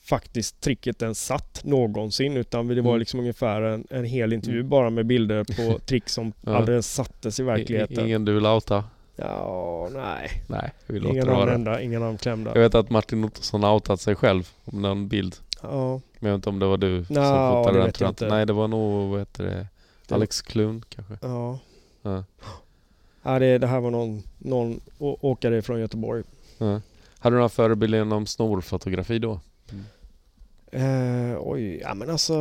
[0.00, 2.98] faktiskt tricket ens satt någonsin utan det var Mm.
[2.98, 4.68] liksom ungefär en, en hel intervju Mm.
[4.70, 6.56] bara med bilder på trick som Ja.
[6.56, 8.06] aldrig ens sattes i verkligheten.
[8.06, 8.84] Ingen du vill outa?
[9.16, 10.30] Ja, nej.
[10.48, 11.82] Nej, vi låter Ingen det vara.
[11.82, 12.50] ingen namnklämda.
[12.54, 15.36] Jag vet att Martin Ottosson outat sig själv om någon bild.
[15.62, 17.92] Ja, Men jag vet inte om det var du som Nå, fotade det den.
[18.00, 18.28] jag inte.
[18.28, 19.66] Nej, det var nog, vad heter Det-
[20.12, 21.18] Alex Klun kanske.
[21.20, 21.58] ja.
[22.02, 22.24] Ja.
[23.22, 26.22] ja det, det här var någon, någon åkare från Göteborg.
[26.58, 26.80] Ja.
[27.18, 29.40] Hade du några förebilder inom snorfotografi då?
[30.72, 32.34] Eh, oj, ja men alltså...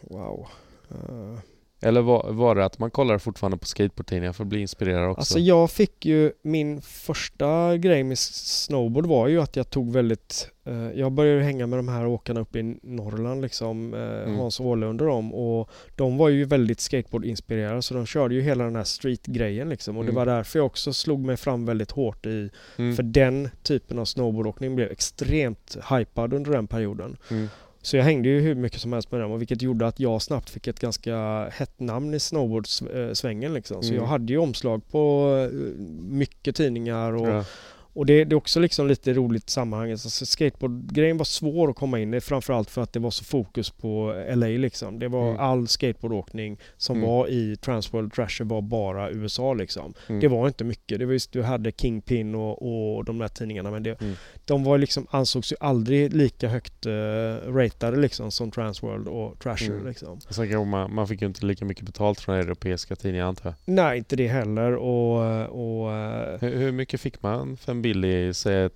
[0.00, 0.46] Wow.
[0.90, 1.38] Eh,
[1.86, 5.20] Eller var, var det att man kollar fortfarande på skateboardtidningar för att bli inspirerad också?
[5.20, 10.50] Alltså jag fick ju min första grej med snowboard var ju att jag tog väldigt
[10.64, 14.38] eh, Jag började hänga med de här åkarna uppe i Norrland liksom eh, Mm.
[14.38, 18.64] Hans Åhlund och dem och de var ju väldigt skateboardinspirerade så de körde ju hela
[18.64, 20.14] den här street-grejen liksom och Mm.
[20.14, 22.96] det var därför jag också slog mig fram väldigt hårt i mm.
[22.96, 27.16] För den typen av snowboardåkning blev extremt hypad under den perioden.
[27.86, 30.22] Så jag hängde ju hur mycket som helst med dem och vilket gjorde att jag
[30.22, 33.82] snabbt fick ett ganska hett namn i snowboardsvängen liksom.
[33.82, 34.02] Så Mm.
[34.02, 35.58] jag hade ju omslag på eh,
[36.10, 37.44] mycket tidningar och, Ja.
[37.96, 39.92] Och det, det är också liksom lite roligt i sammanhanget.
[40.04, 43.70] Alltså skateboardgrejen var svår att komma in i framförallt för att det var så fokus
[43.70, 44.98] på LA liksom.
[44.98, 45.40] Det var Mm.
[45.40, 47.08] all skateboardåkning som Mm.
[47.10, 49.94] var i Transworld Trasher var bara USA liksom.
[50.08, 50.20] Mm.
[50.20, 50.98] Det var inte mycket.
[50.98, 54.14] Det var just, du hade Kingpin och, och de där tidningarna men det, Mm.
[54.44, 56.92] de var liksom, ansågs ju aldrig lika högt uh,
[57.54, 59.86] ratade liksom som Transworld och Trasher Mm.
[59.86, 60.20] liksom.
[60.50, 63.74] Kan man, man fick ju inte lika mycket betalt från europeiska tidningar antar jag.
[63.74, 65.16] Nej, inte det heller och...
[65.48, 68.68] och eh, Hur, hur mycket fick man för en bild i, säg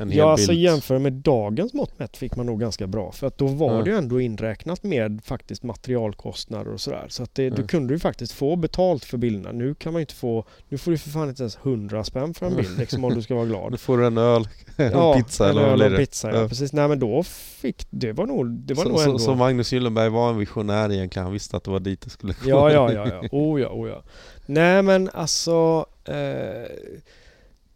[0.00, 0.60] en hel Ja, alltså bild?
[0.62, 3.12] jämför med dagens mått mätt fick man nog ganska bra.
[3.12, 3.82] För att då var Ja.
[3.82, 7.06] det ju ändå inräknat med faktiskt materialkostnader och sådär.
[7.08, 7.66] Så att det, du Ja.
[7.68, 9.52] kunde ju faktiskt få betalt för bilderna.
[9.52, 12.34] Nu kan man ju inte få, nu får du för fan inte ens 100 spänn
[12.34, 13.70] för en bild liksom om du ska vara glad.
[13.72, 15.96] Nu får du en öl, en Ja, pizza en eller vad blir det?
[15.96, 16.40] pizza, ja.
[16.40, 16.48] Ja.
[16.48, 16.72] Precis.
[16.72, 19.18] Nej men då fick, det var nog, det var så, nog så, ändå...
[19.18, 22.32] så Magnus Gyllenberg var en visionär egentligen, han visste att det var dit det skulle
[22.32, 22.48] gå.
[22.50, 23.28] Ja, ja, ja, ja.
[23.32, 24.02] Oh ja, oh ja.
[24.46, 26.14] Nej men alltså eh,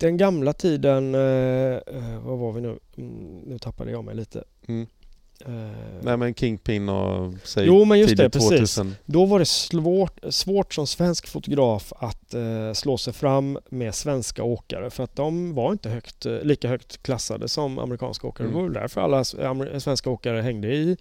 [0.03, 2.79] Den gamla tiden, eh, eh, vad var vi nu?
[2.97, 4.45] Mm, nu tappade jag mig lite.
[4.69, 4.87] Mm.
[5.47, 5.53] Eh,
[6.03, 8.49] Nej men Kingpin och säg jo men just det, tidigt precis.
[8.49, 8.95] 2000.
[9.05, 14.43] Då var det svårt, svårt som svensk fotograf att eh, slå sig fram med svenska
[14.43, 18.47] åkare för att de var inte högt, eh, lika högt klassade som amerikanska åkare.
[18.49, 18.59] Mm.
[18.59, 20.97] Det var därför alla amer- svenska åkare hängde i,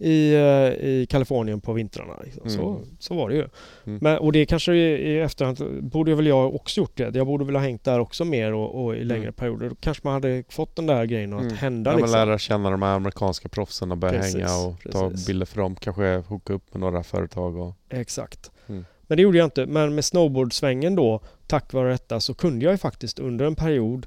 [0.00, 0.40] i, eh,
[0.88, 2.12] i Kalifornien på vintrarna.
[2.24, 2.50] Liksom.
[2.50, 2.82] Så, Mm.
[2.98, 3.44] så var det ju.
[3.86, 3.98] Mm.
[4.02, 7.14] Men, och det kanske i, i efterhand borde väl jag också gjort det.
[7.14, 9.32] Jag borde väl ha hängt där också mer och, och i längre Mm.
[9.34, 9.68] perioder.
[9.68, 11.54] Då kanske man hade fått den där grejen att Mm.
[11.56, 11.90] hända.
[11.90, 12.12] Ja, liksom.
[12.12, 15.26] lära känna de här amerikanska proffsen och börja Precis, hänga och ta precis.
[15.26, 15.76] bilder för dem.
[15.76, 17.74] Kanske hooka upp med några företag och...
[17.88, 18.50] Exakt.
[18.68, 18.84] Mm.
[19.06, 19.66] Men det gjorde jag inte.
[19.66, 24.06] Men med snowboardsvängen då, tack vare detta, så kunde jag ju faktiskt under en period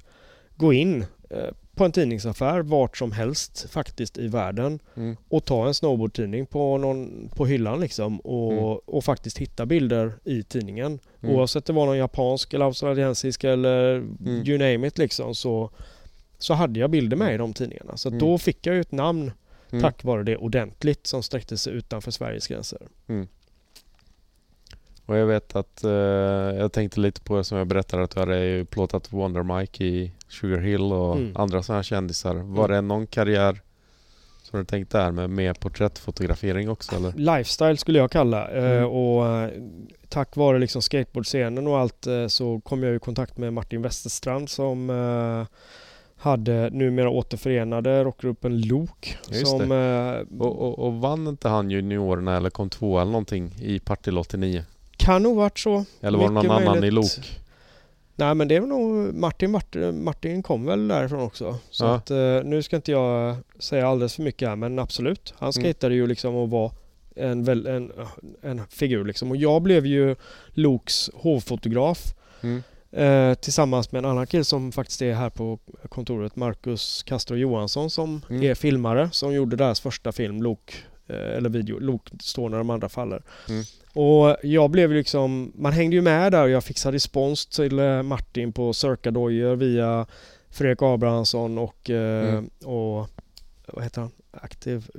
[0.56, 1.38] gå in eh,
[1.76, 5.18] på en tidningsaffär vart som helst faktiskt i världen Mm.
[5.30, 8.64] och ta en snowboardtidning på, någon, på hyllan liksom och, Mm.
[8.86, 11.00] och faktiskt hitta bilder i tidningen.
[11.22, 11.36] Mm.
[11.36, 14.44] Oavsett det var någon japansk eller australiensisk eller Mm.
[14.48, 15.70] you name it liksom så,
[16.38, 17.98] så hade jag bilder med i de tidningarna.
[17.98, 18.20] Så Mm.
[18.20, 19.32] då fick jag ju ett namn
[19.72, 19.82] Mm.
[19.84, 22.80] tack vare det ordentligt som sträckte sig utanför Sveriges gränser.
[25.06, 25.92] Och jag vet att eh,
[26.60, 30.12] jag tänkte lite på det som jag berättade att du hade plåtat Wonder Mike i
[30.28, 31.32] Sugar Hill och Mm.
[31.36, 32.36] andra sådana kändisar.
[32.36, 32.72] Var Mm.
[32.72, 33.62] det någon karriär
[34.44, 37.14] som du tänkte där med mer porträttfotografering också eller?
[37.38, 38.90] Lifestyle skulle jag kalla eh, Mm.
[38.90, 39.50] och eh,
[40.10, 44.50] tack vare liksom skateboardscenen och allt eh, så kom jag i kontakt med Martin Westerstrand
[44.50, 45.58] som eh,
[46.18, 49.18] hade numera återförenade rockgruppen Lok.
[49.30, 53.56] Just som, eh, Och, och, och vann inte han juniorerna eller kom tvåa eller någonting
[53.62, 54.64] i Partille 89?
[55.06, 55.86] Kan nog varit så.
[56.02, 56.94] Eller var det någon Mycket annan i möjligt.
[56.94, 57.40] Lok?
[58.16, 61.58] Nej men det är nog Martin, Martin, Martin kom väl därifrån också.
[61.70, 61.96] Så Ja.
[61.96, 65.34] att eh, nu ska inte jag säga alldeles för mycket här men absolut.
[65.38, 65.64] Han Mm.
[65.64, 66.72] skejtade ju liksom och var
[67.16, 67.92] en, väl, en,
[68.42, 69.32] en figur liksom.
[69.32, 70.16] Och jag blev ju
[70.50, 72.64] Loks hovfotograf Mm.
[72.92, 75.60] eh, tillsammans med en annan kille som faktiskt är här på
[75.90, 78.44] kontoret, Marcus Castro Johansson som Mm.
[78.44, 82.70] är filmare som gjorde deras första film, Lok, eh, eller video, Lok står när de
[82.70, 83.22] andra faller.
[83.50, 83.64] Mm.
[83.94, 88.03] Och jag blev liksom, man hängde ju med där och jag fixade respons till eh,
[88.03, 90.06] Martin på Circa-dojor via
[90.49, 92.49] Fredrik Abrahamsson och, eh, Mm.
[92.65, 93.07] och
[93.68, 94.11] vad heter han?
[94.32, 94.90] Aktiv...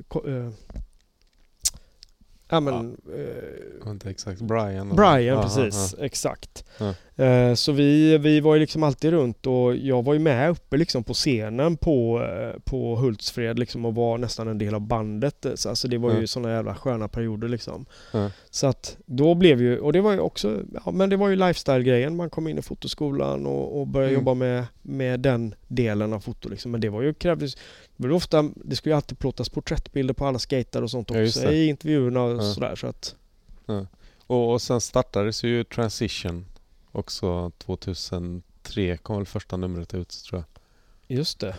[2.49, 2.97] Eh, ja men...
[3.15, 3.21] Eh,
[3.79, 4.41] Jag vet inte exakt.
[4.41, 4.97] Brian?
[4.97, 5.95] Brian, Ja, precis.
[6.01, 6.65] Exakt.
[6.79, 6.95] Ja.
[7.25, 10.77] Eh, Så vi, vi var ju liksom alltid runt och jag var ju med uppe
[10.77, 15.47] liksom på scenen på, eh, på Hultsfred liksom och var nästan en del av bandet.
[15.55, 16.27] Så Alltså det var ju Ja.
[16.27, 17.87] sådana jävla sköna perioder liksom.
[18.13, 18.31] Ja.
[18.51, 21.37] Så att då blev ju, och det var ju också, ja men det var ju
[21.37, 22.17] lifestyle-grejen.
[22.17, 24.21] Man kom in i fotoskolan och, och började Mm.
[24.21, 26.71] jobba med, med den delen av foto liksom.
[26.73, 27.57] Men det var ju krävdes,
[27.97, 31.11] det var ju ofta, det skulle ju alltid plåtas porträttbilder på alla skater och sånt
[31.11, 31.55] Ja, också det.
[31.55, 32.53] i intervjuerna och Ja.
[32.55, 33.15] sådär så att
[34.27, 36.47] Och, och sen startades ju Transition
[36.93, 41.17] också 2003 kom väl första numret ut tror jag.
[41.19, 41.57] Just det.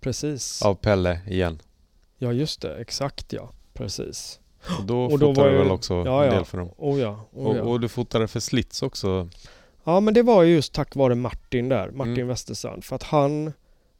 [0.00, 0.62] Precis.
[0.62, 1.58] Av Pelle igen.
[2.18, 3.52] Ja just det, exakt ja.
[3.74, 4.40] Precis.
[4.78, 6.34] Och då Och då fotade var du väl också ja, en ja.
[6.36, 6.70] del för dem.
[6.76, 7.62] Oh ja, oh Och, ja.
[7.62, 9.28] och du fotade för Slits också.
[9.84, 12.26] Ja men det var ju just tack vare Martin där, Martin Mm.
[12.28, 12.84] Westerstrand.
[12.84, 13.52] För att han,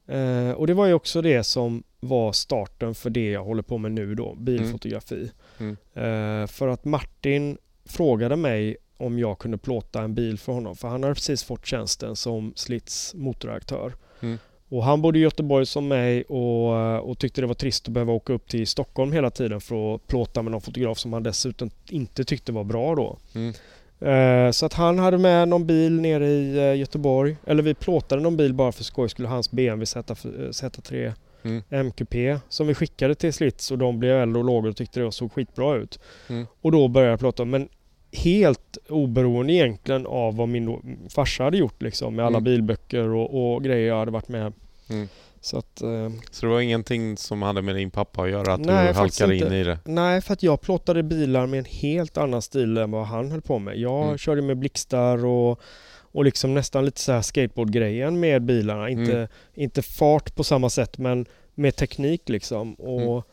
[0.07, 3.79] eh, och det var ju också det som var starten för det jag håller på
[3.79, 5.31] med nu då, bilfotografi.
[5.59, 5.77] Mm.
[5.95, 10.77] Eh, för att Martin frågade mig om jag kunde plåta en bil för honom.
[10.77, 13.93] För han hade precis fått tjänsten som Slits motoraktör.
[14.21, 14.39] Mm.
[14.69, 18.13] Och han bodde i Göteborg som mig och, och tyckte det var trist att behöva
[18.13, 21.71] åka upp till Stockholm hela tiden för att plåta med någon fotograf som han dessutom
[21.89, 23.19] inte tyckte var bra då.
[23.35, 23.55] Mm.
[24.01, 27.37] Eh, Så att han hade med någon bil nere i eh, Göteborg.
[27.47, 31.13] Eller vi plåtade någon bil bara för skoj skulle hans BMW Z, eh, Z3
[31.43, 31.63] Mm.
[31.71, 35.13] MQP som vi skickade till Slits och de blev äldre och lågor och tyckte det
[35.13, 35.99] såg skitbra ut.
[36.29, 36.47] Mm.
[36.61, 37.45] Och då började jag plåta.
[37.45, 37.69] Men
[38.13, 42.45] helt oberoende egentligen av vad min farsa hade gjort liksom med alla Mm.
[42.45, 44.53] bilböcker och, och grejer jag hade varit med.
[44.91, 45.09] Mm.
[45.47, 48.55] Så att, eh, Så det var ingenting som hade med din pappa att göra?
[48.55, 49.55] Att Nej, du halkade in inte.
[49.57, 49.79] i det?
[49.85, 53.41] nej, för att jag plåtade bilar med en helt annan stil än vad han höll
[53.43, 53.77] på med.
[53.77, 54.19] Jag Mm.
[54.19, 55.61] körde med blixtar och,
[55.99, 58.91] och liksom nästan lite så här skateboardgrejen med bilarna.
[58.91, 59.29] Inte, Mm.
[59.55, 62.75] inte fart på samma sätt men med teknik liksom.
[62.75, 63.25] Och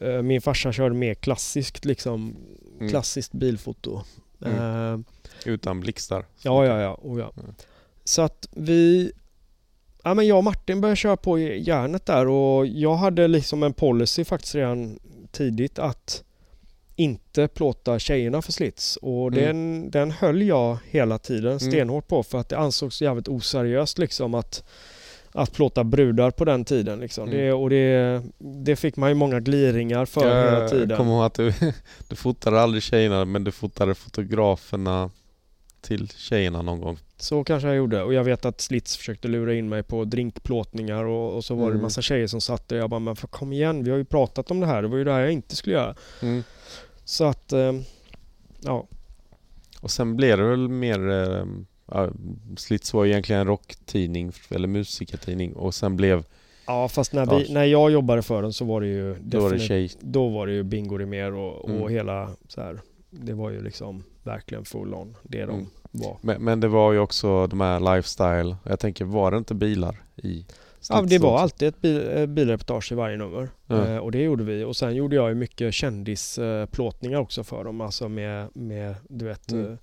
[0.00, 2.36] eh, min farsa körde mer klassiskt liksom.
[2.78, 2.88] Mm.
[2.90, 4.00] Klassiskt bilfoto.
[4.44, 4.92] Mm.
[4.94, 5.00] Eh,
[5.52, 6.24] Utan blixtar?
[6.42, 6.98] Ja, ja, ja.
[7.02, 7.32] Oh, ja.
[7.36, 7.54] Mm.
[8.04, 9.12] Så att vi
[10.06, 13.72] ja, men jag och Martin började köra på järnet där och jag hade liksom en
[13.72, 14.98] policy faktiskt redan
[15.32, 16.22] tidigt att
[16.96, 19.34] inte plåta tjejerna för slits och Mm.
[19.44, 24.34] den, den höll jag hela tiden stenhårt på för att det ansågs jävligt oseriöst liksom
[24.34, 24.64] att
[25.32, 27.28] att plåta brudar på den tiden liksom.
[27.28, 27.38] Mm.
[27.40, 30.96] Det, och det, det fick man ju många gliringar för hela Jag tiden.
[30.96, 31.52] kommer ihåg att du,
[32.08, 35.10] du fotade aldrig tjejerna men du fotade fotograferna
[35.86, 36.98] till tjejerna någon gång.
[37.16, 41.04] Så kanske jag gjorde och jag vet att Slits försökte lura in mig på drinkplåtningar
[41.04, 41.76] och, och så var det Mm.
[41.76, 44.04] en massa tjejer som satt där jag bara men för kom igen vi har ju
[44.04, 45.94] pratat om det här, det var ju det här jag inte skulle göra.
[46.22, 46.42] Mm.
[47.04, 47.72] Så att eh,
[48.60, 48.86] ja,
[49.80, 51.00] Och sen blev det väl mer...
[51.92, 52.10] Ja,
[52.56, 56.24] Slits var egentligen en rocktidning eller musikertidning och sen blev...
[56.66, 57.36] ja fast när, Ja.
[57.38, 59.90] vi, när jag jobbade för den så var det ju Då var det tjej...
[60.00, 61.88] då var det ju Bingo Rimér och, och Mm.
[61.92, 62.80] hela så här.
[63.10, 65.66] Det var ju liksom verkligen full on det de Mm.
[65.96, 66.16] Var.
[66.20, 68.56] Men, men det var ju också de här lifestyle.
[68.64, 70.46] Jag tänker, var det inte bilar i
[70.88, 73.48] Ja, det var alltid ett bil, eh, bilreportage i varje nummer.
[73.66, 73.86] Ja.
[73.86, 74.64] Eh, och det gjorde vi.
[74.64, 77.80] Och sen gjorde jag ju mycket kändisplåtningar också för dem.
[77.80, 79.66] Alltså med, med du vet Mm.
[79.66, 79.76] eh,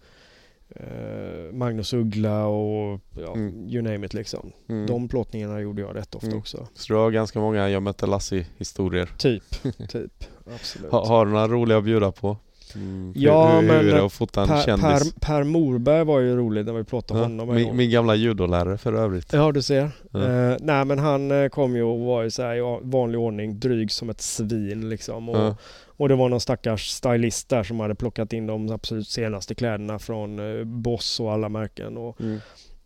[0.75, 3.69] eh, Magnus Uggla och ja, Mm.
[3.69, 4.51] you name it liksom.
[4.69, 4.85] Mm.
[4.87, 6.39] De plåtningarna gjorde jag rätt ofta Mm.
[6.39, 6.67] också.
[6.73, 9.09] Så du har ganska många Jag mötte Lassie-historier.
[9.17, 9.43] Typ,
[9.89, 10.23] typ.
[10.55, 10.91] Absolut.
[10.91, 12.37] Ha, har du några roliga att bjuda på?
[12.75, 13.13] Mm.
[13.15, 15.13] Ja, hur, men hur är det att fota en Per, kändis?
[15.13, 17.55] per, per Morberg var ju rolig när vi plåtade Ja, honom.
[17.55, 19.33] min, min gamla judolärare för övrigt.
[19.33, 19.91] Ja, du ser.
[20.11, 20.19] Ja.
[20.51, 23.59] Eh, nej, men han eh, kom ju och var ju så här i vanlig ordning
[23.59, 25.29] dryg som ett svin liksom.
[25.29, 25.55] Och, Ja.
[25.97, 29.99] och det var någon stackars stylist där som hade plockat in de absolut senaste kläderna
[29.99, 31.97] från eh, Boss och alla märken.
[31.97, 32.39] Och, Mm.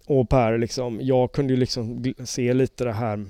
[0.05, 3.25] och Per liksom, jag kunde ju liksom se lite det här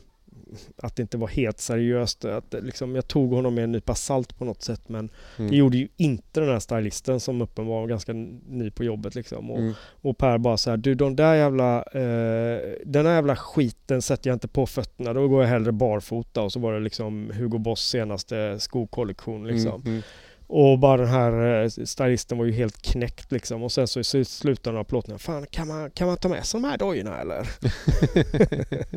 [0.78, 2.26] att det inte var helt seriöst.
[2.26, 5.52] Att liksom, jag tog honom med en nypa salt på något sätt men Mm.
[5.52, 8.14] det gjorde ju inte den här stylisten som uppenbarligen var ganska
[8.50, 9.52] ny på jobbet liksom.
[9.52, 9.74] Och, Mm.
[10.02, 14.30] och Per bara så här, du de där jävla, eh, den här jävla skiten sätter
[14.30, 17.58] jag inte på fötterna, då går jag hellre barfota och så var det liksom Hugo
[17.58, 19.82] Boss senaste skokollektion liksom.
[19.86, 20.02] Mm.
[20.50, 24.04] Och bara den här eh, stylisten var ju helt knäckt liksom och sen så i
[24.04, 27.18] slut- slutändan av plåten, fan kan man, kan man ta med sig de här dojorna
[27.22, 27.50] eller?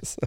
[0.06, 0.20] Så,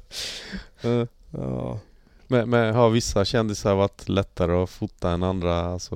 [1.31, 1.79] Ja.
[2.27, 5.59] Men, men har vissa kändisar varit lättare att fota än andra?
[5.59, 5.95] Alltså,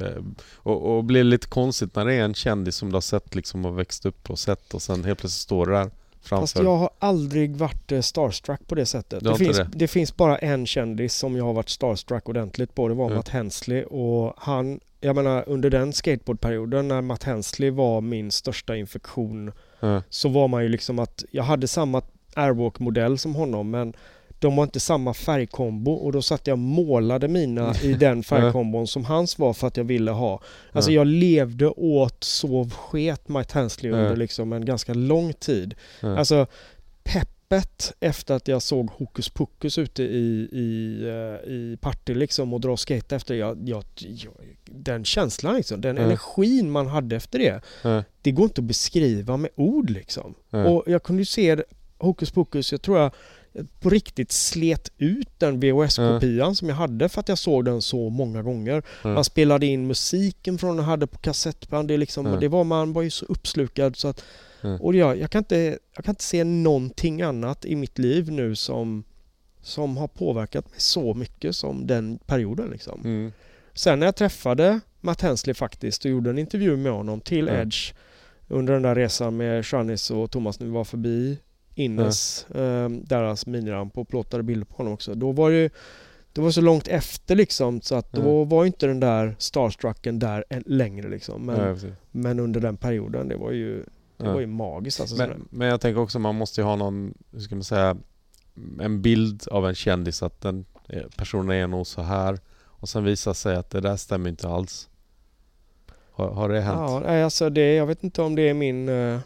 [0.00, 0.22] eh,
[0.56, 3.34] och, och blir det lite konstigt när det är en kändis som du har sett
[3.34, 5.90] liksom och växt upp och sett och sen helt plötsligt står du där
[6.28, 6.42] framför?
[6.42, 9.24] Fast jag har aldrig varit eh, starstruck på det sättet.
[9.24, 9.68] Det finns, det?
[9.72, 9.88] det?
[9.88, 12.88] finns bara en kändis som jag har varit starstruck ordentligt på.
[12.88, 13.16] Det var Mm.
[13.16, 18.76] Matt Hensley och han, jag menar under den skateboardperioden när Matt Hensley var min största
[18.76, 20.02] infektion Ja.
[20.10, 22.02] så var man ju liksom att jag hade samma
[22.34, 23.94] airwalk-modell som honom men
[24.40, 28.86] de var inte samma färgkombo och då satt jag och målade mina i den färgkombon
[28.86, 30.42] som hans var för att jag ville ha.
[30.72, 30.94] Alltså Ja.
[31.00, 35.74] jag levde, åt, sov, sket Mike Hensley under liksom en ganska lång tid.
[36.00, 36.46] Alltså
[37.02, 42.60] peppet efter att jag såg Hokus Pokus ute i, i, eh, i Partille liksom och
[42.60, 44.32] dra och skate efter jag, jag, jag,
[44.64, 47.60] den känslan liksom, den energin man hade efter det.
[48.22, 50.34] Det går inte att beskriva med ord liksom.
[50.66, 51.64] Och jag kunde ju se det-
[52.00, 53.12] Hokus Pokus, jag tror jag
[53.80, 58.08] på riktigt slet ut den VHS-kopian som jag hade för att jag såg den så
[58.08, 58.82] många gånger.
[59.02, 59.08] Ja.
[59.08, 61.88] Man spelade in musiken från den jag hade på kassettband.
[61.88, 62.36] Det, liksom, Ja.
[62.36, 64.24] det var, man var ju så uppslukad så att
[64.80, 68.56] och jag, jag, kan inte, jag kan inte se någonting annat i mitt liv nu
[68.56, 69.04] som,
[69.62, 72.70] som har påverkat mig så mycket som den perioden.
[72.70, 73.00] Liksom.
[73.04, 73.32] Mm.
[73.74, 77.48] Sen när jag träffade Matt Hensley faktiskt och gjorde en intervju med honom till.
[77.48, 77.92] Edge
[78.48, 81.38] under den där resan med Shanis och Thomas när vi var förbi
[81.78, 85.14] Innes, eh, deras miniramp och plåtade bilder på honom också.
[85.14, 85.72] Då var det
[86.32, 88.44] det var så långt efter liksom så att då Ja.
[88.44, 91.42] var inte den där starstrucken där än- längre liksom.
[91.46, 93.76] Men, Ja, men under den perioden, det var ju,
[94.16, 94.32] det Ja.
[94.32, 95.16] var ju magiskt alltså.
[95.16, 97.96] Men, men jag tänker också man måste ju ha någon, hur ska man säga,
[98.80, 103.04] en bild av en kändis att den eh, personen är nog så här och sen
[103.04, 104.88] visar sig att det där stämmer inte alls.
[106.12, 106.78] Har, har det hänt?
[107.06, 109.20] Ja, alltså det, jag vet inte om det är min, äh,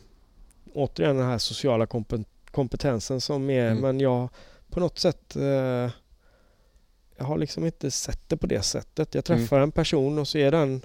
[0.74, 3.78] återigen den här sociala kompen- kompetensen som är, Mm.
[3.82, 4.28] men jag
[4.70, 5.90] på något sätt, eh,
[7.16, 9.14] jag har liksom inte sett det på det sättet.
[9.14, 9.66] Jag träffar Mm.
[9.68, 10.80] en person och så är den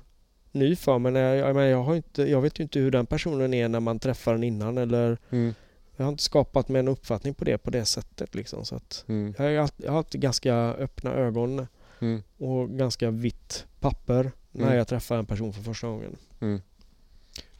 [0.51, 1.13] ny för mig.
[1.13, 3.99] Jag, jag, jag, har inte, jag vet ju inte hur den personen är när man
[3.99, 5.53] träffar den innan eller Mm.
[5.95, 8.65] jag har inte skapat mig en uppfattning på det på det sättet liksom.
[8.65, 9.33] Så att Mm.
[9.37, 11.67] jag, har jag har alltid ganska öppna ögon
[11.99, 12.23] Mm.
[12.37, 14.77] och ganska vitt papper när Mm.
[14.77, 16.15] jag träffar en person för första gången.
[16.39, 16.61] Mm.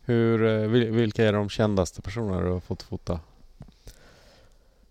[0.06, 3.20] Hur, eh, vil- vilka är de kändaste personerna du har fått fota?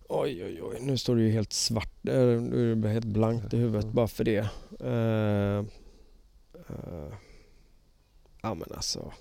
[0.08, 0.76] Oj, oj, oj.
[0.80, 2.08] Nu står det ju helt svart.
[2.08, 4.38] eh, Nu är det helt blankt i huvudet bara för det.
[4.80, 5.58] Eh,
[6.68, 7.12] eh,
[8.42, 9.12] ja, men alltså.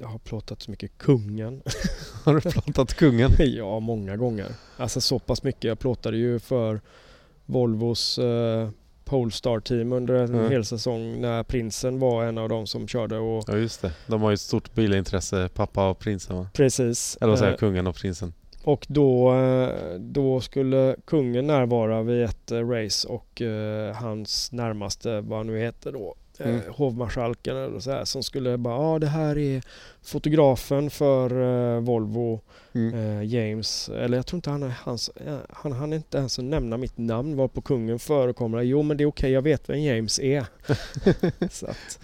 [0.00, 1.62] jag har plåtat så mycket Kungen.
[2.24, 3.30] Har du plåtat kungen?
[3.38, 4.54] ja, många gånger.
[4.76, 5.64] Alltså så pass mycket.
[5.64, 6.80] Jag plåtade ju för
[7.46, 8.68] Volvos eh,
[9.04, 10.50] Polestar-team under en Mm.
[10.50, 13.18] hel säsong när prinsen var en av de som körde.
[13.18, 13.92] Och Ja just det.
[14.06, 16.48] De har ju ett stort bilintresse, pappa och prinsen va?
[16.52, 17.18] precis.
[17.20, 18.32] Eller vad säger jag, kungen och prinsen?
[18.64, 25.20] Och då, eh, då skulle kungen närvara vid ett eh, race och eh, hans närmaste,
[25.20, 26.60] vad han nu heter då, eh, Mm.
[26.70, 29.62] hovmarskalken eller så här, som skulle bara, ja det här är
[30.02, 31.30] fotografen för
[31.76, 32.40] eh, Volvo,
[32.76, 33.24] Mm.
[33.28, 35.10] James, eller jag tror inte han är hans,
[35.50, 38.62] han han inte ens nämna mitt namn var på kungen förekommer.
[38.62, 40.44] Jo men det är okej, jag vet vem James är.
[41.50, 41.98] så att,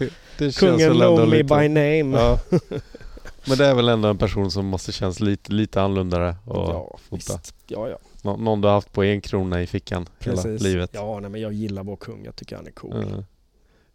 [0.59, 2.17] kungen know me lite- by name.
[2.17, 2.39] Ja.
[3.47, 6.97] Men det är väl ändå en person som måste kännas lite, lite annorlunda och ja,
[7.09, 7.15] fota.
[7.15, 7.55] visst.
[7.67, 7.97] Ja, ja.
[8.21, 10.61] Nå- någon du har haft på en krona i fickan hela Precis.
[10.61, 10.89] livet.
[10.93, 12.25] Ja, nej, men jag gillar vår kung.
[12.25, 13.05] Jag tycker han är cool.
[13.11, 13.23] Ja.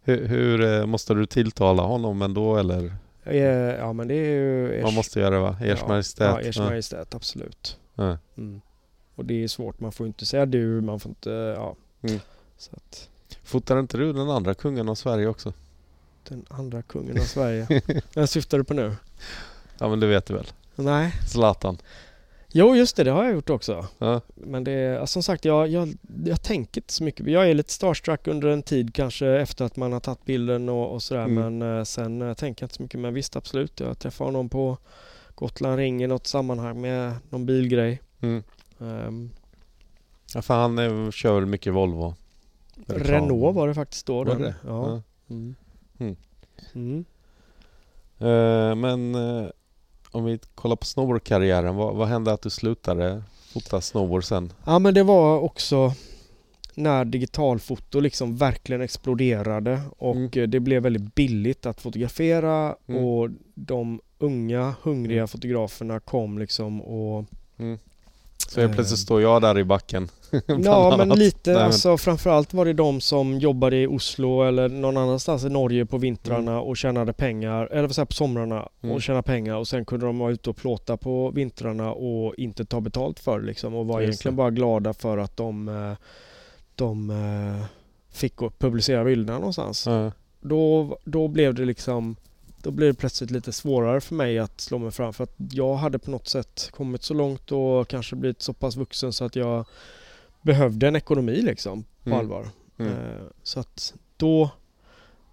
[0.01, 2.93] Hur, hur eh, måste du tilltala honom ändå eller?
[3.23, 3.35] Eh,
[3.79, 4.81] Ja, men det är ju...
[4.83, 5.57] Man måste göra det va?
[5.61, 6.27] Ers ja, Majestät?
[6.43, 6.63] Ja, Ers Ja.
[6.63, 7.77] Majestät, absolut.
[7.95, 8.17] Ja.
[8.37, 8.61] Mm.
[9.15, 9.79] Och det är svårt.
[9.79, 11.29] Man får inte säga du, man får inte...
[11.29, 11.75] Ja.
[12.01, 12.19] Mm.
[12.57, 13.09] Så att
[13.43, 15.53] Fotar inte du den andra kungen av Sverige också?
[16.29, 17.81] Den andra kungen av Sverige.
[18.13, 18.95] Vem syftar du på nu?
[19.77, 20.47] Ja men det vet du väl?
[20.75, 21.11] Nej.
[21.27, 21.77] Zlatan?
[22.51, 23.03] Jo, just det.
[23.03, 23.87] Det har jag gjort också.
[23.97, 24.21] Ja.
[24.35, 27.27] Men det är, som sagt, jag, jag, jag tänker inte så mycket.
[27.27, 30.93] Jag är lite starstruck under en tid kanske efter att man har tagit bilden och,
[30.93, 31.23] och sådär.
[31.23, 31.57] Mm.
[31.57, 32.99] Men eh, sen eh, tänker jag inte så mycket.
[32.99, 33.79] Men visst, absolut.
[33.79, 34.77] Jag träffade honom på
[35.35, 38.01] Gotland Ring i något sammanhang med någon bilgrej.
[38.21, 38.43] Mm.
[38.79, 39.29] Ehm,
[40.33, 42.15] ja för han eh, kör väl mycket Volvo?
[42.85, 44.23] Renault var det faktiskt då.
[44.23, 44.55] Var det?
[44.65, 44.89] Ja.
[44.89, 45.01] Ja.
[45.29, 45.55] Mm.
[45.99, 46.15] Mm.
[46.75, 47.05] Mm.
[48.19, 49.49] Eh, men eh,
[50.11, 54.53] om vi kollar på snowboardkarriären, vad, vad hände att du slutade fota snowboard sen?
[54.65, 55.93] ja, men det var också
[56.75, 60.51] när digitalfoto liksom verkligen exploderade och Mm.
[60.51, 63.03] det blev väldigt billigt att fotografera Mm.
[63.05, 65.27] och de unga hungriga Mm.
[65.27, 67.25] fotograferna kom liksom och
[68.47, 70.09] Så helt plötsligt står jag där i backen.
[70.63, 74.97] Ja men lite, Nej, alltså framförallt var det de som jobbade i Oslo eller någon
[74.97, 78.95] annanstans i Norge på vintrarna och tjänade pengar, eller säger jag, på somrarna Mm.
[78.95, 82.65] och tjäna pengar och sen kunde de vara ute och plåta på vintrarna och inte
[82.65, 84.37] ta betalt för det liksom och var Just egentligen det.
[84.37, 85.93] bara glada för att de, eh,
[86.75, 87.65] de eh,
[88.11, 89.85] fick publicera bilderna någonstans.
[89.87, 90.11] Ja.
[90.41, 92.15] Då, då blev det liksom
[92.63, 95.75] då blev det plötsligt lite svårare för mig att slå mig fram för att jag
[95.75, 99.35] hade på något sätt kommit så långt och kanske blivit så pass vuxen så att
[99.35, 99.65] jag
[100.47, 102.19] behövde en ekonomi liksom på Mm.
[102.19, 102.47] allvar.
[102.77, 102.93] Mm.
[102.93, 104.49] Eh, Så att då,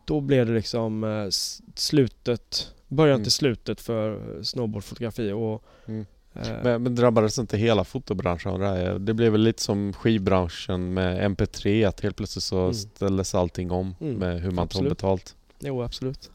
[0.05, 1.27] då blev det liksom eh,
[1.75, 3.23] slutet, början Mm.
[3.25, 6.07] till slutet för snowboardfotografi och Mm.
[6.35, 8.99] eh, Men, men drabbades inte hela fotobranschen av det här?
[8.99, 12.75] Det blev väl lite som skivbranschen med MP3 att helt plötsligt så Mm.
[12.75, 14.15] ställdes allting om Mm.
[14.15, 14.89] med hur man Absolut.
[14.91, 15.37] betalt.
[15.61, 16.31] Jo, absolut.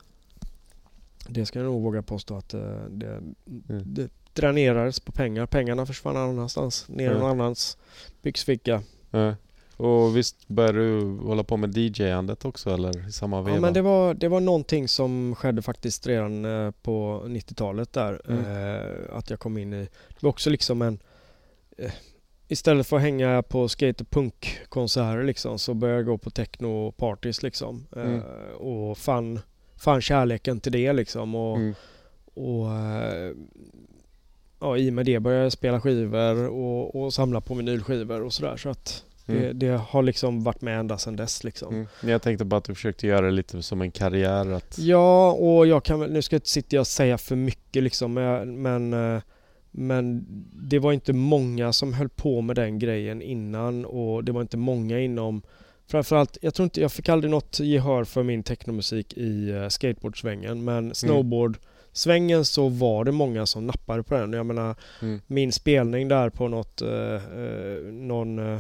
[1.28, 2.50] Det ska jag nog våga påstå att
[2.90, 3.22] det,
[3.70, 3.84] Mm.
[3.86, 4.10] det
[4.42, 5.46] dränerades på pengar.
[5.46, 7.18] Pengarna försvann någon annanstans, ner Ja.
[7.18, 7.78] någon annans
[8.22, 8.82] byxficka.
[9.12, 9.36] Ja.
[9.78, 13.56] Och visst började du hålla på med DJ-andet också eller i samma veva?
[13.56, 18.22] Ja, men det var, det var någonting som skedde faktiskt redan eh, på 90-talet där.
[18.28, 18.46] Mm.
[18.46, 19.78] Eh, att jag kom in i...
[20.10, 21.00] Det var också liksom en...
[21.78, 21.92] Eh,
[22.48, 27.44] istället för att hänga på skate och punkkonserter liksom så började jag gå på techno-parties
[27.44, 27.86] liksom.
[27.96, 28.22] Eh, Mm.
[28.58, 29.40] och fann,
[29.78, 31.36] fann kärleken till det liksom.
[31.36, 31.74] Och, Mm.
[32.34, 32.68] och
[34.60, 38.34] ja, i och med det började jag spela skivor och, och samla på vinylskivor och
[38.34, 38.58] sådär.
[38.58, 39.60] Så att det, Mm.
[39.60, 41.74] det har liksom varit med ända sedan dess liksom.
[41.74, 41.88] Mm.
[42.02, 44.52] Jag tänkte bara att du försökte göra det lite som en karriär.
[44.52, 44.78] Att...
[44.80, 48.14] Ja, och jag kan väl, nu ska jag inte sitta och säga för mycket liksom,
[48.46, 49.22] men, eh,
[49.72, 50.26] men
[50.70, 54.58] det var inte många som höll på med den grejen innan och det var inte
[54.58, 55.42] många inom
[55.88, 60.64] Framförallt, jag tror inte, jag fick aldrig något gehör för min technomusik i eh, skateboardsvängen
[60.64, 60.96] men
[62.00, 64.34] snowboardsvängen så var det många som nappade på den.
[64.34, 65.22] Jag menar Mm.
[65.28, 68.60] min spelning där på något, eh, eh, någon eh,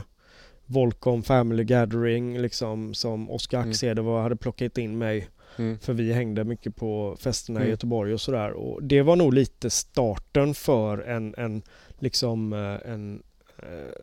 [0.65, 3.69] Volcom Family Gathering liksom som Oskar Mm.
[3.69, 5.79] Axede var, hade plockat in mig Mm.
[5.79, 7.69] för vi hängde mycket på festerna i Mm.
[7.71, 8.51] Göteborg och sådär.
[8.51, 11.61] Och det var nog lite starten för en, en
[11.99, 13.23] liksom eh, en
[13.57, 13.93] eh,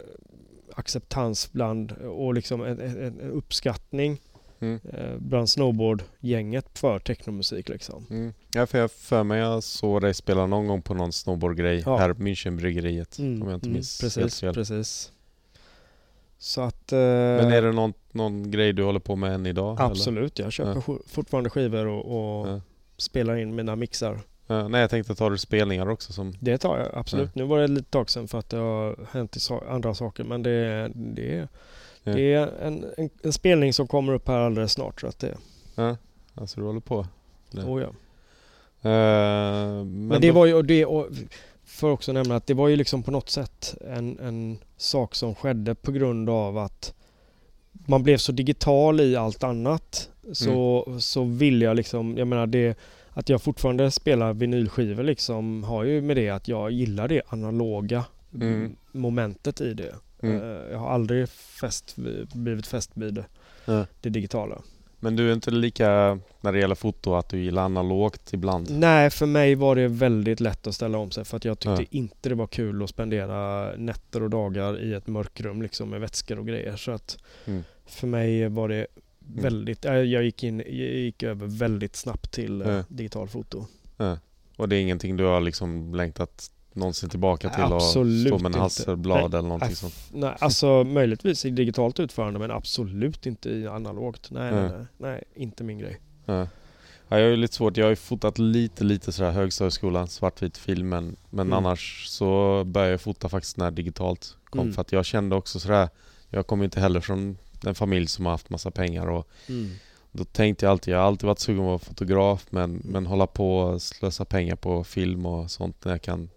[0.75, 4.21] acceptans bland och liksom en, en, en uppskattning
[4.61, 4.81] Mm.
[4.93, 8.07] eh, bland snowboardgänget för technomusik liksom.
[8.11, 8.33] Mm.
[8.57, 11.97] Ja, för jag för mig jag såg dig spela någon gång på någon snowboardgrej Ja.
[11.97, 13.19] här på Münchenbryggeriet.
[13.19, 14.55] om jag inte minns helt precis, fel.
[14.55, 15.13] precis.
[16.39, 16.93] Så att...
[16.93, 19.77] eh, Men är det någon, någon grej du håller på med än idag?
[19.81, 20.81] Absolut, jag köper Ja.
[20.81, 22.05] for- fortfarande skivor och,
[22.41, 22.61] och Ja.
[22.97, 24.11] spelar in mina mixar.
[24.11, 24.21] Eller?
[24.47, 26.35] Ja, nej, jag tänkte tar du spelningar också som...
[26.41, 27.35] Det tar jag absolut.
[27.35, 29.37] Nu var det lite tag sedan för att det har hänt
[29.69, 31.49] andra saker men det, det,
[32.05, 35.37] det är en, en, en spelning som kommer upp här alldeles snart så att det,
[35.75, 35.97] Ja,
[36.35, 37.07] alltså du håller på.
[37.51, 37.63] Ja.
[37.63, 37.89] oh ja.
[38.83, 41.09] Eh, men, Men det då- var ju, och det, och
[41.65, 45.35] för också nämna att det var ju liksom på något sätt en, en sak som
[45.35, 46.95] skedde på grund av att
[47.87, 50.11] man blev så digital i allt annat.
[50.33, 51.01] Så, Mm.
[51.01, 52.79] så vill jag liksom, jag menar det
[53.11, 58.05] att jag fortfarande spelar vinylskivor liksom har ju med det att jag gillar det analoga
[58.35, 58.77] Mm.
[58.93, 59.95] momentet i det.
[60.23, 60.37] Mm.
[60.43, 61.97] Eh, Jag har aldrig fäst,
[62.35, 63.25] blivit fäst vid det,
[64.01, 64.59] det digitala.
[65.01, 68.71] Men du är inte lika när det gäller foto att du gillar analogt ibland?
[68.71, 71.83] Nej, för mig var det väldigt lätt att ställa om sig för att jag tyckte
[71.83, 71.87] Ja.
[71.91, 76.39] inte det var kul att spendera nätter och dagar i ett mörkrum liksom med vätskor
[76.39, 76.77] och grejer.
[76.77, 77.65] Så att Mm.
[77.87, 78.87] för mig var det
[79.19, 82.85] väldigt, äh, jag gick, in, jag gick över väldigt snabbt till äh, Ja.
[82.89, 83.67] digitalfoto.
[84.57, 88.55] Och det är ingenting du har liksom längtat någonsin tillbaka till Absolut och stå med
[88.55, 88.61] en.
[88.61, 89.39] Hasselblad Nej.
[89.39, 89.95] eller någonting Äh, sånt?
[90.13, 94.29] Nej, alltså möjligtvis i digitalt utförande men absolut inte i analogt.
[94.31, 94.69] Nej, nej, Ja.
[94.69, 96.01] nej, nej, inte min grej.
[96.25, 96.47] Ja.
[97.09, 97.77] Ja, jag ju lite svårt.
[97.77, 101.53] Jag har ju fotat lite, lite sådär högstadieskolan, svartvit film men, men Mm.
[101.59, 104.73] annars så började jag fota faktiskt när digitalt kom Mm.
[104.73, 105.89] för att jag kände också sådär
[106.31, 109.29] Jag kommer inte heller från en familj som har haft massa pengar och
[110.13, 112.83] då tänkte jag alltid, jag har alltid varit sugen på att vara fotograf men, Mm.
[112.85, 116.29] men hålla på och slösa pengar på film och sånt när jag kan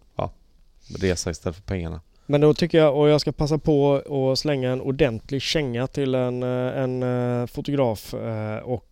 [1.00, 2.02] resa istället för pengarna.
[2.26, 3.96] Men då tycker jag, och jag ska passa på
[4.32, 8.90] att slänga en ordentlig känga till en, eh, en eh, fotograf eh, och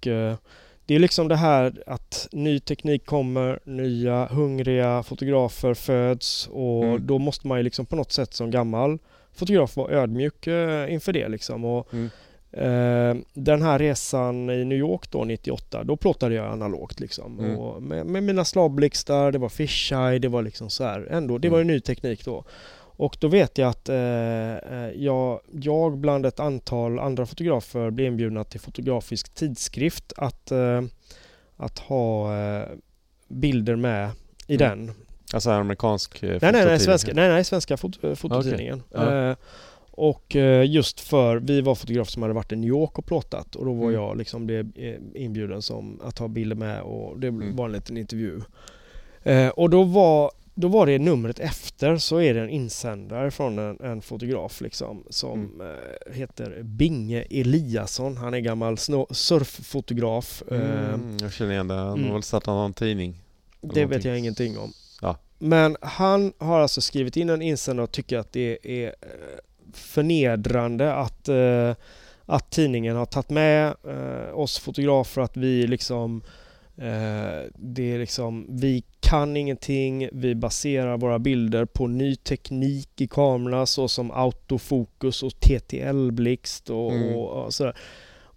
[0.86, 7.08] det är liksom det här att ny teknik kommer, nya hungriga fotografer föds och Mm.
[7.08, 8.98] då måste man ju liksom på något sätt som gammal
[9.34, 10.48] fotograf vara ödmjuk
[10.90, 11.66] inför det liksom.
[11.66, 12.10] Och, Mm.
[12.58, 17.40] Eh, den här resan i New York då 98, då plåtade jag analogt liksom.
[17.40, 17.58] Mm.
[17.58, 21.38] Och med, med mina slavblixtar, det var fisheye, det var liksom så här ändå.
[21.38, 21.52] Det Mm.
[21.54, 22.44] var ju ny teknik då.
[23.00, 23.96] Och då vet jag att eh,
[24.58, 30.82] eh, jag, jag bland ett antal andra fotografer blev inbjudna till Fotografisk tidskrift att, eh,
[31.58, 32.64] att ha eh,
[33.28, 34.10] bilder med
[34.48, 34.70] i Mm.
[34.88, 34.96] den.
[35.34, 36.80] Alltså amerikansk eh, Nej, nej, nej, fototidning.
[36.80, 38.84] svenska, nej, nej, svenska fot, fototidningen.
[38.92, 39.36] Ja.
[39.98, 43.56] Och eh, just för, vi var fotografer som hade varit i New York och plåtat
[43.56, 43.94] och då var Mm.
[44.02, 47.56] jag liksom blev eh, inbjuden som att ta bilder med och det Mm.
[47.56, 48.42] var en liten intervju.
[49.24, 53.60] Eh, och då var, då var det numret efter så är det en insändare från
[53.60, 55.76] en, en fotograf liksom som Mm.
[56.14, 58.18] heter Binge Eliasson.
[58.18, 58.78] Han är gammal
[59.12, 60.44] surffotograf.
[60.52, 61.74] Mm, jag känner igen det.
[61.74, 62.06] Han mm.
[62.06, 63.12] har väl startat någon tidning.
[63.62, 63.88] Det någonting.
[63.90, 64.72] vet jag ingenting om.
[65.02, 65.18] Ja.
[65.40, 68.96] Men han har alltså skrivit in en insändare och tycker att det är
[69.78, 71.76] förnedrande att, eh,
[72.26, 76.22] att tidningen har tagit med eh, oss fotografer att vi liksom
[76.78, 83.08] eh, det är liksom, vi kan ingenting, vi baserar våra bilder på ny teknik i
[83.08, 87.16] kamerorna såsom autofokus och TTL-blixt och, Mm.
[87.16, 87.76] och, och sådär.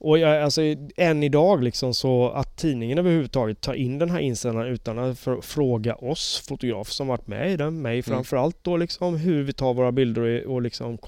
[0.02, 0.62] Och jag, alltså,
[0.96, 5.94] än idag liksom så att tidningen överhuvudtaget tar in den här insändaren utan att fråga
[5.94, 9.92] oss fotografer som varit med i den, mig framförallt då liksom hur vi tar våra
[9.92, 10.98] bilder och, och liksom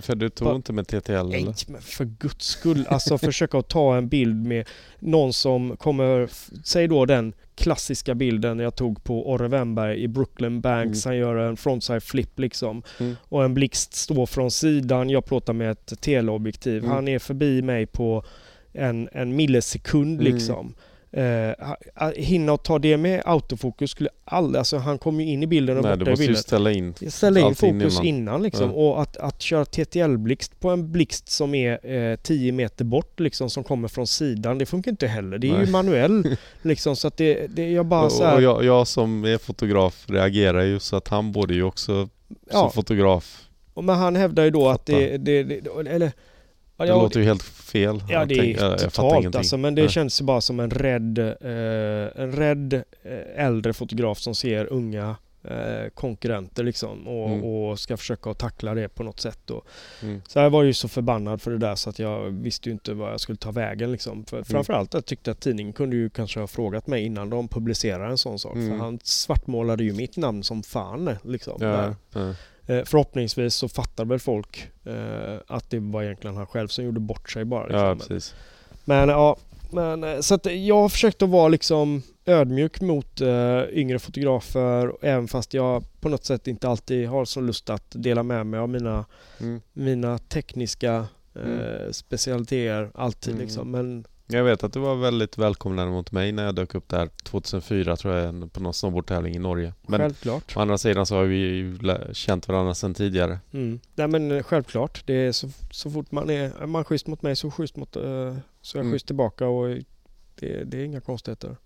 [0.00, 1.28] För du tog Va- inte med TTL eller?
[1.28, 2.86] Nej, men för guds skull.
[2.88, 4.68] Alltså försöka att ta en bild med
[4.98, 6.28] någon som kommer,
[6.64, 11.04] säg då den klassiska bilden jag tog på Orre Wennberg i Brooklyn Banks.
[11.04, 12.82] Han gör en frontside flip liksom.
[13.00, 13.16] Mm.
[13.22, 15.10] Och en blixt står från sidan.
[15.10, 16.78] Jag plåtar med ett teleobjektiv.
[16.84, 16.90] Mm.
[16.90, 18.24] Han är förbi mig på
[18.72, 20.32] en, en millisekund Mm.
[20.34, 20.74] liksom.
[21.14, 25.46] Eh, hinna och ta det med autofokus skulle aldrig, alltså han kom ju in i
[25.46, 26.36] bilden och Nej, borta i bilden.
[26.36, 28.04] ställa in Ställa in fokus innan.
[28.06, 28.70] innan, liksom.
[28.70, 28.76] Ja.
[28.76, 33.50] Och att, att köra TTL-blixt på en blixt som är eh, 10 meter bort liksom
[33.50, 34.58] som kommer från sidan.
[34.58, 35.38] Det funkar inte heller.
[35.38, 35.64] Det är Nej.
[35.66, 39.24] ju manuell liksom så att det, det jag bara så här, och jag, jag som
[39.24, 42.08] är fotograf reagerar ju så att han borde ju också
[42.50, 42.58] Ja.
[42.60, 44.92] som fotograf Men han hävdar ju då att Fatta.
[44.98, 46.12] det, det, det eller
[46.82, 48.02] Det jag- låter ju helt fel.
[48.08, 49.90] Ja det tänk- är jag- jag totalt alltså men det Nej.
[49.90, 55.88] känns bara som en rädd, eh, en rädd eh, äldre fotograf som ser unga eh,
[55.94, 57.44] konkurrenter liksom och, Mm.
[57.44, 59.50] och ska försöka tackla det på något sätt.
[59.50, 59.66] Och,
[60.02, 60.22] Mm.
[60.28, 62.94] Så jag var ju så förbannad för det där så att jag visste ju inte
[62.94, 64.24] vad jag skulle ta vägen liksom.
[64.24, 68.10] För, Framförallt jag tyckte att tidningen kunde ju kanske ha frågat mig innan de publicerade
[68.10, 68.54] en sån sak.
[68.54, 68.68] Mm.
[68.70, 71.56] För han svartmålade ju mitt namn som fan liksom.
[71.60, 72.34] Ja, ja.
[72.78, 77.00] Eh, förhoppningsvis så fattar väl folk eh, att det var egentligen han själv som gjorde
[77.00, 77.66] bort sig bara.
[77.66, 77.80] Liksom.
[77.86, 78.34] ja, precis.
[78.84, 79.36] men ja,
[79.72, 84.92] men, eh, så att jag har försökt att vara liksom ödmjuk mot eh, yngre fotografer
[85.02, 88.60] även fast jag på något sätt inte alltid har så lust att dela med mig
[88.60, 89.04] av mina,
[89.40, 89.60] Mm.
[89.72, 91.92] mina tekniska eh, Mm.
[91.92, 93.44] specialiteter alltid Mm.
[93.46, 93.70] liksom.
[93.70, 97.08] Men Jag vet att du var väldigt välkomnande mot mig när jag dök upp där
[97.24, 99.74] 2004 tror jag på någon snowboardtävling i Norge.
[99.82, 100.56] Men självklart.
[100.56, 101.78] å andra sidan så har vi ju
[102.12, 103.38] känt varandra sedan tidigare.
[103.52, 103.80] Mm.
[103.94, 105.02] Nej men eh, självklart.
[105.06, 107.96] Det är så, så fort man är, är man schysst mot mig så schysst mot,
[107.96, 108.92] eh, så är jag Mm.
[108.92, 109.68] schysst tillbaka och
[110.34, 111.56] det, det är inga konstigheter.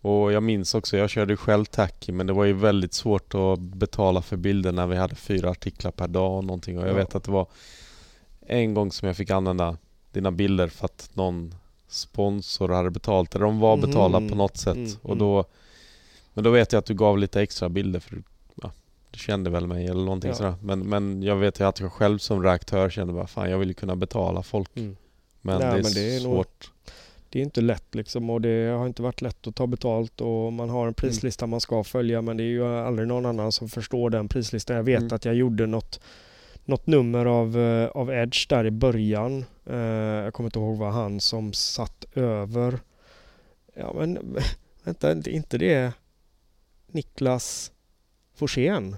[0.00, 3.58] Och jag minns också, jag körde själv Tacky men det var ju väldigt svårt att
[3.60, 6.78] betala för bilder när vi hade fyra artiklar per dag och någonting.
[6.78, 6.96] Och jag Ja.
[6.96, 7.46] vet att det var
[8.46, 9.76] en gång som jag fick använda
[10.14, 11.54] dina bilder för att någon
[11.88, 14.76] sponsor hade betalt eller de var betalda på något sätt.
[14.76, 15.18] Mm, Och mm.
[15.18, 15.44] då,
[16.34, 18.22] men då vet jag att du gav lite extra bilder för
[18.62, 18.72] ja,
[19.10, 20.34] du kände väl mig eller någonting Ja.
[20.36, 20.54] sådär.
[20.62, 23.74] Men, men jag vet ju att jag själv som reaktör kände bara fan jag vill
[23.74, 24.76] kunna betala folk.
[24.76, 24.96] Mm.
[25.40, 26.70] Men, Nej, det är men det är nog- svårt.
[27.28, 30.52] Det är inte lätt liksom och det har inte varit lätt att ta betalt och
[30.52, 33.68] man har en prislista man ska följa men det är ju aldrig någon annan som
[33.68, 34.76] förstår den prislistan.
[34.76, 35.12] Jag vet Mm.
[35.14, 36.00] att jag gjorde något,
[36.64, 39.44] något nummer av, eh, av Edge där i början.
[39.66, 42.78] Eh, jag kommer inte ihåg vad han som satt över.
[43.74, 44.36] Ja men
[44.84, 45.92] vänta, inte det
[46.86, 47.72] Niklas
[48.34, 48.96] Forsén?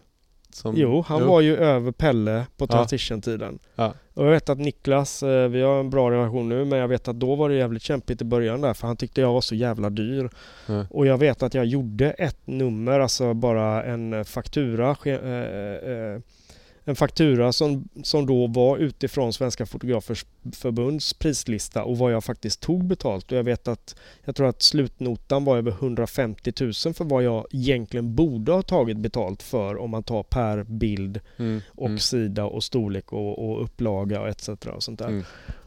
[0.51, 3.59] Som, Jo, han var ju över Pelle på transition-tiden.
[3.75, 3.95] Ja.
[4.15, 7.09] Och jag vet att Niklas, eh, vi har en bra relation nu, men jag vet
[7.09, 9.55] att då var det jävligt kämpigt i början där, för han tyckte jag var så
[9.55, 10.31] jävla dyr.
[10.67, 10.87] Ja.
[10.91, 16.21] Och jag vet att jag gjorde ett nummer, alltså bara en faktura, eh, eh,
[16.89, 22.61] en faktura som, som då var utifrån Svenska Fotografers Förbunds prislista och vad jag faktiskt
[22.61, 23.33] tog betalt.
[23.33, 27.47] Och jag vet att jag tror att slutnotan var över 150 000 för vad jag
[27.51, 32.45] egentligen borde ha tagit betalt för om man tar per bild Mm, och mm, sida
[32.45, 34.49] och storlek och, och upplaga och etc.
[34.49, 35.09] Och sånt där.
[35.09, 35.25] mm.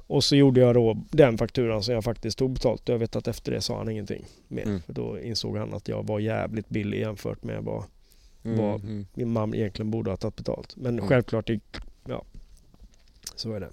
[0.07, 2.89] Och så gjorde jag då den fakturan som jag faktiskt tog betalt.
[2.89, 4.63] Och jag vet att efter det sa han ingenting mer.
[4.63, 4.81] Mm.
[4.81, 7.83] För då insåg han att jag var jävligt billig jämfört med vad
[8.43, 9.05] Mm, Vad- mm.
[9.13, 10.75] min mamma egentligen borde ha tagit betalt.
[10.77, 11.07] Men Mm.
[11.09, 11.49] självklart,
[12.07, 12.23] ja,
[13.35, 13.69] så är det.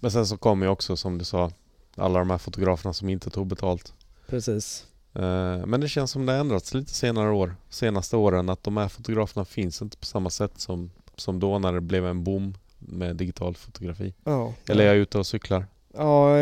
[0.00, 1.50] Men sen så kom ju också som du sa
[1.96, 3.92] alla de här fotograferna som inte tog betalt.
[4.26, 4.86] Precis.
[5.12, 8.76] Eh, Men det känns som det har ändrats lite senare år, senaste åren att de
[8.76, 12.54] här fotograferna finns inte på samma sätt som, som då när det blev en boom
[12.78, 14.14] med digital fotografi.
[14.24, 15.66] Ja, Eller är jag ute och cyklar?
[15.94, 16.38] ja,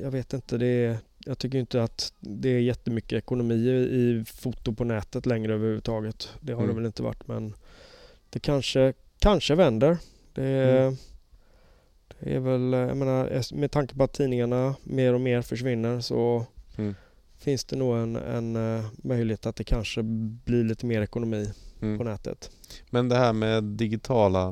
[0.00, 0.58] jag vet inte.
[0.58, 6.28] Det jag tycker inte att det är jättemycket ekonomi i, foto på nätet längre överhuvudtaget.
[6.40, 6.74] Det har Mm.
[6.74, 7.54] det väl inte varit men
[8.30, 9.98] det kanske, kanske vänder.
[10.34, 10.96] Det är, Mm.
[12.20, 16.46] det är väl, jag menar, med tanke på att tidningarna mer och mer försvinner så
[16.78, 16.94] Mm.
[17.38, 20.02] finns det nog en, en eh, möjlighet att det kanske
[20.44, 22.06] blir lite mer ekonomi på Mm.
[22.06, 22.50] nätet.
[22.90, 24.48] Men det här med digitala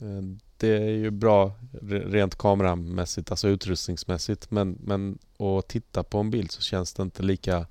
[0.00, 0.22] eh,
[0.60, 6.30] Det är ju bra re- rent kameramässigt, alltså utrustningsmässigt men, men att titta på en
[6.30, 7.66] bild så känns det inte lika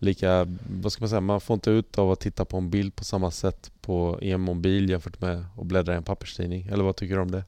[0.00, 2.96] Lika, vad ska man säga, man får inte ut av att titta på en bild
[2.96, 6.66] på samma sätt på, i en mobil jämfört med att bläddra i en papperstidning.
[6.72, 7.44] Eller vad tycker du om det?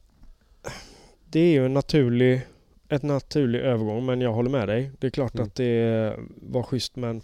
[1.29, 2.41] Det är ju en naturlig,
[2.89, 4.91] ett naturlig övergång men jag håller med dig.
[4.99, 5.47] Det är klart Mm.
[5.47, 7.21] att det var schysst men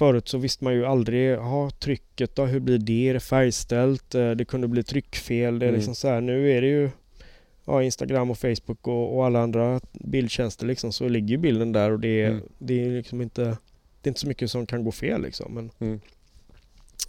[0.00, 3.08] Förut så visste man ju aldrig, ha trycket då, hur blir det?
[3.08, 4.14] Är det färgställt?
[4.14, 5.58] Eh, Det kunde bli tryckfel.
[5.58, 5.78] Det är Mm.
[5.78, 6.90] liksom så här, nu är det ju
[7.64, 11.90] ja, Instagram och Facebook och, och alla andra bildtjänster liksom så ligger ju bilden där
[11.90, 12.42] och det är, Mm.
[12.58, 13.42] det är liksom inte
[14.02, 15.54] Det är inte så mycket som kan gå fel liksom.
[15.54, 16.00] Men, Mm.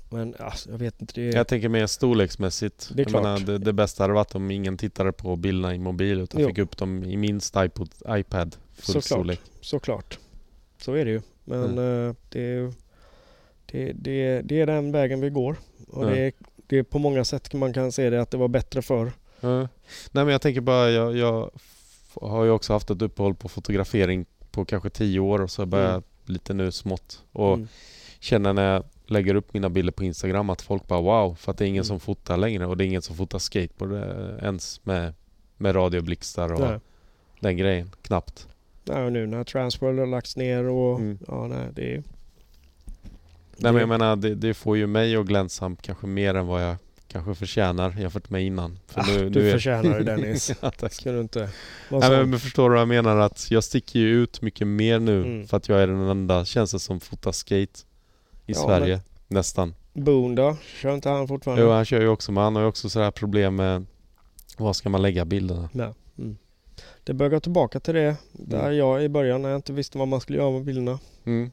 [0.10, 1.14] men alltså, jag vet inte.
[1.22, 2.92] Det, Jag tänker mer storleksmässigt.
[2.96, 3.24] Det är klart.
[3.24, 6.48] menar, det, det bästa hade varit om ingen tittade på bilderna i mobil utan Jo.
[6.48, 9.04] fick upp dem i minst iPod, iPad full Såklart.
[9.04, 9.42] storlek.
[9.62, 10.20] Såklart.
[10.78, 11.22] Så är det ju.
[11.46, 12.08] Men Mm.
[12.10, 12.72] eh, det, är ju-
[13.72, 15.56] det, det, det är den vägen vi går.
[15.88, 16.10] Och Ja.
[16.10, 16.32] det,
[16.68, 19.12] det är på många sätt man kan se det att det var bättre förr.
[19.40, 19.60] Ja.
[19.60, 19.68] Nej
[20.26, 21.52] men jag tänker bara, jag, jag
[22.14, 25.90] har ju också haft ett uppehåll på fotografering på kanske tio år och så börjar
[25.90, 26.04] Mm.
[26.26, 27.24] jag lite nu smått.
[27.32, 27.68] Och Mm.
[28.20, 31.58] känner när jag lägger upp mina bilder på Instagram att folk bara wow, för att
[31.58, 31.88] det är ingen Mm.
[31.88, 35.14] som fotar längre och det är ingen som fotar skateboard eh, ens med,
[35.58, 36.80] med radioblixtar och Nej.
[37.40, 37.92] den grejen.
[38.02, 38.48] Knappt.
[38.84, 41.18] Nej, och nu när Transworld har lagts ner och Mm.
[41.28, 42.04] ja, nej, det är...
[43.62, 46.64] Nej men jag menar det, det får ju mig att glänsa kanske mer än vad
[46.64, 46.76] jag
[47.08, 48.80] kanske förtjänar jämfört med innan.
[48.88, 50.52] För ah, nu, du nu förtjänar det Dennis.
[50.62, 50.94] ja, tack.
[50.94, 51.50] Ska du inte
[51.90, 53.18] Nej, men, men förstår du vad jag menar?
[53.18, 55.48] Att jag sticker ju ut mycket mer nu Mm.
[55.48, 57.68] för att jag är den enda känns det som fotar skate i
[58.46, 59.02] Ja, Sverige.
[59.28, 59.74] Nästan.
[59.94, 60.58] Boone då?
[60.82, 61.64] Kör inte han fortfarande?
[61.64, 63.86] Jo, han kör ju också men han har ju också sådär problem med
[64.58, 65.70] var ska man lägga bilderna?
[65.72, 65.94] Nej.
[66.18, 66.38] Mm.
[67.04, 68.76] Det börjar gå tillbaka till det där Mm.
[68.78, 71.00] jag i början när jag inte visste vad man skulle göra med bilderna.
[71.26, 71.52] Mm.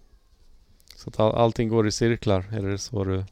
[0.99, 3.25] Så att all, allting går i cirklar, det så du...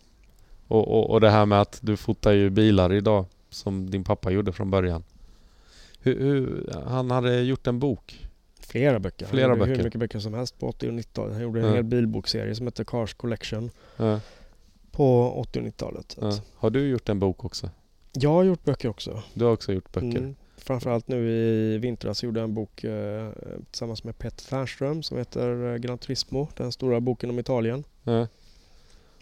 [0.69, 4.31] Och, och, och det här med att du fotar ju bilar idag som din pappa
[4.31, 5.05] gjorde från början.
[6.01, 8.29] Hur, hur, han hade gjort en bok.
[8.61, 9.27] Flera böcker.
[9.27, 9.79] Flera han gjorde böcker.
[9.79, 11.33] hur mycket böcker som helst på 80 och 90-talet.
[11.33, 11.75] Han gjorde en Ja.
[11.75, 14.21] hel bilbokserie som heter Cars Collection Ja,
[14.91, 16.13] på 80 och 90-talet.
[16.13, 16.33] Så ja.
[16.57, 17.71] Har du gjort en bok också?
[18.13, 19.23] Jag har gjort böcker också.
[19.35, 20.19] Du har också gjort böcker?
[20.19, 20.37] Mm.
[20.67, 23.29] Framförallt nu i vintras gjorde jag en bok eh,
[23.71, 27.85] tillsammans med Peter Fernström som heter eh, Gran Turismo, den stora boken om Italien.
[28.03, 28.27] Ja.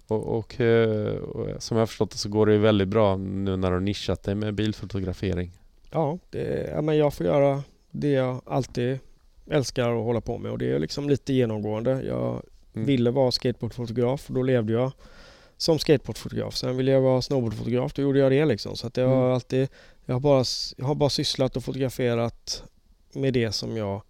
[0.06, 3.56] Och, och, eh, och som jag förstått det så går det ju väldigt bra nu
[3.56, 5.50] när du nischat dig med bilfotografering.
[5.90, 8.98] Ja, det, ja men jag får göra det jag alltid
[9.50, 12.02] älskar att hålla på med och det är liksom lite genomgående.
[12.02, 12.42] Jag
[12.76, 12.86] Mm.
[12.86, 14.92] ville vara skateboardfotograf och då levde jag
[15.64, 16.56] som skateboardfotograf.
[16.56, 18.76] Sen ville jag vara snowboardfotograf, då gjorde jag det liksom.
[18.76, 19.32] Så att jag har Mm.
[19.34, 19.68] alltid,
[20.04, 20.44] jag har, bara,
[20.76, 22.64] jag har bara sysslat och fotograferat
[23.12, 24.02] med det som jag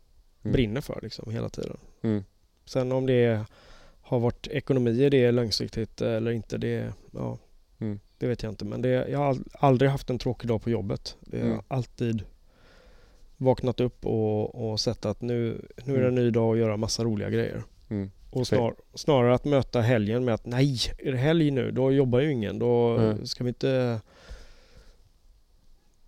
[0.42, 0.52] Mm.
[0.52, 1.76] brinner för liksom hela tiden.
[2.02, 2.24] Mm.
[2.64, 3.44] Sen om det
[4.02, 7.38] har varit ekonomi i det långsiktigt eller inte, det, ja,
[7.80, 8.00] Mm.
[8.18, 8.64] det vet jag inte.
[8.64, 11.16] Men det, jag har ald- aldrig haft en tråkig dag på jobbet.
[11.20, 11.60] Det har Mm.
[11.68, 12.22] alltid
[13.36, 16.76] vaknat upp och, och sett att nu, nu är det en ny dag och göra
[16.76, 17.62] massa roliga grejer.
[18.40, 21.70] Och snar, snarare att möta helgen med att nej, är det helg nu?
[21.70, 22.58] Då jobbar ju ingen.
[22.58, 23.26] Då Mm.
[23.26, 24.00] ska vi inte...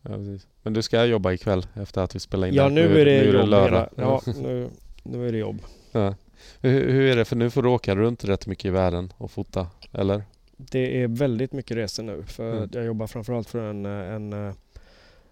[0.02, 0.46] Ja, precis.
[0.62, 2.70] Men du ska jobba ikväll efter att vi spelar in Ja, här.
[2.70, 3.48] nu är det jobb.
[3.48, 3.88] lördag.
[3.96, 4.68] hela, ja, nu,
[5.02, 5.62] nu är det jobb.
[5.92, 6.14] Ja.
[6.60, 7.24] Hur, hur är det?
[7.24, 10.22] För nu får du åka runt rätt mycket i världen och fota, eller?
[10.56, 12.22] Det är väldigt mycket resor nu.
[12.26, 12.68] För Mm.
[12.72, 14.32] jag jobbar framförallt för en, en,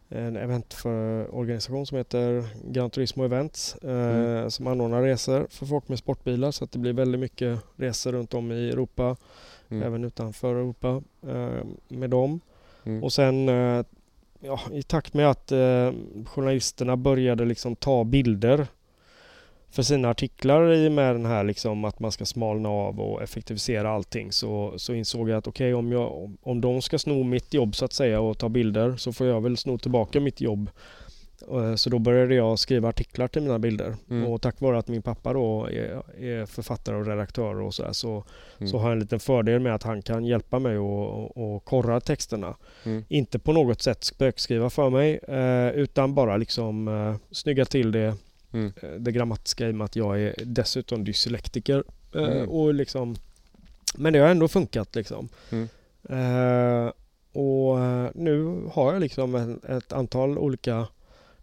[0.09, 3.75] en event för organisation som heter Gran Turismo Events.
[3.75, 4.51] Eh, Mm.
[4.51, 6.51] Som anordnar resor för folk med sportbilar.
[6.51, 9.17] Så att det blir väldigt mycket resor runt om i Europa.
[9.69, 9.83] Mm.
[9.83, 12.41] Även utanför Europa eh, med dem.
[12.85, 13.05] Mm.
[13.05, 13.85] Och sen eh,
[14.41, 15.53] ja, i takt med att
[16.27, 18.67] journalisterna började liksom ta bilder
[19.75, 23.91] för sina artiklar i med den här liksom att man ska smalna av och effektivisera
[23.91, 27.55] allting så, så insåg jag att okej om, jag, om, om de ska sno mitt
[27.55, 30.71] jobb så att säga och ta bilder så får jag väl sno tillbaka mitt jobb.
[31.53, 34.27] Eh, Så då började jag skriva artiklar till mina bilder Mm.
[34.33, 37.93] och tack vare att min pappa då är, är författare och redaktör och så, där,
[37.93, 38.25] så
[38.59, 38.69] Mm.
[38.69, 41.65] så har jag en liten fördel med att han kan hjälpa mig och, och, och
[41.65, 42.57] korra texterna.
[42.85, 43.05] Mm.
[43.09, 48.15] Inte på något sätt spökskriva för mig eh, utan bara liksom eh, snygga till det,
[48.55, 48.73] Mm.
[48.83, 51.85] eh, det grammatiska i och med att jag är dessutom dyslektiker.
[52.15, 52.49] Eh, Mm.
[52.49, 53.17] och liksom,
[53.95, 55.29] men det har ändå funkat liksom.
[55.51, 55.69] Mm.
[56.09, 56.93] Eh,
[57.33, 57.79] och
[58.15, 60.89] nu har jag liksom en, ett antal olika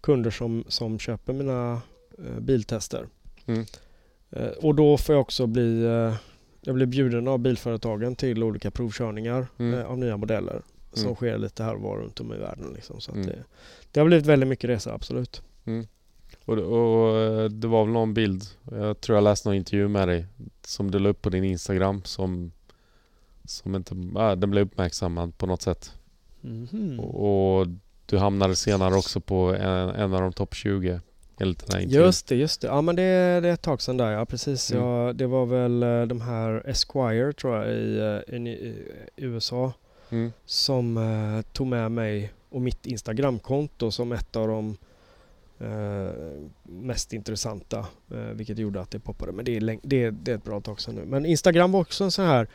[0.01, 1.81] kunder som, som köper mina
[2.17, 3.07] eh, biltester.
[3.45, 3.65] Mm.
[4.29, 5.83] Eh, och då får jag också bli
[6.63, 9.85] jag blir bjuden av bilföretagen till olika provkörningar Mm.
[9.85, 10.61] av nya modeller
[10.93, 11.15] som Mm.
[11.15, 12.71] sker lite här och var runt om i världen.
[12.75, 13.01] Liksom.
[13.01, 13.43] Så det,
[13.91, 15.41] det har blivit väldigt mycket resor, absolut.
[16.45, 20.07] Och, och eh, det var väl någon bild, jag tror jag läste någon intervju med
[20.07, 20.25] dig
[20.61, 22.51] som du la upp på din Instagram som,
[23.45, 25.93] som inte, äh, den blev uppmärksammad på något sätt.
[26.41, 26.99] Mhm.
[26.99, 27.67] Och, och
[28.05, 30.99] du hamnade senare också på en, en av de topp 20
[31.39, 32.05] enligt den här intervjun.
[32.05, 32.67] Just det, just det.
[32.67, 34.71] Ja men det, det är ett tag sedan där ja, precis.
[34.71, 34.83] Mm.
[34.83, 37.97] Ja, det var väl eh, de här Esquire tror jag i,
[38.27, 38.49] eh, i,
[39.15, 39.73] i USA
[40.11, 40.31] Mm.
[40.45, 44.77] som eh, tog med mig och mitt Instagramkonto som ett av de
[46.63, 47.79] mest intressanta.
[48.11, 49.31] Eh, vilket gjorde att det poppade.
[49.31, 51.05] Men det är, det, är- det är ett bra tag sedan nu.
[51.05, 52.47] Men Instagram var också en sån här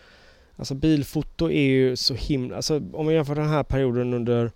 [0.58, 2.56] Alltså bilfoto är ju så himla...
[2.56, 4.50] Alltså om man jämför den här perioden under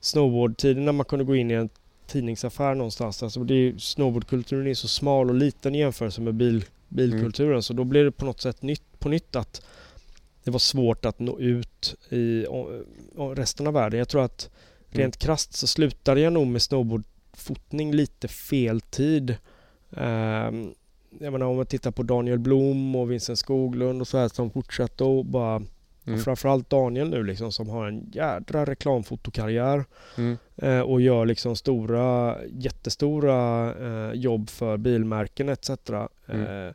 [0.00, 1.68] snowboardtiden när man kunde gå in i en
[2.06, 3.22] tidningsaffär någonstans.
[3.22, 7.62] Alltså det är, snowboardkulturen är så smal och liten i jämförelse med bil, bilkulturen.
[7.62, 9.62] Så då blir det på något sätt nytt, på nytt att
[10.44, 12.46] det var svårt att nå ut i
[13.34, 13.98] resten av världen.
[13.98, 14.50] Jag tror att
[14.90, 16.62] rent krasst så slutade jag nog med
[17.40, 19.36] snowboardfotning lite fel tid.
[19.96, 20.74] Ehm,
[21.20, 24.50] jag menar om man tittar på Daniel Blom och Vincent Skoglund och så här som
[24.50, 25.62] fortsatte och bara
[26.06, 26.20] Mm.
[26.20, 29.84] Framförallt Daniel nu liksom som har en jädra reklamfotokarriär
[30.18, 30.36] Mm.
[30.56, 35.70] eh, och gör liksom stora, jättestora eh, jobb för bilmärken etc.
[36.28, 36.68] Mm.
[36.68, 36.74] Eh,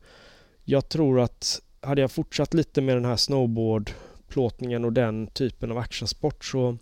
[0.64, 5.78] jag tror att hade jag fortsatt lite med den här snowboardplåtningen och den typen av
[5.78, 6.78] actionsport så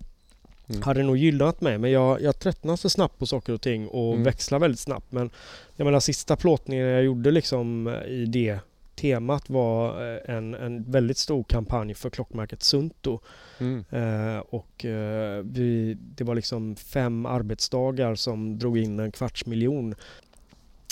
[0.69, 0.81] Mm.
[0.81, 1.77] hade det nog gynnat mig.
[1.77, 4.23] Men jag, jag tröttnar så snabbt på saker och ting och Mm.
[4.23, 5.11] växlar väldigt snabbt.
[5.11, 5.29] Men
[5.75, 8.59] jag menar sista plåtningen jag gjorde liksom eh, i det
[8.95, 13.19] temat var eh, en, en väldigt stor kampanj för klockmärket Sunto.
[13.59, 13.83] Mm.
[13.89, 19.95] Eh, och eh, vi, det var liksom fem arbetsdagar som drog in en kvarts miljon.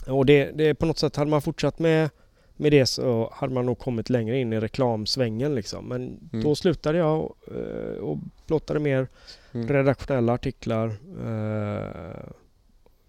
[0.08, 2.10] Och det, det på något sätt, hade man fortsatt med,
[2.58, 5.86] med det så hade man nog kommit längre in i reklamsvängen liksom.
[5.86, 6.44] Men Mm.
[6.44, 8.18] då slutade jag eh, och
[8.52, 9.08] plåtade mer
[9.54, 9.68] Mm.
[9.68, 10.88] redaktionella artiklar
[11.20, 12.30] eh,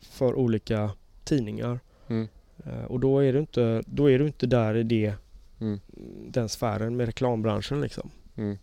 [0.01, 0.91] för olika
[1.25, 1.81] tidningar.
[2.09, 2.29] Mm.
[2.67, 5.15] Eh, och då är, du inte, då är du inte där i det,
[5.61, 5.81] Mm.
[6.29, 8.11] den sfären med reklambranschen liksom.
[8.37, 8.59] Mm.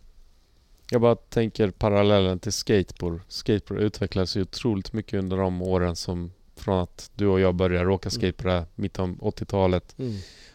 [0.91, 3.19] Jag bara tänker parallellen till skateboard.
[3.27, 7.89] Skateboard utvecklades ju otroligt mycket under de åren som från att du och jag började
[7.91, 9.95] åka skateboard där mitt om 80-talet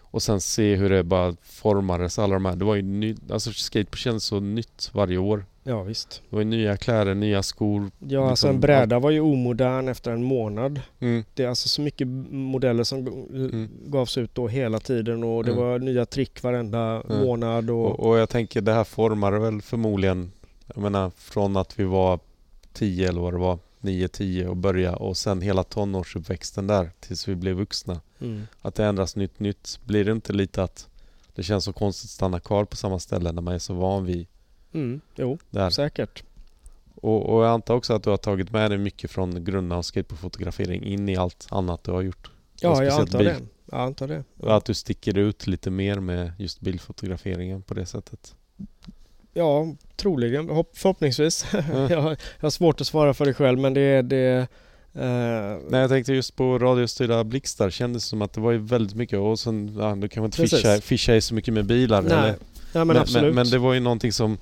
[0.00, 2.56] och sen se hur det bara formades alla de här.
[2.56, 5.44] Det var ju ny, alltså skateboard känns så nytt varje år.
[5.66, 6.22] Ja visst.
[6.30, 7.90] Det var ju nya kläder, nya skor.
[7.98, 10.80] Ja, alltså Liksom en bräda var ju omodern efter en månad.
[11.00, 11.24] Mm.
[11.34, 13.68] Det är alltså så mycket modeller som Mm.
[13.86, 15.64] gavs ut då hela tiden och det Mm.
[15.64, 17.26] var nya trick varenda Mm.
[17.26, 17.70] månad.
[17.70, 20.32] Och, Och, och jag tänker det här formade väl förmodligen,
[20.74, 22.18] jag menar från att vi var
[22.72, 27.34] 10 eller vad det var, 9-10 och börja och sen hela tonårsuppväxten där tills vi
[27.34, 28.00] blev vuxna.
[28.20, 28.42] Mm.
[28.62, 29.78] Att det ändras nytt nytt.
[29.84, 30.88] Blir det inte lite att
[31.34, 34.04] det känns så konstigt att stanna kvar på samma ställe när man är så van
[34.04, 34.26] vid
[34.74, 35.00] Mm.
[35.16, 35.70] Jo, där?
[35.70, 36.22] säkert.
[36.94, 39.82] Och, och jag antar också att du har tagit med dig mycket från grunderna av
[39.82, 42.30] skateboardfotografering in i allt annat du har gjort.
[42.60, 43.26] Ja, jag antar bil.
[43.28, 43.36] det.
[43.70, 44.24] Jag antar det.
[44.38, 48.34] Och att du sticker ut lite mer med just bilfotograferingen på det sättet.
[49.32, 50.48] Ja, troligen.
[50.48, 51.46] Hopp- Förhoppningsvis.
[51.52, 54.46] jag, har, jag har svårt att svara för det själv men det är det...
[54.94, 58.96] eh, Nej jag tänkte just på radiostyrda blixtar kändes som att det var ju väldigt
[58.96, 60.58] mycket och sen, ja, du kanske inte Precis.
[60.62, 62.22] fisha, fisha i så mycket med bilar nej, eller?
[62.28, 62.36] nej,
[62.72, 63.24] men, men, absolut.
[63.24, 64.38] men, men det var ju någonting som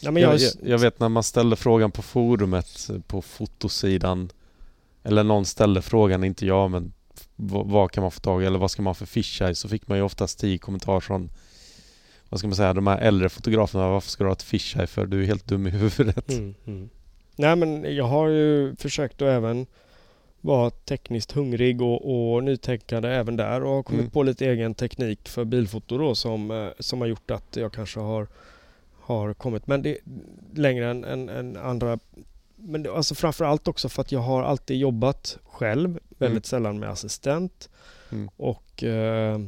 [0.00, 4.30] ja, men jag, jag, jag, vet när man ställde frågan på forumet på fotosidan
[5.02, 6.92] Eller någon ställde frågan, inte jag men
[7.36, 9.54] vad, kan man få tag i eller vad ska man för fisha i?
[9.54, 11.30] Så fick man ju oftast tio kommentarer från
[12.28, 15.06] Vad ska man säga, de här äldre fotograferna Varför ska du ha ett fisheye för?
[15.06, 16.30] Du är helt dum i huvudet.
[16.30, 16.88] Mm, mm.
[17.36, 19.66] Nej men jag har ju försökt att även
[20.40, 24.10] vara tekniskt hungrig och, och nytänkande även där och har kommit Mm.
[24.10, 28.00] på lite egen teknik för bilfoto då som, eh, som har gjort att jag kanske
[28.00, 28.26] har,
[29.06, 29.98] har kommit men det,
[30.54, 31.98] längre än, än, än andra.
[32.56, 36.90] Men det, alltså framförallt också för att jag har alltid jobbat själv, väldigt sällan med
[36.90, 37.68] assistent
[38.12, 38.28] Mm.
[38.36, 39.38] och eh,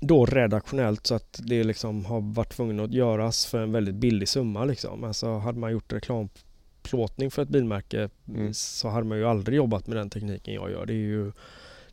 [0.00, 4.28] då redaktionellt så att det liksom har varit tvungen att göras för en väldigt billig
[4.28, 5.04] summa liksom.
[5.04, 8.54] Alltså hade man gjort reklamplåtning för ett bilmärke Mm.
[8.54, 10.86] så hade man ju aldrig jobbat med den tekniken jag gör.
[10.86, 11.32] Det är ju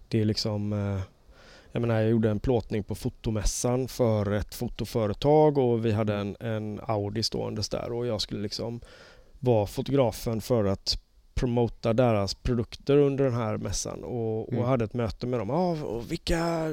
[0.07, 1.01] det är liksom eh,
[1.75, 6.35] jag menar jag gjorde en plåtning på fotomässan för ett fotoföretag och vi hade en,
[6.39, 8.79] en Audi ståendes där och jag skulle liksom
[9.39, 11.01] vara fotografen för att
[11.33, 14.65] promota deras produkter under den här mässan och, och Mm.
[14.65, 15.49] hade ett möte med dem.
[15.51, 15.75] Ah,
[16.09, 16.67] vilka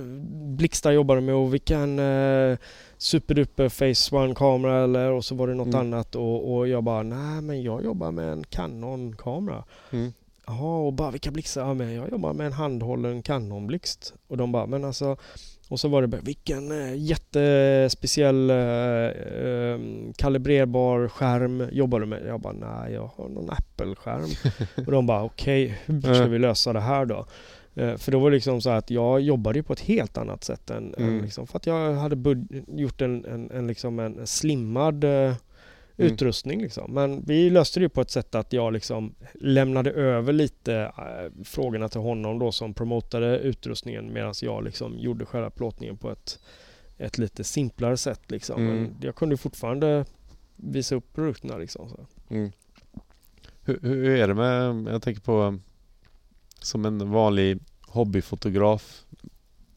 [0.59, 2.59] blixtar jobbar du med och vilken eh,
[2.99, 5.81] superduper face one kamera eller och så var det något Mm.
[5.81, 9.65] annat och, och jag bara nej men jag jobbar med en Canon kamera.
[9.91, 10.13] Mm.
[10.47, 11.61] Jaha och bara vilka blixtar?
[11.61, 14.15] Ja men jag jobbar med en handhållen Canon-blixt.
[14.29, 15.17] Och de bara men alltså
[15.69, 19.79] och så var det bara, vilken eh, jättespeciell eh, eh,
[20.17, 22.23] kalibrerbar skärm jobbar du med?
[22.27, 24.31] Jag bara nej jag har någon Apple-skärm.
[24.87, 27.27] och de bara okej hur ska vi lösa det här då?
[27.75, 30.71] Eh, för då var det liksom så att jag jobbade på ett helt annat sätt
[30.71, 31.25] än, än Mm.
[31.25, 32.37] liksom, för att jag hade
[32.69, 35.35] gjort en, en, en, liksom en slimmad eh,
[36.03, 36.15] Mm.
[36.15, 36.95] utrustning liksom.
[36.95, 41.45] Men vi löste det ju på ett sätt att jag liksom lämnade över lite äh,
[41.45, 46.39] frågorna till honom då som promotade utrustningen medan jag liksom gjorde själva plåtningen på ett,
[46.99, 48.61] ett lite simplare sätt liksom.
[48.61, 48.75] Mm.
[48.75, 50.05] Men jag kunde fortfarande
[50.57, 52.07] visa upp produkterna liksom.
[52.29, 52.53] Mm.
[53.65, 55.59] Hur, hur är det med, jag tänker på
[56.61, 59.05] som en vanlig hobbyfotograf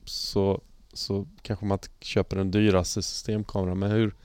[0.06, 0.62] så,
[0.94, 4.16] så kanske man inte köper den dyraste systemkameran men hur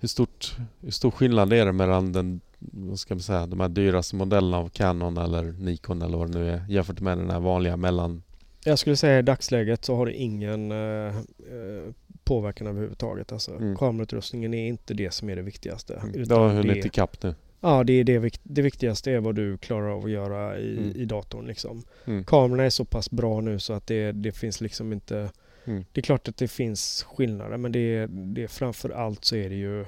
[0.00, 3.68] hur, stort, hur stor skillnad är det mellan den, vad ska man säga, de här
[3.68, 7.40] dyraste modellerna av Canon eller Nikon eller vad det nu är jämfört med den här
[7.40, 8.22] vanliga mellan
[8.64, 11.92] Jag skulle säga i dagsläget så har det ingen eh, eh,
[12.24, 13.32] påverkan överhuvudtaget.
[13.32, 13.76] Alltså, Mm.
[13.76, 16.02] Kamerautrustningen är inte det som är det viktigaste.
[16.12, 17.34] Det utan har hunnit det- ikapp nu.
[17.60, 20.96] Ja, det, är det, det viktigaste är vad du klarar av att göra i, Mm.
[20.96, 21.46] i datorn.
[21.46, 21.82] Liksom.
[22.04, 22.24] Mm.
[22.24, 25.30] Kamerorna är så pass bra nu så att det, det finns liksom inte...
[25.68, 25.84] Mm.
[25.92, 29.48] Det är klart att det finns skillnader men det, är- det framför allt så är
[29.48, 29.80] det ju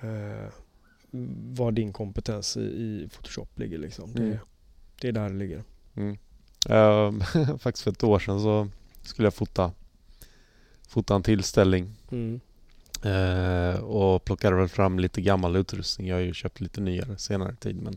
[0.00, 0.48] eh,
[1.54, 3.78] vad din kompetens i, i Photoshop ligger.
[3.78, 4.10] Liksom.
[4.10, 4.30] Mm.
[4.30, 4.38] Det,
[5.00, 5.62] det är där det ligger.
[5.96, 6.18] Mm.
[6.68, 7.20] Ehm,
[7.58, 8.68] faktiskt för ett år sedan så
[9.02, 9.72] skulle jag fota
[10.88, 11.94] fota en tillställning.
[13.02, 16.06] Eh, och plockade väl fram lite gammal utrustning.
[16.08, 17.76] Jag har ju köpt lite nyare senare tid.
[17.82, 17.96] Men,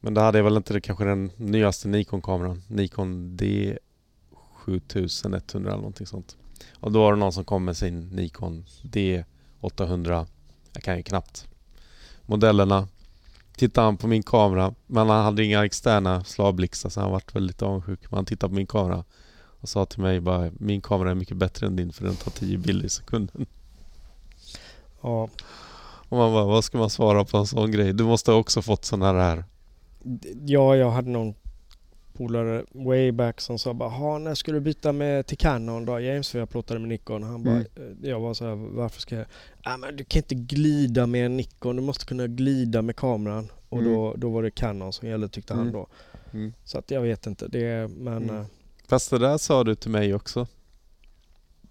[0.00, 2.62] men då hade jag väl inte det, kanske den nyaste Nikon-kameran.
[2.68, 3.36] Nikon
[4.66, 6.36] D7100 eller någonting sånt.
[6.80, 10.26] Och då var det någon som kom med sin Nikon D800.
[10.72, 11.48] Jag kan ju knappt
[12.26, 12.88] modellerna.
[13.56, 14.74] Tittade han på min kamera.
[14.86, 18.10] Men han hade inga externa slavblixtar så han vart väldigt avundsjuk.
[18.10, 19.04] Men han tittade på min kamera
[19.60, 22.30] och sa till mig bara Min kamera är mycket bättre än din för den tar
[22.30, 23.46] 10 bilder i sekunden.
[25.02, 25.28] Ja,
[26.08, 27.92] Och man bara, vad ska man svara på en sån grej?
[27.92, 29.44] Du måste också fått sån här här.
[30.46, 31.34] Ja, jag hade någon
[32.12, 36.00] polare way back som sa bara "Ha, när ska du byta med till Canon då
[36.00, 36.30] James?
[36.30, 37.22] För jag plåtade med Nikon.
[37.22, 37.66] Han bara, Mm.
[38.02, 39.26] eh, jag var så här, varför ska jag?
[39.62, 43.48] Ah, men du kan inte glida med en Nikon, du måste kunna glida med kameran.
[43.68, 43.92] Och Mm.
[43.92, 45.72] då, då var det Canon som gällde tyckte han Mm.
[45.72, 45.86] då.
[46.32, 46.52] Mm.
[46.64, 48.36] Så att jag vet inte, det men Mm.
[48.36, 48.44] eh,
[48.88, 50.46] Fast det där sa du till mig också.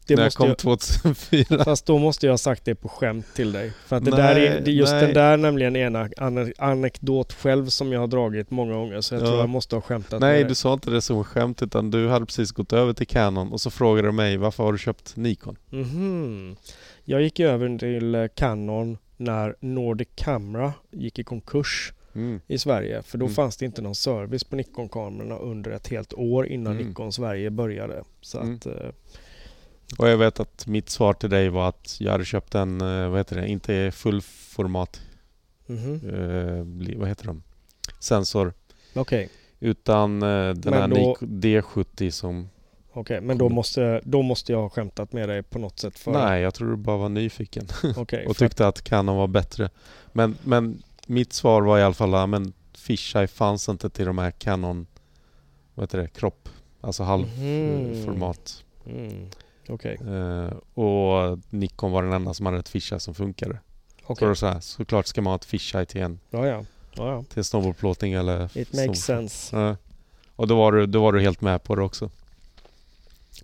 [0.07, 1.63] Det när jag kom jag, 2004.
[1.63, 3.71] Fast då måste jag ha sagt det på skämt till dig.
[3.85, 5.01] För att det Nej, där är, det just nej.
[5.05, 9.01] den där nämligen är en ane- anekdot själv som jag har dragit många gånger.
[9.01, 9.25] Så jag Ja.
[9.25, 12.25] tror jag måste ha skämtat Nej, du sa inte det som skämt utan du hade
[12.25, 15.57] precis gått över till Canon och så frågade du mig varför har du köpt Nikon?
[15.69, 16.55] Mhm.
[17.03, 21.93] Jag gick över till eh, Canon när Nordic Camera gick i konkurs.
[22.15, 22.41] Mm.
[22.47, 23.01] i Sverige.
[23.01, 23.35] För då Mm.
[23.35, 26.87] fanns det inte någon service på Nikon-kamerorna under ett helt år innan Mm.
[26.87, 28.03] Nikon Sverige började.
[28.21, 28.55] Så Mm.
[28.55, 28.73] att, eh,
[29.97, 33.09] Och jag vet att mitt svar till dig var att jag hade köpt en, eh,
[33.09, 35.01] vad heter det, inte fullformat,
[35.65, 35.93] mhm.
[36.09, 37.43] eh, bli- vad heter de?
[37.99, 38.53] Sensor.
[38.95, 42.49] Okej, Utan eh, den Men här då- Nikon D70 som...
[42.93, 43.21] okej.
[43.21, 45.99] men då måste, då måste jag ha skämtat med dig på något sätt.
[45.99, 49.69] För, Nej, jag tror du bara var nyfiken okej, och tyckte att Canon var bättre.
[50.11, 54.31] Men, men mitt svar var i alla fall, men fisheye fanns inte till de här
[54.31, 54.85] Canon,
[55.75, 56.49] vad heter det, kropp,
[56.81, 58.63] alltså halvformat.
[58.83, 58.97] Mhm.
[58.97, 59.27] Mm.
[59.71, 60.53] Okej, Eh,
[60.83, 63.59] och Nikon var den enda som hade ett fisheye som funkade.
[64.03, 64.27] okej.
[64.27, 66.63] Så, så här, såklart ska man ha ett fisheye till en, Ja, ja.
[66.95, 67.23] ja, ja.
[67.33, 68.57] till snowboardplåtning eller...
[68.57, 69.55] It makes sense.
[69.57, 69.75] Ja.
[70.35, 72.09] Och då var, du, då var du helt med på det också.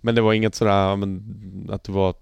[0.02, 2.14] Men det var inget sådär men, att du var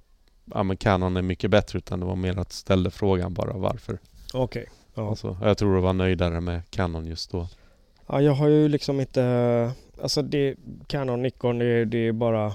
[0.44, 3.52] ja, men Canon är mycket bättre utan det var mer att du ställde frågan bara
[3.52, 3.98] varför.
[4.34, 4.66] Okej.
[4.94, 5.08] Ja.
[5.10, 7.48] Alltså, jag tror du var nöjdare med Canon just då.
[8.06, 9.70] ja, jag har ju liksom inte...
[10.02, 10.54] Alltså det,
[10.86, 12.54] Canon, Nikon, det, det är bara...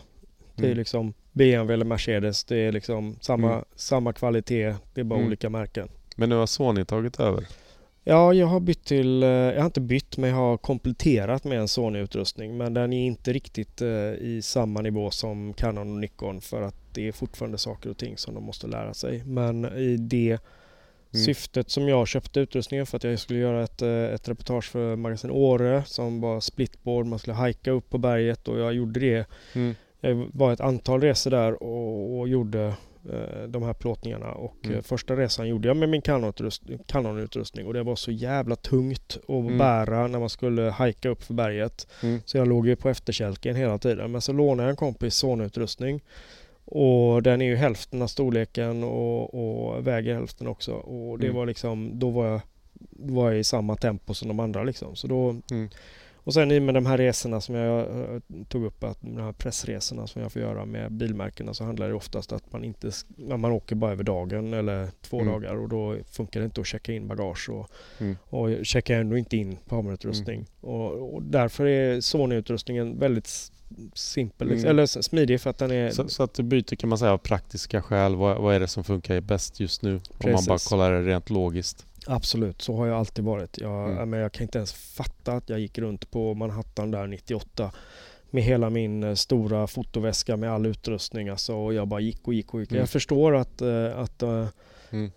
[0.55, 0.77] Det är Mm.
[0.77, 2.43] liksom BMW eller Mercedes.
[2.43, 3.65] Det är liksom samma, Mm.
[3.75, 4.75] samma kvalitet.
[4.93, 5.27] Det är bara Mm.
[5.27, 5.87] olika märken.
[6.15, 7.47] Men nu har Sony tagit över.
[8.03, 9.23] Ja, jag har bytt till...
[9.23, 12.57] eh, Jag har inte bytt men jag har kompletterat med en Sony-utrustning.
[12.57, 16.75] Men den är inte riktigt eh, i samma nivå som Canon och Nikon för att
[16.93, 19.23] det är fortfarande saker och ting som de måste lära sig.
[19.25, 20.37] Men i det
[21.13, 21.25] Mm.
[21.25, 24.95] syftet som jag köpte utrustningen för att jag skulle göra ett, eh, ett reportage för
[24.95, 27.05] Magasin Åre som var splitboard.
[27.05, 29.25] Man skulle hajka upp på berget och jag gjorde det.
[29.55, 29.75] Mm.
[30.01, 32.73] Jag var ett antal resor där och, och gjorde
[33.13, 34.77] eh, de här plåtningarna och Mm.
[34.77, 36.01] eh, första resan gjorde jag med min
[36.87, 39.57] Canon-utrustning och det var så jävla tungt att Mm.
[39.57, 41.87] bära när man skulle hajka upp för berget.
[42.03, 42.19] Mm.
[42.25, 44.11] Så jag låg ju på efterkälken hela tiden.
[44.11, 46.01] Men så lånade jag en kompis Sony-utrustning
[46.65, 50.71] och den är ju hälften av storleken och, och väger hälften också.
[50.73, 51.37] Och det Mm.
[51.37, 52.41] var liksom, då var jag,
[52.89, 54.95] var jag i samma tempo som de andra liksom.
[54.95, 55.69] Så då, Mm.
[56.23, 59.31] Och sen i med de här resorna som jag eh, tog upp, att de här
[59.31, 63.45] pressresorna som jag får göra med bilmärkena så handlar det oftast att man inte, man
[63.51, 65.33] åker bara över dagen eller två Mm.
[65.33, 67.67] dagar och då funkar det inte att checka in bagage och,
[67.99, 68.17] Mm.
[68.29, 70.45] och checkar ändå inte in kamerautrustning.
[70.61, 73.51] Och, och därför är Sony-utrustningen väldigt
[73.93, 74.71] simpel, liksom, Mm.
[74.71, 77.17] eller smidig för att den är Så, så att du byter kan man säga av
[77.17, 78.15] praktiska skäl.
[78.15, 79.93] Vad, vad är det som funkar bäst just nu?
[79.95, 80.67] Om man bara Precis.
[80.69, 81.85] kollar det rent logiskt.
[82.07, 83.57] Absolut, så har jag alltid varit.
[83.57, 84.09] Jag, Mm.
[84.09, 87.71] men jag kan inte ens fatta att jag gick runt på Manhattan där 98
[88.29, 91.29] med hela min eh, stora fotoväska med all utrustning.
[91.29, 92.71] Alltså, och jag bara gick och gick och gick.
[92.71, 92.79] Mm.
[92.79, 94.47] Jag förstår att, eh, att, eh,
[94.91, 95.11] Mm.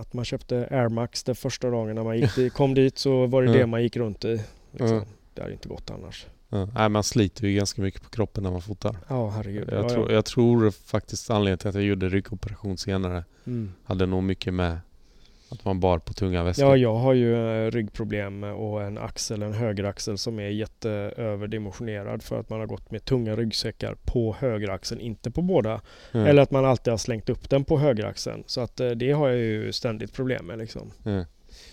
[0.00, 3.42] att man köpte Air Max den första dagen när man gick kom dit så var
[3.42, 4.40] det det man gick runt i.
[4.72, 5.02] Liksom.
[5.34, 6.26] Det hade inte gått annars.
[6.48, 6.68] Ja.
[6.74, 8.96] Nej, man sliter ju ganska mycket på kroppen när man fotar.
[9.08, 9.68] Ja, herregud.
[9.72, 10.14] Jag, ja, tror, ja.
[10.14, 13.72] jag tror faktiskt anledningen till att jag gjorde ryggoperation senare Mm.
[13.84, 14.78] hade nog mycket med
[15.50, 16.66] att man bar på tunga väskor.
[16.68, 22.40] Ja, jag har ju eh, ryggproblem och en axel, en högeraxel som är jätteöverdimensionerad för
[22.40, 25.80] att man har gått med tunga ryggsäckar på högeraxeln, inte på båda.
[26.12, 26.26] Mm.
[26.26, 28.44] Eller att man alltid har slängt upp den på högeraxeln.
[28.46, 30.92] Så att eh, det har jag ju ständigt problem med liksom.
[31.04, 31.24] Mm.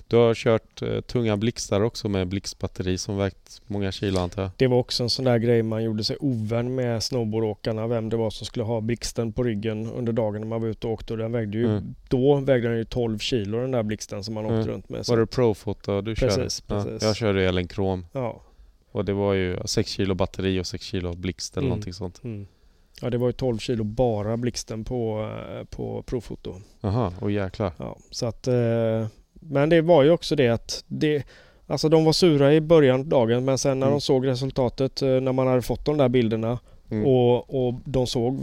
[0.09, 4.51] Du har kört eh, tunga blixtar också med blixtbatteri som vägt många kilo antar jag?
[4.57, 8.17] Det var också en sån där grej man gjorde sig ovän med snowboardåkarna, vem det
[8.17, 11.13] var som skulle ha blixten på ryggen under dagen när man var ute och åkte.
[11.13, 11.95] Och den vägde ju, Mm.
[12.09, 14.67] Då vägde den ju 12 kilo den där blixten som man åkte Mm.
[14.67, 15.05] runt med.
[15.05, 16.33] Så Var det Profoto du körde?
[16.35, 17.01] Precis, precis.
[17.01, 18.41] Ja, jag körde Ellen Krom Ja.
[18.91, 21.69] och det var ju 6 kilo batteri och 6 kilo blixt eller Mm.
[21.69, 22.23] någonting sånt.
[22.23, 22.47] Mm.
[23.01, 25.29] Ja, det var ju 12 kilo bara blixten på,
[25.59, 26.55] eh, på provfoto.
[26.81, 27.71] Jaha, och jäklar.
[27.77, 29.07] Ja, så att, eh,
[29.49, 31.23] men det var ju också det att det,
[31.67, 33.95] alltså de var sura i början av dagen men sen när Mm.
[33.97, 36.59] de såg resultatet eh, när man hade fått de där bilderna
[36.91, 37.05] Mm.
[37.05, 38.39] och, och de såg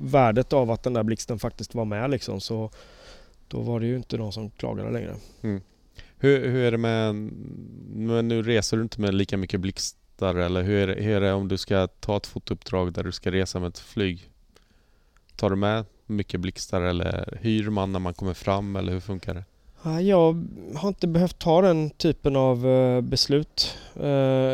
[0.00, 2.70] värdet av att den där blixten faktiskt var med liksom så
[3.48, 5.14] då var det ju inte de som klagade längre.
[6.18, 7.14] Hur, hur är det med,
[7.94, 11.20] men nu reser du inte med lika mycket blixtar eller hur är, det, hur är
[11.20, 14.30] det om du ska ta ett fotouppdrag där du ska resa med ett flyg?
[15.36, 19.34] Tar du med mycket blixtar eller hyr man när man kommer fram eller hur funkar
[19.34, 19.44] det?
[19.82, 23.76] Ja, Jag har inte behövt ta den typen av eh, beslut.
[24.00, 24.08] Eh,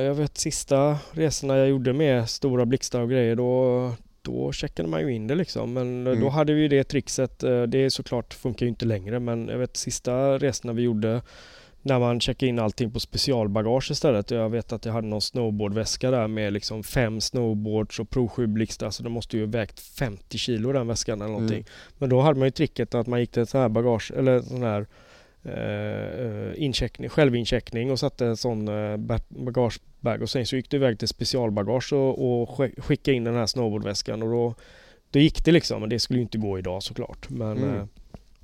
[0.04, 3.90] Jag vet sista resorna jag gjorde med stora blixtar och grejer då,
[4.22, 5.72] då checkade man ju in det liksom.
[5.72, 6.24] Men eh, Mm.
[6.24, 7.38] då hade vi ju det trixet.
[7.68, 11.22] Det är såklart funkar ju inte längre men jag vet sista resorna vi gjorde
[11.82, 14.30] när man checkade in allting på specialbagage istället.
[14.30, 18.46] Jag vet att jag hade någon snowboardväska där med liksom fem snowboards och Pro 7
[18.46, 21.58] blixtar så det måste ju vägt 50 kilo den väskan eller någonting.
[21.58, 21.68] Mm.
[21.98, 24.40] Men då hade man ju tricket att man gick till ett sån här bagage eller
[24.40, 24.86] sån här
[25.44, 30.76] eh, incheckning, självincheckning och satte en sån eh, ba- bagagebag och sen så gick du
[30.76, 32.10] iväg till specialbagage och,
[32.42, 34.54] och sk- skickade in den här snowboardväskan och då,
[35.10, 35.80] då gick det liksom.
[35.80, 37.30] Men det skulle ju inte gå idag såklart.
[37.30, 37.74] Men Mm.
[37.76, 37.84] eh,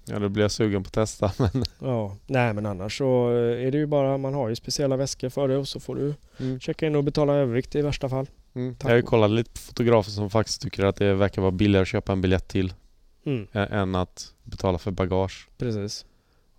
[0.04, 1.32] Ja, då blir jag sugen på att testa.
[1.38, 1.64] Men...
[1.78, 5.48] Ja, nej men annars så är det ju bara, man har ju speciella väskor för
[5.48, 6.60] det och så får du Mm.
[6.60, 8.26] checka in och betala övervikt i värsta fall.
[8.54, 8.76] Mm.
[8.82, 11.82] Jag har ju kollat lite på fotografer som faktiskt tycker att det verkar vara billigare
[11.82, 12.72] att köpa en biljett till
[13.26, 15.48] Mm, än att betala för bagage.
[15.58, 16.04] precis.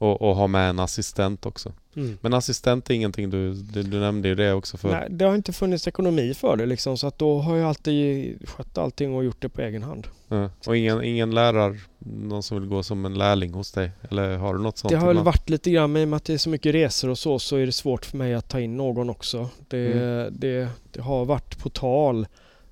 [0.01, 1.71] Och, och ha med en assistent också.
[1.95, 2.17] Mm.
[2.21, 4.89] Men assistent är ingenting du, du, du nämnde ju det också för.
[4.91, 8.37] Nej, det har inte funnits ekonomi för det liksom så att då har jag alltid
[8.49, 10.07] skött allting och gjort det på egen hand.
[10.27, 10.49] Ja.
[10.67, 13.91] Och ingen, ingen lärare, någon som vill gå som en lärling hos dig?
[14.09, 14.89] Eller har du något sånt?
[14.91, 15.25] Det har väl ibland?
[15.25, 17.39] varit lite grann, men i och med att det är så mycket resor och så,
[17.39, 19.49] så är det svårt för mig att ta in någon också.
[19.67, 20.33] Det, Mm.
[20.39, 22.27] det, det har varit på tal.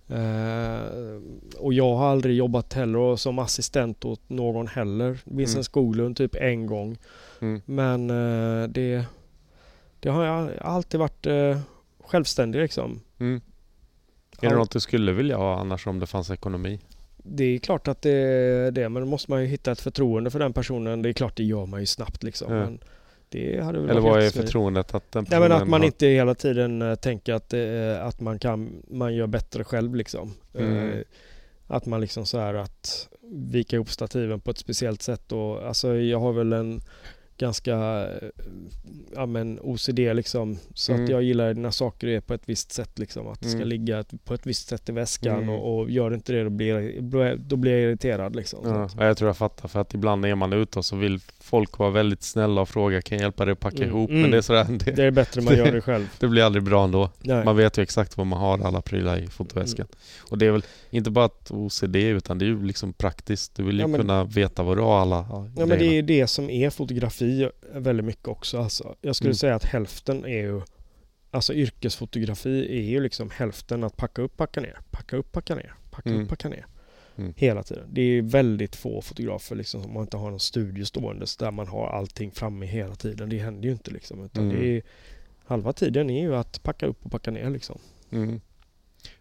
[0.10, 0.82] Eh,
[1.58, 5.20] och jag har aldrig jobbat heller som assistent åt någon heller.
[5.24, 5.64] Vincent Mm.
[5.64, 6.98] Skoglund typ en gång.
[7.40, 7.62] Mm.
[7.66, 9.06] Men eh, det,
[10.00, 11.60] det har jag alltid varit eh,
[12.04, 13.02] självständig liksom.
[13.20, 13.42] Mm.
[14.42, 16.80] Är det något du skulle vilja ha annars om det fanns ekonomi?
[17.18, 20.32] Det är klart att det är det, men då måste man ju hitta ett förtroende
[20.32, 21.02] för den personen.
[21.02, 22.52] Det är klart det gör man ju snabbt liksom.
[22.52, 22.80] Men
[23.30, 25.86] det hade väl Eller vad är förtroendet att den Nej men att man har...
[25.86, 30.34] inte hela tiden eh, tänker att, eh, att man kan, man gör bättre själv liksom.
[30.58, 30.90] Mm.
[30.90, 31.00] Eh,
[31.68, 35.96] att man liksom så här att vika ihop stativen på ett speciellt sätt och alltså
[35.96, 36.82] jag har väl en
[37.38, 38.06] ganska
[39.16, 40.58] ja, men OCD liksom.
[40.74, 41.04] Så Mm.
[41.04, 43.28] att jag gillar när saker är på ett visst sätt liksom.
[43.28, 43.68] Att det ska Mm.
[43.68, 45.50] ligga på ett visst sätt i väskan Mm.
[45.50, 47.02] och, och gör inte det då blir,
[47.38, 48.60] då blir jag irriterad liksom.
[48.98, 51.20] Ja, jag tror jag fattar för att ibland är man ute och så vill
[51.50, 54.10] folk vara väldigt snälla och fråga kan jag hjälpa dig att packa Mm, ihop?
[54.10, 54.22] mm.
[54.22, 56.08] Men det är sådär, Det det, är bättre man gör det själv.
[56.20, 57.10] det blir aldrig bra ändå.
[57.20, 57.46] Nej.
[57.46, 59.86] Man vet ju exakt vad man har alla prylar i fotoväskan.
[59.86, 60.28] Mm.
[60.32, 63.56] Och det är väl inte bara ett OCD utan det är ju liksom praktiskt.
[63.56, 65.76] Du vill ju Ja, men- kunna veta vad du har alla ja, Ja men det
[65.76, 65.98] grejerna.
[65.98, 68.58] är det som är fotografi väldigt mycket också.
[68.62, 69.36] Alltså, jag skulle Mm.
[69.36, 70.62] säga att hälften är ju
[71.32, 75.74] Alltså yrkesfotografi är ju liksom hälften att packa upp, packa ner, packa upp, packa ner,
[75.92, 76.22] packa Mm.
[76.24, 76.66] upp, packa ner.
[77.20, 77.34] Mm.
[77.38, 77.88] Hela tiden.
[77.92, 81.88] Det är väldigt få fotografer liksom som inte har någon studio stående där man har
[81.88, 83.30] allting framme hela tiden.
[83.30, 84.24] Det händer ju inte liksom.
[84.26, 84.60] Utan Mm.
[84.62, 84.82] det är,
[85.46, 87.80] halva tiden är ju att packa upp och packa ner liksom.
[88.12, 88.42] Mm.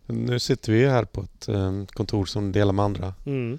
[0.07, 3.15] Nu sitter vi här på ett eh, kontor som delar med andra.
[3.27, 3.59] Mm.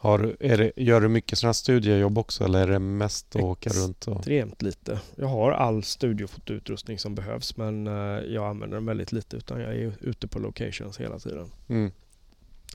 [0.00, 3.42] Har, är det, gör du mycket sådana här studiejobb också eller är det mest att
[3.42, 4.08] åka runt?
[4.08, 5.00] Och, Extremt lite.
[5.16, 7.92] Jag har all studiofotoutrustning som behövs men eh,
[8.34, 11.50] jag använder den väldigt lite utan jag är ute på locations hela tiden.
[11.68, 11.90] mm.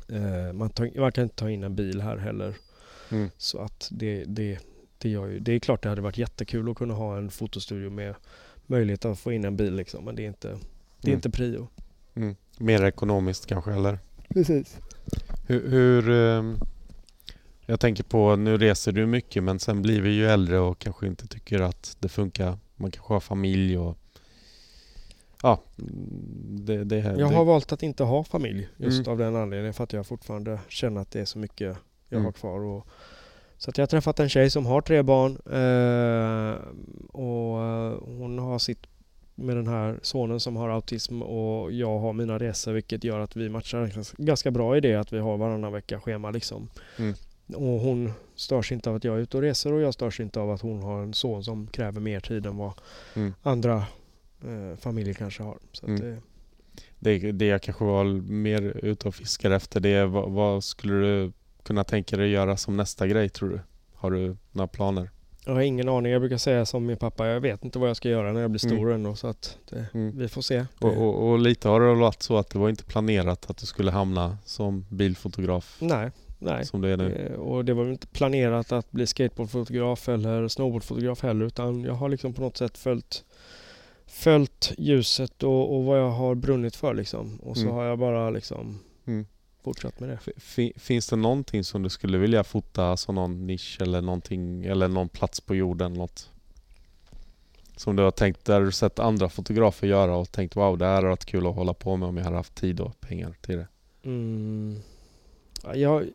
[0.10, 2.54] Eh, man, tar, man kan inte ta in en bil här heller.
[3.12, 3.30] Mm.
[3.38, 4.60] Så att det, det,
[4.98, 7.90] det, gör ju, det är klart det hade varit jättekul att kunna ha en fotostudio
[7.90, 8.16] med
[8.68, 11.18] möjlighet att få in en bil liksom, men det är inte, det är Mm.
[11.18, 11.68] inte prio.
[12.16, 12.36] Mm.
[12.58, 14.00] Mer ekonomiskt kanske eller?
[14.30, 14.78] Precis.
[15.48, 16.58] Hur, hur ehm,
[17.66, 21.08] Jag tänker på, nu reser du mycket men sen blir vi ju äldre och kanske
[21.08, 22.58] inte tycker att det funkar.
[22.76, 23.98] Man kanske har familj och
[25.44, 29.12] Ja, mm, det, det, Jag det, har valt att inte ha familj just Mm.
[29.12, 31.78] av den anledningen för att jag fortfarande känner att det är så mycket
[32.10, 32.26] jag Mm.
[32.26, 32.60] har kvar.
[32.60, 32.88] Och,
[33.58, 36.58] så att jag har träffat en tjej som har tre barn eh,
[37.12, 38.88] och eh, hon har sitt
[39.36, 43.36] med den här sonen som har autism och jag har mina resor vilket gör att
[43.36, 46.70] vi matchar gans- ganska bra i det att vi har varannan vecka schema liksom.
[47.00, 47.14] Mm.
[47.56, 50.40] Och hon störs inte av att jag är ute och reser och jag störs inte
[50.40, 52.72] av att hon har en son som kräver mer tid än vad
[53.16, 53.34] Mm.
[53.44, 53.84] andra
[54.46, 55.58] eh, familjer kanske har.
[55.72, 56.12] Så Mm.
[56.12, 56.18] eh,
[57.00, 60.94] det, det jag kanske var mer ute och fiskar efter det är vad, vad skulle
[60.94, 61.32] du
[61.64, 63.60] kunna tänka dig göra som nästa grej tror du?
[63.94, 65.10] Har du några planer?
[65.46, 66.12] Jag har ingen aning.
[66.12, 68.52] Jag brukar säga som min pappa, jag vet inte vad jag ska göra när jag
[68.52, 70.18] blir stor ändå så att det, Mm.
[70.18, 70.66] vi får se.
[70.80, 73.66] Och, och, och lite har det varit så att det var inte planerat att du
[73.66, 76.66] skulle hamna som bilfotograf Nej, nej.
[76.66, 77.16] som du är nu.
[77.34, 82.10] Eh, Och det var inte planerat att bli skateboardfotograf eller snowboardfotograf heller utan jag har
[82.10, 83.24] liksom på något sätt följt
[84.14, 87.38] följt ljuset och, och vad jag har brunnit för liksom.
[87.38, 87.76] Och så Mm.
[87.76, 89.26] har jag bara liksom Mm.
[89.64, 90.14] fortsatt med det.
[90.26, 94.66] F- fi- Finns det någonting som du skulle vilja fota, alltså någon nisch eller någonting,
[94.66, 96.30] eller någon plats på jorden, något?
[97.76, 100.96] Som du har tänkt, där du sett andra fotografer göra och tänkt wow, det här
[100.96, 103.58] hade varit kul att hålla på med om jag hade haft tid och pengar till
[103.58, 103.68] det.
[104.04, 104.78] Mm.
[105.64, 106.06] Ja, Jag,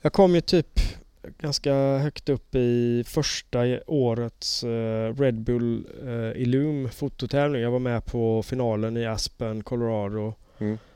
[0.00, 0.80] jag kom ju typ
[1.38, 7.62] ganska högt upp i första årets eh, Red Bull uh, Illum fototävling.
[7.62, 10.34] Jag var med på finalen i Aspen, Colorado.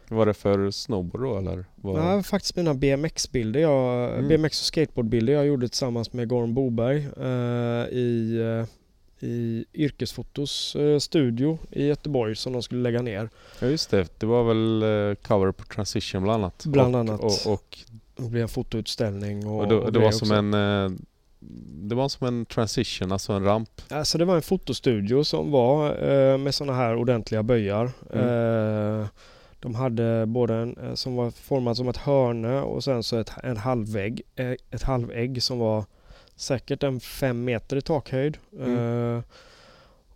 [0.09, 1.65] Vad var det för snowboard då eller?
[1.77, 3.61] Var faktiskt mina BMX-bilder.
[3.61, 4.29] Jag, Mm.
[4.29, 10.99] BMX och skateboardbilder jag gjorde tillsammans med Gorm Boberg eh, i, eh, i Yrkesfotos eh,
[10.99, 13.31] studio i Göteborg som de skulle lägga ner.
[13.61, 16.65] Ja just det, det var väl eh, cover på Transition bland annat.
[16.67, 17.21] Bland och, annat.
[17.21, 17.79] Och, och,
[18.23, 20.99] Det blev en fotoutställning och, och, det, och det var som en eh,
[21.83, 23.71] det var som en transition, alltså en ramp.
[23.89, 27.91] Alltså det var en fotostudio som var eh, med sådana här ordentliga böjar.
[28.13, 29.01] Mm.
[29.01, 29.07] Eh,
[29.61, 33.33] de hade både en eh, som var formad som ett hörne och sen så ett,
[33.43, 35.85] en halvvägg, eh, ett halvägg som var
[36.37, 38.39] säkert en fem meter i takhöjd.
[38.59, 38.79] Mm.
[38.79, 39.23] Eh,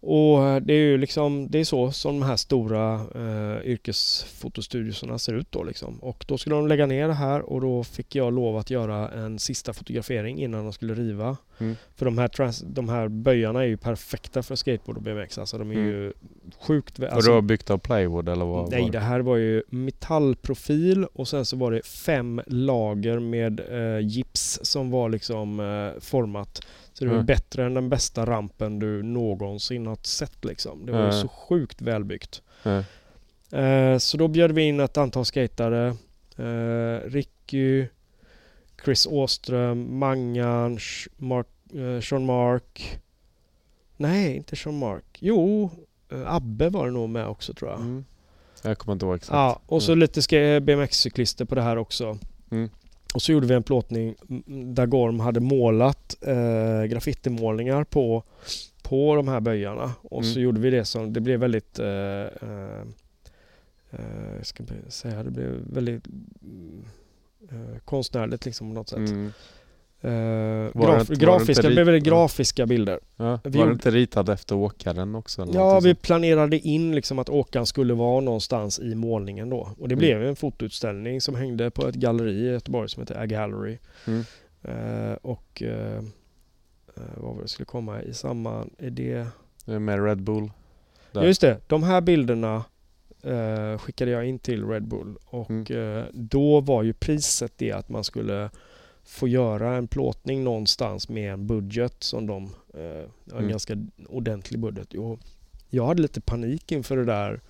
[0.01, 5.33] och det är ju liksom, det är så som de här stora eh, yrkesfotostudiosarna ser
[5.35, 5.99] ut då liksom.
[5.99, 9.09] Och då skulle de lägga ner det här och då fick jag lov att göra
[9.11, 11.37] en sista fotografering innan de skulle riva.
[11.59, 11.77] Mm.
[11.97, 15.39] För de här, trans, de här böjarna är ju perfekta för skateboard och BMX.
[15.39, 15.87] Alltså de är Mm.
[15.87, 16.13] ju
[16.61, 16.99] sjukt...
[16.99, 18.71] vä- Och Alltså, du har byggt av plywood eller vad?
[18.71, 23.61] nej, var det här var ju metallprofil och sen så var det fem lager med
[23.71, 26.67] eh, gips som var liksom eh, format.
[26.99, 27.27] Så det var Mm.
[27.27, 30.87] bättre än den bästa rampen du någonsin har sett liksom.
[30.87, 31.21] Det var ju Mm.
[31.21, 32.43] så sjukt välbyggt.
[32.63, 32.83] Ja.
[33.59, 35.97] Eh, så då bjöd vi in ett antal skatare.
[36.37, 37.87] Eh, Ricky,
[38.85, 40.79] Chris Åström, Mangan,
[41.17, 42.99] Mark, eh, Sean Mark.
[43.97, 45.19] Nej, inte Sean Mark.
[45.21, 45.71] Jo,
[46.13, 47.81] eh, Abbe var det nog med också tror jag.
[47.81, 48.05] Mm.
[48.63, 49.33] Jag kommer inte ihåg exakt.
[49.35, 50.01] Ja, och så Mm.
[50.01, 52.19] lite ska- BMX-cyklister på det här också.
[53.17, 54.15] Och så gjorde vi en plåtning
[54.75, 58.23] där Gorm hade målat eh, graffitimålningar på,
[58.83, 59.93] på de här böjarna.
[60.03, 60.43] Och så Mm.
[60.43, 62.81] gjorde vi det som, det blev väldigt, eh, eh,
[63.91, 66.85] eh, jag ska säga, det blev väldigt mm,
[67.51, 68.99] eh, konstnärligt liksom på något sätt.
[68.99, 69.33] Mm.
[70.11, 71.99] Det graf, det grafiska, det blev ja.
[71.99, 73.01] grafiska bilder.
[73.17, 73.39] Ja.
[73.45, 75.43] Vi Var det inte ritad efter åkaren också?
[75.43, 79.71] Eller Ja, vi planerade in liksom att åkaren skulle vara någonstans i målningen då.
[79.79, 79.99] Och det Mm.
[79.99, 83.79] blev en fotoutställning som hängde på ett galleri i Göteborg som heter A Gallery.
[84.07, 84.25] Mm.
[84.63, 86.03] Eh, och eh,
[87.17, 88.67] vad var det skulle komma i samma...
[88.79, 89.27] Är det...
[89.65, 90.51] Det Med Red Bull.
[91.13, 91.21] Där.
[91.21, 92.65] Ja, just det, de här bilderna
[93.23, 96.05] eh, skickade jag in till Red Bull och Mm.
[96.13, 98.51] då var ju priset det att man skulle
[99.07, 103.49] få göra en plåtning någonstans med en budget som de, eh, en Mm.
[103.49, 104.95] ganska ordentlig budget.
[104.95, 105.19] Och
[105.71, 107.41] jag hade lite panik inför det där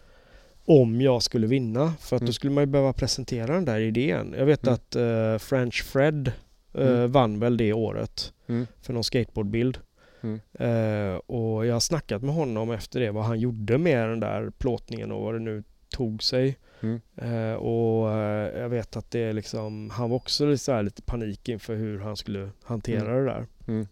[0.65, 2.27] om jag skulle vinna för att Mm.
[2.27, 4.35] då skulle man ju behöva presentera den där idén.
[4.39, 4.75] Jag vet Mm.
[4.75, 6.33] att eh, French Fred
[6.75, 7.13] eh, Mm.
[7.13, 8.67] vann väl det året Mm.
[8.83, 9.79] för någon skateboardbild.
[10.23, 10.41] Mm.
[10.53, 14.51] Eh, och jag har snackat med honom efter det vad han gjorde med den där
[14.51, 16.57] plåtningen och vad det nu tog sig.
[16.81, 17.01] Mm.
[17.17, 21.49] Eh, och eh, jag vet att det är liksom, han var också så lite panik
[21.49, 23.25] inför hur han skulle hantera Mm.
[23.25, 23.47] det där.
[23.69, 23.87] Mm.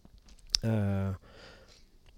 [1.08, 1.14] Eh,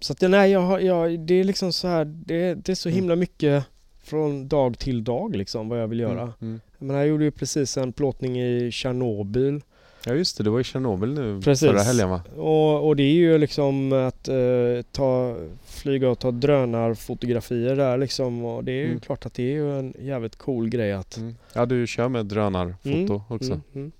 [0.01, 2.97] så att nej, jag, jag, det är liksom så här, det, det är så Mm.
[2.97, 3.65] himla mycket
[4.03, 6.23] från dag till dag liksom vad jag vill göra.
[6.23, 6.35] Mm.
[6.41, 6.61] Mm.
[6.79, 9.61] Men jag gjorde ju precis en plåtning i Tjernobyl
[10.09, 11.69] Ja just det, det var i Tjernobyl nu Precis.
[11.69, 12.21] förra helgen va?
[12.37, 14.37] Och, och det är ju liksom att eh,
[14.93, 18.45] ta, flyga och ta drönarfotografier där liksom.
[18.45, 19.01] Och det är ju Mm.
[19.01, 21.17] klart att det är ju en jävligt cool grej att...
[21.17, 21.35] Mm.
[21.53, 23.53] Ja du kör med drönarfoto Mm, också.
[23.53, 23.93] Mm, mm,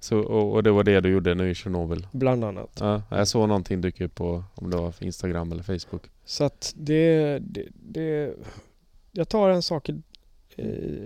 [0.00, 2.06] Så, och, och det var det du gjorde nu i Tjernobyl?
[2.12, 2.76] bland annat.
[2.80, 6.02] Ja, jag såg någonting dyka upp på om det var Instagram eller Facebook.
[6.24, 8.34] Så att det, det, det...
[9.12, 9.94] Jag tar en sak i,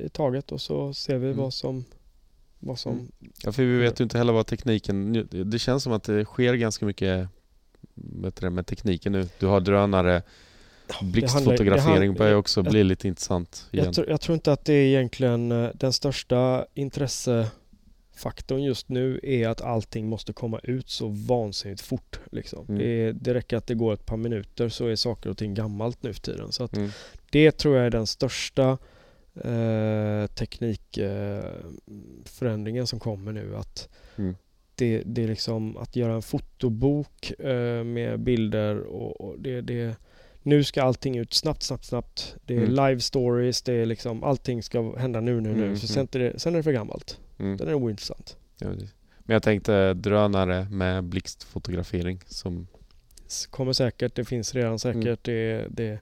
[0.05, 1.39] i taget och så ser vi Mm.
[1.39, 1.85] vad som...
[2.67, 3.09] Vad som Mm.
[3.43, 5.29] Ja, för vi vet ju inte heller vad tekniken...
[5.31, 7.29] Det känns som att det sker ganska mycket
[7.95, 9.29] det, med tekniken nu.
[9.39, 10.23] Du har drönare,
[11.03, 13.85] blixtfotografering börjar också jag- bli lite intressant igen.
[13.87, 19.21] Jag, tr- jag tror inte att det är egentligen eh, den största intressefaktorn just nu
[19.23, 22.21] är att allting måste komma ut så vansinnigt fort.
[22.33, 22.67] Liksom.
[22.69, 22.79] Mm.
[22.79, 26.03] Det, det räcker att det går ett par minuter så är saker och ting gammalt
[26.03, 26.53] nu för tiden.
[26.53, 26.91] Så att Mm.
[27.31, 28.79] det tror jag är den största
[29.45, 33.57] eh, teknikförändringen som kommer nu.
[33.57, 33.89] Att
[34.19, 34.35] Mm.
[34.75, 39.97] det, det är liksom att göra en fotobok eh, med bilder och, och det, det
[40.43, 42.37] nu ska allting ut snabbt, snabbt, snabbt.
[42.45, 42.71] Det är Mm.
[42.71, 45.49] live stories, det är liksom allting ska hända nu, nu, nu.
[45.49, 45.77] Mm, För mm.
[45.79, 47.21] sen är, det, sen är det för gammalt.
[47.39, 47.59] Mm.
[47.59, 48.37] Sen är ointressant.
[48.59, 48.69] Ja.
[49.19, 52.67] Men jag tänkte drönare med blixtfotografering som
[53.51, 55.05] Kommer säkert, det finns redan säkert.
[55.05, 55.17] Mm.
[55.23, 55.99] Det, det,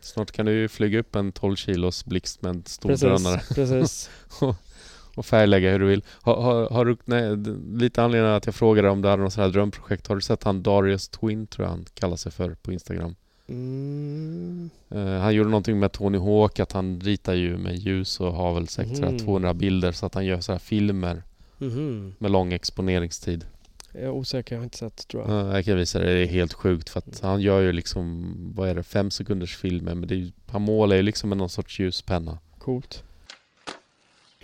[0.00, 3.40] snart kan du ju flyga upp en 12 kilos blixt med en stor precis, drönare
[3.54, 4.10] precis.
[5.14, 6.04] och färglägga hur du vill.
[6.22, 7.36] Har, har, har du, nej,
[7.80, 10.06] lite anledning att jag frågade om du hade något sådant här drömprojekt.
[10.06, 13.14] Har du sett han Darius Twin tror jag han kallar sig för på Instagram?
[13.48, 14.70] Mm.
[14.90, 18.54] Eh, han gjorde någonting med Tony Hawk, att han ritar ju med ljus och har
[18.54, 19.18] väl säkert Mhm.
[19.18, 21.22] 200 bilder så att han gör sådär filmer
[21.58, 22.14] Mhm.
[22.18, 23.44] med lång exponeringstid.
[23.92, 25.46] Jag är osäker, jag har inte sett tror jag.
[25.46, 28.34] Ja, jag kan visa det, det är helt sjukt för att han gör ju liksom,
[28.56, 31.50] vad är det, fem sekunders filmer men det är, han målar ju liksom med någon
[31.50, 32.38] sorts ljuspenna.
[32.58, 33.04] Coolt.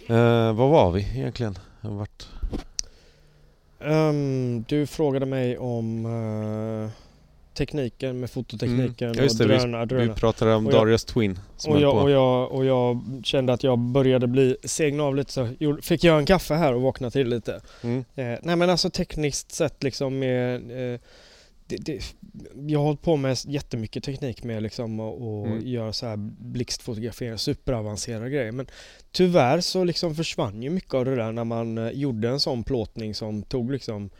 [0.06, 1.58] Eh, vad var vi egentligen?
[1.80, 2.28] Har varit...
[3.80, 6.90] Ehm, du frågade mig om eh,
[7.54, 9.24] tekniken med fototekniken Mm.
[9.24, 9.82] Ja, och drönare.
[9.84, 10.16] Vi drönare.
[10.16, 11.98] pratade om Och jag- Darius Twin som Och jag, på.
[11.98, 15.48] och, jag, och jag kände att jag började bli segna av lite så
[15.82, 17.60] fick jag en kaffe här och vakna till lite.
[17.82, 18.04] Mm.
[18.14, 20.54] Eh, nej men alltså tekniskt sett liksom med
[20.94, 21.00] eh,
[21.66, 22.00] det, det,
[22.66, 25.66] jag har hållit på med jättemycket teknik med liksom och, och Mm.
[25.66, 28.52] göra så här blixtfotografering, superavancerade grejer.
[28.52, 28.66] Men
[29.12, 32.64] tyvärr så liksom försvann ju mycket av det där när man eh, gjorde en sån
[32.64, 34.10] plåtning som tog liksom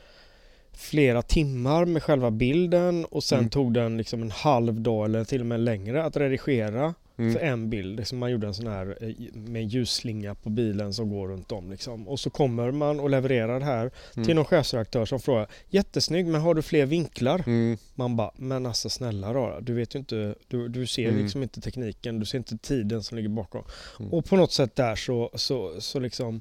[0.77, 3.51] flera timmar med själva bilden och sen Mm.
[3.51, 7.37] tog den liksom en halv dag eller till och med längre att redigera för Mm.
[7.53, 7.97] en bild.
[7.97, 11.71] Liksom man gjorde en sån här eh, med ljusslinga på bilen som går runt om.
[11.71, 12.09] Liksom.
[12.09, 14.37] Och så kommer man och levererar det här till Mm.
[14.37, 17.43] någon chefredaktör som frågar Jättesnygg men har du fler vinklar?
[17.47, 17.77] Mm.
[17.95, 21.23] Man bara, men alltså snälla rara, du vet ju inte, du, du ser Mm.
[21.23, 23.65] liksom inte tekniken, du ser inte tiden som ligger bakom.
[24.01, 24.13] Mm.
[24.13, 26.41] Och på något sätt där så, så, så liksom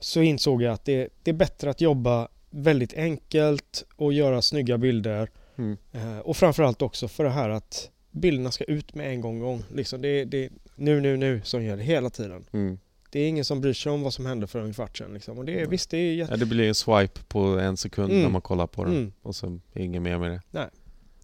[0.00, 4.78] så insåg jag att det, det är bättre att jobba väldigt enkelt och göra snygga
[4.78, 5.30] bilder.
[5.56, 5.76] Mm.
[5.92, 9.40] Eh, och framförallt också för det här att bilderna ska ut med en gång.
[9.40, 9.64] gång.
[9.74, 12.44] Liksom det, det är nu, nu, nu som gäller hela tiden.
[12.52, 12.78] Mm.
[13.10, 15.14] Det är ingen som bryr sig om vad som hände för en kvart sedan.
[15.14, 15.38] Liksom.
[15.38, 16.32] Och det är, visst, det är jätte...
[16.32, 18.22] Ja, det blir en swipe på en sekund Mm.
[18.22, 18.92] när man kollar på den.
[18.92, 19.12] Mm.
[19.22, 20.40] Och så är inget mer med det.
[20.50, 20.66] Nej.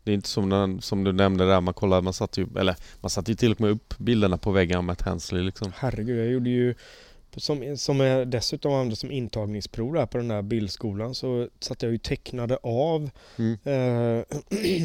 [0.05, 2.77] Det är inte som, när, som du nämnde där, man kollar, man satte ju, eller
[3.01, 5.73] man satte ju till och med upp bilderna på väggen med ett Hensley liksom.
[5.77, 6.75] Herregud, jag gjorde ju
[7.41, 11.93] som, som jag dessutom använde som intagningsprov där på den där bildskolan så satt jag
[11.93, 13.59] ju tecknade av Mm.
[13.65, 14.25] eh,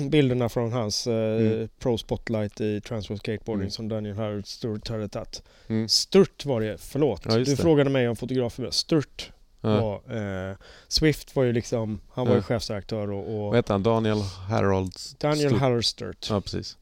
[0.10, 1.70] bilderna från hans eh, Mm.
[1.80, 3.72] Pro Spotlight i Transfer Skateboarding Mm.
[3.72, 5.44] som Daniel Howard Sturt hade tagit.
[5.68, 5.90] Mm.
[5.90, 7.22] Sturt var det, förlåt.
[7.26, 7.56] Ja, du det.
[7.58, 8.72] frågade mig om fotografer.
[8.72, 9.82] Sturt Ja.
[10.10, 10.18] var...
[10.50, 10.56] Eh,
[10.88, 12.44] Swift var ju liksom, han var ju Ja.
[12.44, 13.84] chefsredaktör och, Vad och heter han?
[13.84, 15.54] Daniel Harold Daniel.
[15.56, 16.28] Howard Sturt.
[16.30, 16.78] Ja, precis.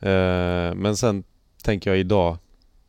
[0.00, 1.24] Eh, men sen
[1.62, 2.36] tänker jag idag,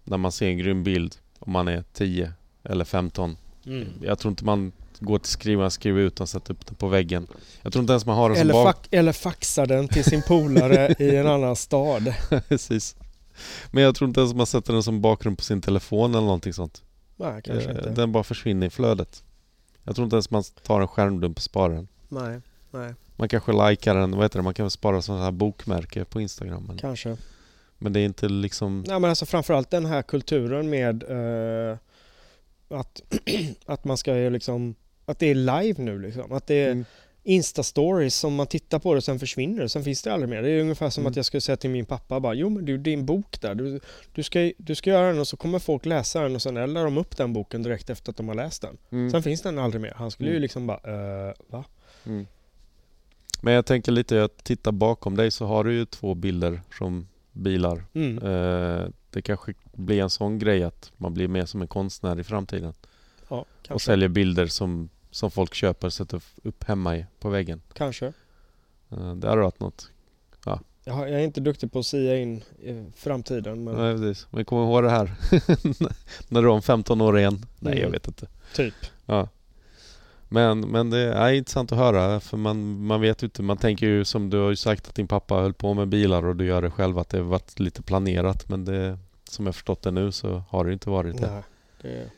[0.03, 1.15] när man ser en grym bild,
[1.47, 2.33] om man är 10
[2.63, 3.37] eller 15.
[3.65, 3.87] Mm.
[4.01, 6.87] Jag tror inte man går till skrivaren, skriver ut den och sätter upp den på
[6.87, 7.27] väggen.
[7.61, 8.75] Jag tror inte ens man har den som Eller, bak...
[8.75, 12.13] fax, eller faxa den till sin polare i en annan stad.
[12.47, 12.95] precis.
[13.71, 16.53] Men jag tror inte ens man sätter den som bakgrund på sin telefon eller någonting
[16.53, 16.81] sånt.
[17.15, 17.89] Nej, kanske Eh, inte.
[17.89, 19.23] Den bara försvinner i flödet.
[19.83, 21.87] Jag tror inte ens man tar en skärmdump och sparar den.
[22.09, 22.41] Nej,
[22.71, 26.21] nej, Man kanske likar den, vad heter det, man kan spara sådana här bokmärke på
[26.21, 26.71] Instagram.
[26.79, 27.17] Kanske.
[27.77, 28.83] Men det är inte liksom...
[28.87, 31.77] Nej men alltså framförallt den här kulturen med eh,
[32.79, 33.01] att,
[33.65, 34.75] att man ska ju liksom
[35.05, 36.31] att det är live nu liksom.
[36.31, 36.85] Att det är Mm.
[37.23, 39.69] Insta-stories som man tittar på det och sen försvinner det.
[39.69, 40.41] Sen finns det aldrig mer.
[40.41, 41.09] Det är ungefär som Mm.
[41.11, 43.55] att jag skulle säga till min pappa bara Jo men du, din bok där.
[43.55, 43.79] Du,
[44.13, 46.83] du, ska, du ska göra den och så kommer folk läsa den och sen eldar
[46.83, 48.77] de upp den boken direkt efter att de har läst den.
[48.91, 49.11] Mm.
[49.11, 49.93] Sen finns den aldrig mer.
[49.95, 50.41] Han skulle ju Mm.
[50.41, 51.63] liksom bara eh, va?
[52.05, 52.27] Mm.
[53.41, 57.07] Men jag tänker lite att titta bakom dig så har du ju två bilder som
[57.37, 57.83] bilar.
[57.93, 58.17] Mm.
[58.17, 62.23] Eh, det kanske blir en sån grej att man blir mer som en konstnär i
[62.23, 62.73] framtiden.
[63.29, 67.61] Ja, Och säljer bilder som, som folk köper och sätter upp hemma i, på väggen.
[67.73, 68.05] kanske.
[68.89, 69.91] Eh, det hade varit något.
[70.83, 74.27] Jag, har, jag är inte duktig på att sia in i framtiden men Nej, precis.
[74.31, 75.11] Men kom ihåg det här.
[76.33, 77.45] När du är om 15 år igen.
[77.59, 77.91] Nej, jag Mm.
[77.91, 78.27] vet inte.
[78.55, 78.73] typ.
[79.05, 79.29] Ja.
[80.29, 83.43] Men, men det är intressant att höra för man, man vet ju inte.
[83.43, 86.25] Man tänker ju som du har ju sagt att din pappa höll på med bilar
[86.25, 88.99] och du gör det själv att det har varit lite planerat men det
[89.29, 91.31] som jag förstått det nu så har det inte varit det.
[91.31, 91.43] Nej,
[91.81, 92.11] det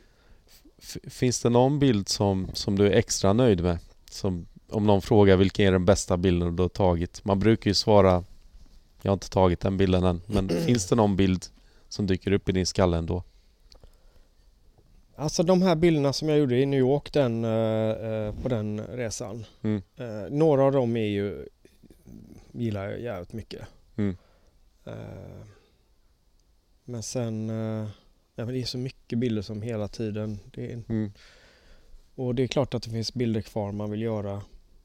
[1.10, 3.78] Finns det någon bild som, som du är extra nöjd med?
[4.10, 7.26] Som, om någon frågar vilken är den bästa bilden du har tagit?
[7.26, 8.24] Man brukar ju svara
[9.02, 11.46] Jag har inte tagit den bilden än men finns det någon bild
[11.90, 13.24] som dyker upp i din skalle ändå?
[15.20, 18.82] Alltså de här bilderna som jag gjorde i New York den, eh, eh, på den
[18.88, 19.46] resan.
[19.62, 19.82] Mm.
[19.98, 21.48] Eh, några av dem är ju,
[22.52, 23.68] gillar jag jävligt mycket.
[23.96, 24.18] Mm.
[24.86, 25.46] Eh,
[26.86, 27.88] men sen, eh,
[28.36, 30.40] ja, men det är så mycket bilder som hela tiden.
[30.54, 31.12] Det är, Mm.
[32.16, 34.42] och det är klart att det finns bilder kvar man vill göra.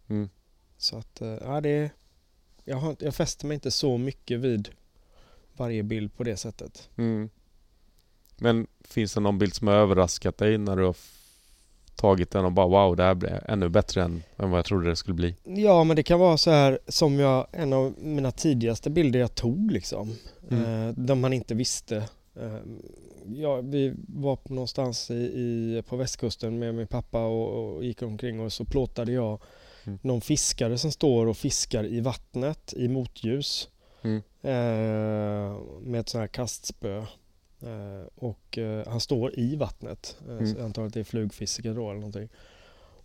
[0.08, 0.28] Mm.
[0.76, 1.90] Så att, eh, ja det är,
[2.64, 4.68] jag, har, jag fäster mig inte så mycket vid
[5.56, 6.88] varje bild på det sättet.
[8.36, 10.96] Men finns det någon bild som har överraskat dig när du har
[11.96, 14.88] tagit den och bara wow, det här blev ännu bättre än, än vad jag trodde
[14.88, 15.36] det skulle bli?
[15.44, 19.34] Ja men det kan vara så här som jag, en av mina tidigaste bilder jag
[19.34, 20.12] tog liksom.
[20.50, 20.88] Mm.
[20.88, 21.96] Eh, de man inte visste.
[22.36, 22.58] Eh,
[23.26, 28.40] ja, vi var någonstans i, i, på västkusten med min pappa och, och gick omkring
[28.40, 29.40] och så plåtade jag
[29.86, 29.98] Mm.
[30.02, 33.68] någon fiskare som står och fiskar i vattnet i motljus.
[34.02, 34.22] Mm.
[34.42, 37.04] Eh, med ett sånt här kastspö.
[37.66, 40.16] Eh, och eh, han står i vattnet.
[40.28, 40.66] Eh, Mm.
[40.86, 42.28] att det är flugfiske då eller någonting.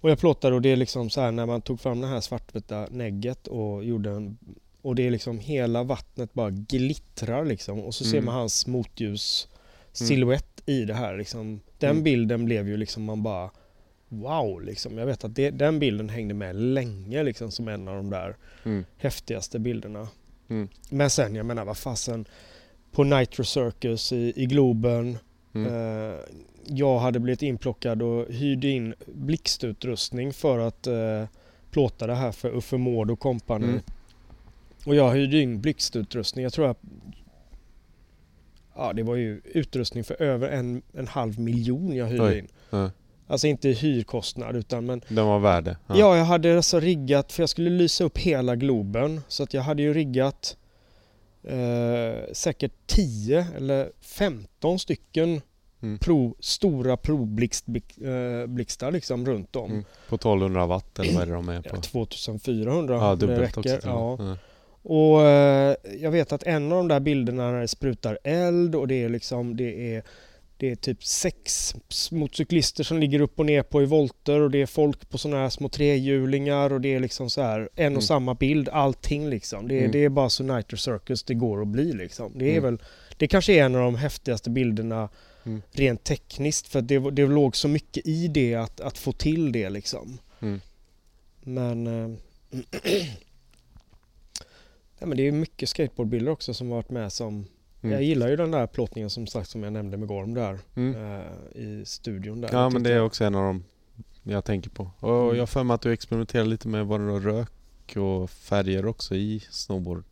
[0.01, 2.21] Och jag plåtade och det är liksom så här när man tog fram det här
[2.21, 4.37] svartvita negget och gjorde en
[4.81, 8.25] och det är liksom hela vattnet bara glittrar liksom och så ser Mm.
[8.25, 9.47] man hans motljus
[9.91, 11.59] silhuett i det här liksom.
[11.77, 12.03] Den Mm.
[12.03, 13.49] bilden blev ju liksom man bara
[14.11, 14.97] Wow liksom.
[14.97, 18.37] Jag vet att det, den bilden hängde med länge liksom som en av de där
[18.65, 18.85] Mm.
[18.97, 20.07] häftigaste bilderna.
[20.49, 20.67] Mm.
[20.89, 22.25] Men sen, jag menar vad fasen
[22.91, 25.17] på Nitro Circus i, i Globen.
[25.53, 25.73] Mm.
[25.73, 26.15] Eh,
[26.65, 31.23] jag hade blivit inplockad och hyrde in blixtutrustning för att eh,
[31.71, 33.65] plåta det här för Uffe Mård och kompani.
[33.65, 33.81] Mm.
[34.85, 36.43] Och jag hyrde in blixtutrustning.
[36.43, 36.75] Jag tror jag...
[38.75, 42.37] Ja, det var ju utrustning för över en, en halv miljon jag hyrde Oj.
[42.37, 42.47] in.
[42.69, 42.91] Ja.
[43.27, 45.77] Alltså inte hyrkostnad utan men Den var värde?
[45.87, 46.17] ja.
[46.17, 49.81] jag hade alltså riggat för jag skulle lysa upp hela Globen så att jag hade
[49.81, 50.57] ju riggat
[51.43, 55.41] eh, säkert 10 eller 15 stycken
[55.81, 55.99] Mm.
[55.99, 59.71] prov, stora provblixtar eh, liksom runt om.
[59.71, 59.83] Mm.
[60.09, 61.75] På 1200 watt eller vad är det de är på?
[61.75, 63.79] Ja, 2400 Ja, dubbelt också.
[63.83, 64.17] Ja.
[64.19, 64.37] Ja.
[64.81, 68.87] Och eh, jag vet att en av de där bilderna när det sprutar eld och
[68.87, 70.03] det är liksom det är
[70.59, 71.73] det är typ sex
[72.11, 75.41] motorcyklister som ligger upp och ner på i volter och det är folk på sådana
[75.41, 78.01] här små trehjulingar och det är liksom så här en och Mm.
[78.01, 79.67] samma bild, allting liksom.
[79.67, 79.91] Det, är- Mm.
[79.91, 82.31] det är bara så Nitro Circus det går att bli liksom.
[82.35, 82.63] Det är Mm.
[82.63, 82.77] väl,
[83.17, 85.09] det kanske är en av de häftigaste bilderna
[85.45, 85.61] Mm.
[85.71, 89.69] rent tekniskt för det, det låg så mycket i det att, att få till det
[89.69, 90.17] liksom.
[90.39, 90.61] Mm.
[91.43, 91.87] Men...
[91.87, 92.09] Eh,
[94.99, 97.45] ja, men det är mycket skateboardbilder också som varit med som...
[97.81, 97.93] Mm.
[97.93, 100.95] Jag gillar ju den där plåtningen som sagt som jag nämnde med Gorm där Mm.
[101.19, 102.49] eh, i studion där.
[102.51, 103.63] Ja men det är också en av dem
[104.23, 104.91] jag tänker på.
[104.99, 105.37] Och Mm.
[105.37, 109.43] jag för mig att du experimenterar lite med vad det rök och färger också i
[109.49, 110.03] snowboard.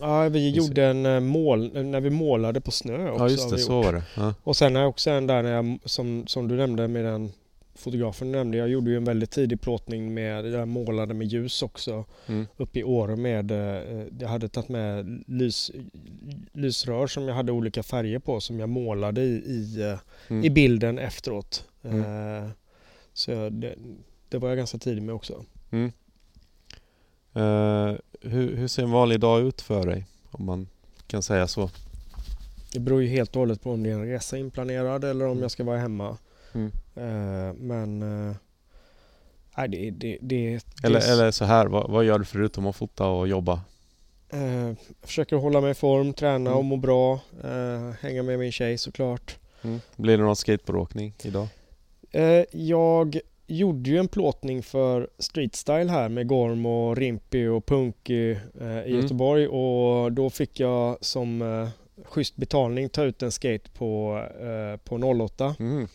[0.00, 1.84] Ja, vi gjorde en eh, mål...
[1.84, 3.24] När vi målade på snö också.
[3.24, 3.84] Ja just det, så gjort.
[3.84, 4.02] var det.
[4.16, 4.34] Ja.
[4.42, 7.32] Och sen jag också en där när jag, som, som du nämnde med den
[7.82, 8.58] fotografen nämnde.
[8.58, 12.04] Jag gjorde ju en väldigt tidig plåtning med, jag målade med ljus också.
[12.26, 12.46] Mm.
[12.56, 15.70] uppe i Åre med, eh, jag hade tagit med lys,
[16.52, 19.98] lysrör som jag hade olika färger på som jag målade i, i, eh,
[20.28, 20.44] Mm.
[20.44, 21.64] i bilden efteråt.
[21.82, 22.00] Mm.
[22.44, 22.50] Eh,
[23.12, 23.74] Så jag, det,
[24.28, 25.44] det var jag ganska tidig med också.
[25.70, 25.92] Mm.
[27.34, 30.06] Eh, hur, hur ser en vanlig dag ut för dig?
[30.30, 30.68] Om man
[31.06, 31.70] kan säga så.
[32.72, 35.30] Det beror ju helt och hållet på om det är en resa inplanerad eller om
[35.30, 35.42] Mm.
[35.42, 36.16] jag ska vara hemma.
[36.54, 36.72] Mm.
[36.94, 38.34] Eh, Men eh,
[39.56, 42.76] nej, det, det, det, det Eller, eller så här, vad, vad gör du förutom att
[42.76, 43.60] fota och jobba?
[44.34, 46.58] jag försöker hålla mig i form, träna Mm.
[46.58, 47.20] och må bra.
[48.00, 49.38] Hänga med min tjej såklart.
[49.62, 49.80] Mm.
[49.96, 51.48] Blir det någon skateboardåkning idag?
[52.50, 58.30] Jag gjorde ju en plåtning för Street Style här med Gorm och Rimpy och Punky
[58.32, 59.00] eh, i Mm.
[59.00, 61.68] Göteborg och då fick jag som eh,
[62.04, 65.54] schysst betalning ta ut en skate på, eh, på 08.
[65.58, 65.88] Mm.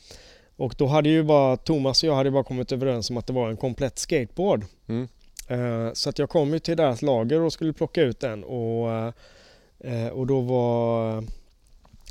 [0.57, 3.33] Och då hade ju bara Thomas och jag hade bara kommit överens om att det
[3.33, 4.65] var en komplett skateboard.
[4.87, 5.07] Mm.
[5.47, 8.89] Eh, så att jag kom ju till deras lager och skulle plocka ut den och,
[9.79, 11.23] eh, och då var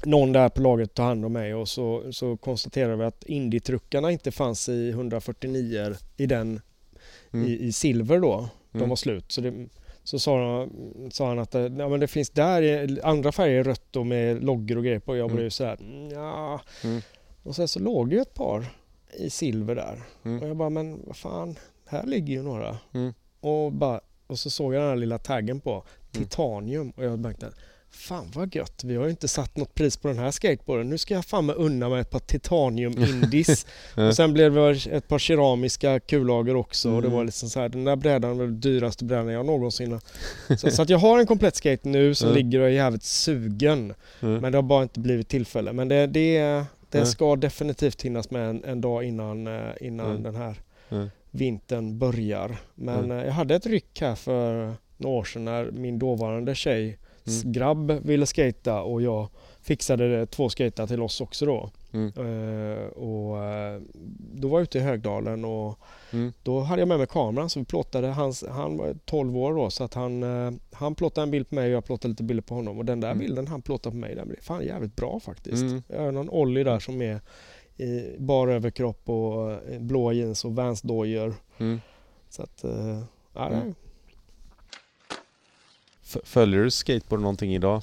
[0.05, 4.11] någon där på laget ta hand om mig och så, så konstaterade vi att Indie-truckarna
[4.13, 6.61] inte fanns i 149 i den
[7.33, 7.47] Mm.
[7.49, 8.49] i, i silver då.
[8.73, 8.89] De Mm.
[8.89, 9.33] var slut.
[9.33, 9.55] Så, det,
[10.05, 10.71] så sa, han,
[11.11, 14.45] sa han att det, ja, men det finns där i- andra färger rött och med
[14.45, 15.17] loggor och grejer på.
[15.17, 15.37] Jag Mm.
[15.37, 16.61] blev så här, "Mm, ja.
[16.85, 17.01] Mm.
[17.47, 18.67] Och sen så låg det ju ett par
[19.19, 20.03] i silver där.
[20.25, 20.43] Mm.
[20.43, 21.57] Och jag bara, men vad fan,
[21.87, 22.79] här ligger ju några.
[22.95, 23.15] Mm.
[23.41, 26.29] Och, bara, och så såg jag den här lilla taggen på Mm.
[26.29, 27.51] titanium och jag tänkte
[27.91, 30.91] Fan vad gött, vi har ju inte satt något pris på den här skateboarden.
[30.91, 33.67] Nu ska jag fan med unna mig ett par titanium indis.
[34.09, 37.17] Och sen blev det ett par keramiska kullager också och det Mm.
[37.17, 40.01] var liksom så här, den där brädan var den dyraste brädan jag någonsin har.
[40.57, 43.95] Så, så att jag har en komplett skate nu som ligger och är jävligt sugen.
[44.21, 44.41] Mm.
[44.41, 45.73] Men det har bara inte blivit tillfälle.
[45.73, 47.05] Men det, det, det Ja.
[47.07, 50.23] ska definitivt hinnas med en, en dag innan, eh, innan Mm.
[50.23, 50.55] den här
[50.91, 51.09] Mm.
[51.31, 52.57] vintern börjar.
[52.75, 53.19] Men Mm.
[53.19, 57.53] eh, jag hade ett ryck här för några år sedan när min dåvarande tjej Mm.
[57.53, 59.29] grabb ville skata och jag
[59.63, 61.71] fixade två skater till oss också då.
[61.93, 62.07] Mm.
[62.17, 63.81] Eh, och eh,
[64.35, 65.79] då var jag ute i Högdalen och
[66.13, 66.33] Mm.
[66.43, 69.71] då hade jag med mig kameran så vi plåtade, hans, han var 12 år då
[69.71, 72.43] så att han, eh, han plåtade en bild på mig och jag plåtade lite bilder
[72.43, 73.19] på honom och den där Mm.
[73.19, 75.63] bilden han plåtade på mig den blev fan jävligt bra faktiskt.
[75.63, 75.83] Mm.
[75.89, 77.21] Jag har någon Ollie där som är
[77.77, 81.35] i bar överkropp och blå jeans och Vans-dojor.
[81.59, 81.81] Mm.
[82.29, 83.03] Så att, eh,
[83.35, 83.75] ja, Mm.
[86.25, 87.83] Följer du skateboard någonting idag?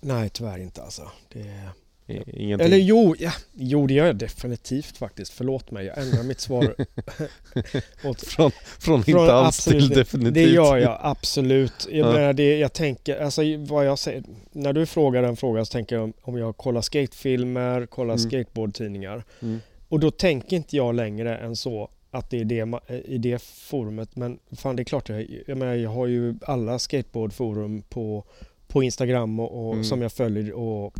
[0.00, 1.10] nej tyvärr inte alltså.
[1.32, 1.68] Det,
[2.06, 2.66] Ingenting?
[2.66, 5.32] eller jo, ja, jo det gör jag definitivt faktiskt.
[5.32, 6.74] Förlåt mig, jag ändrar mitt svar.
[8.04, 10.34] åt, Från, från, Från inte alls till definitivt?
[10.34, 11.86] Det gör jag absolut.
[11.90, 12.12] Jag Ja.
[12.12, 14.22] menar det, jag tänker, alltså vad jag säger,
[14.52, 18.18] när du frågar en fråga så tänker jag om- om jag kollar skatefilmer, kollar Mm.
[18.30, 19.24] skateboardtidningar.
[19.42, 19.58] Mm.
[19.88, 23.42] Och då tänker inte jag längre än så att det är det, ma- i det
[23.42, 24.16] forumet.
[24.16, 28.24] Men fan det är klart, jag, jag menar jag har ju alla skateboardforum på,
[28.68, 29.84] på Instagram och, och Mm.
[29.84, 30.94] som jag följer och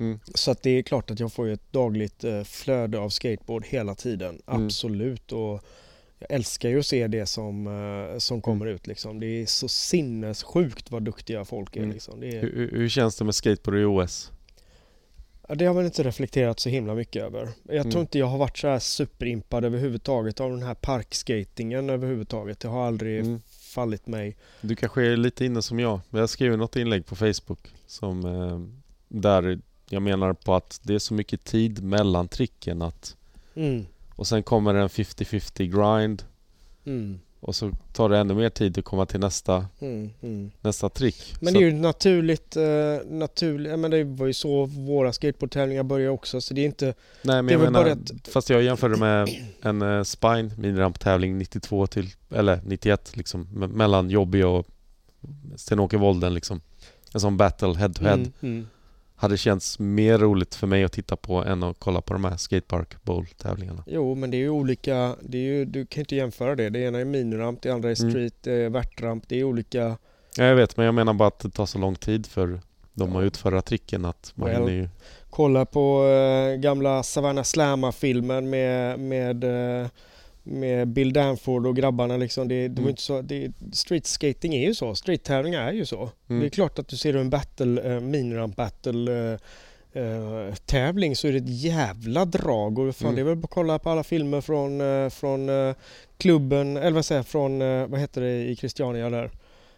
[0.00, 0.18] Mm.
[0.34, 3.94] så att det är klart att jag får ett dagligt eh, flöde av skateboard hela
[3.94, 4.42] tiden.
[4.46, 4.64] Mm.
[4.66, 5.32] Absolut.
[5.32, 5.64] Och
[6.18, 7.66] jag älskar ju att se det som,
[8.12, 8.86] eh, som kommer ut.
[8.86, 9.20] Liksom.
[9.20, 11.80] Det är så sinnessjukt vad duktiga folk är.
[11.80, 11.92] Mm.
[11.92, 12.22] Liksom.
[12.22, 14.30] Är Hur, hur- känns det med skateboard i OS?
[15.48, 17.48] det har jag väl inte reflekterat så himla mycket över.
[17.62, 17.90] Jag Mm.
[17.90, 22.60] tror inte jag har varit så här superimpad överhuvudtaget av den här parkskatingen överhuvudtaget.
[22.60, 23.40] Det har aldrig Mm.
[23.74, 24.36] fallit mig.
[24.60, 26.00] Du kanske är lite inne som jag.
[26.10, 28.60] Jag skrev något inlägg på Facebook som eh,
[29.08, 29.58] där
[29.92, 33.16] jag menar på att det är så mycket tid mellan tricken att
[33.54, 33.86] Mm.
[34.16, 35.66] Och sen kommer en 50-50
[35.98, 36.22] grind.
[36.84, 37.20] Mm.
[37.40, 40.10] Och så tar det ännu mer tid att komma till nästa, Mm.
[40.22, 40.50] Mm.
[40.60, 41.34] nästa trick.
[41.40, 42.62] Men så, det är ju naturligt, eh,
[43.10, 47.42] naturligt, men det var ju så våra skateboardtävlingar började också så det är inte, nej
[47.42, 49.28] men jag menar, bara ett- fast jag jämförde med
[49.62, 53.46] en uh, Spine miniramptävling 92 till, eller 91 liksom.
[53.54, 54.66] me- Mellan Jobby och
[55.56, 56.60] Sten-Åke Wolden liksom.
[57.14, 58.14] En sån battle head to head.
[58.14, 58.66] Mm, mm.
[59.20, 62.36] Hade känts mer roligt för mig att titta på än att kolla på de här
[62.36, 63.84] skatepark bowl tävlingarna.
[63.86, 66.68] Jo men det är ju olika, det är ju, du kan inte jämföra det.
[66.70, 68.10] Det ena är miniramp, det andra är Mm.
[68.12, 69.96] street, det är värtramp, det är olika
[70.36, 72.60] Ja, jag vet men jag menar bara att det tar så lång tid för
[72.92, 74.58] dem att utföra tricken att man Well.
[74.58, 74.88] hinner ju...
[75.30, 79.86] Kolla på eh, gamla Savannah Slamma-filmen med, med, eh,
[80.42, 82.48] med Bill Danford och grabbarna liksom.
[82.48, 82.90] Det, det var Mm.
[82.90, 86.10] inte så, det, street skating är ju så, street-tävlingar är ju så.
[86.28, 86.40] Mm.
[86.40, 89.12] Det är klart att du ser en battle, eh, miniramp battle
[89.92, 93.14] eh, eh, tävling så är det ett jävla drag och fan Mm.
[93.16, 94.80] det är väl bara att kolla på alla filmer från,
[95.10, 95.50] från
[96.18, 97.58] klubben, eller vad säger från,
[97.90, 99.30] vad heter det i Christiania där.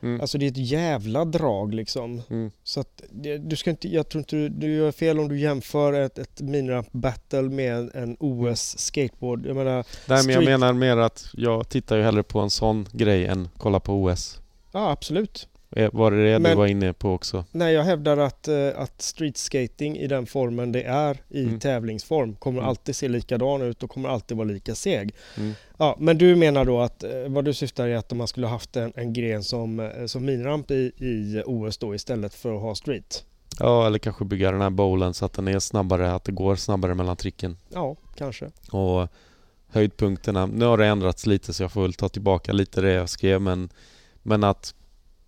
[0.03, 0.20] Mm.
[0.20, 2.23] Alltså det är ett jävla drag liksom.
[2.31, 2.51] Mm.
[2.65, 5.39] Så att det- du ska inte, jag tror inte du, du gör fel om du
[5.41, 9.47] jämför ett, ett miniramp battle med en OS skateboard.
[9.47, 12.89] Jag menar, Nej men jag menar mer att jag tittar ju hellre på en sån
[12.93, 14.41] grej än kolla på OS.
[14.73, 15.49] ja absolut.
[15.77, 17.44] Eh, Var det det du Men- var inne på också?
[17.51, 21.61] Nej, jag hävdar att, eh, att street skating i den formen det är i Mm.
[21.61, 22.69] tävlingsform kommer Mm.
[22.69, 25.15] alltid se likadan ut och kommer alltid vara lika seg.
[25.39, 25.53] Mm.
[25.77, 28.47] Ja, men du menar då att eh, vad du syftar är att om man skulle
[28.47, 32.74] haft en, en gren som, som miniramp i, i OS då istället för att ha
[32.74, 33.24] street?
[33.59, 36.57] Ja, eller kanske bygga den här bowlen så att den är snabbare, att det går
[36.57, 37.57] snabbare mellan tricken.
[37.69, 38.51] Ja, kanske.
[38.70, 39.09] Och
[39.69, 43.09] höjdpunkterna, nu har det ändrats lite så jag får väl ta tillbaka lite det jag
[43.09, 43.69] skrev men,
[44.23, 44.74] men att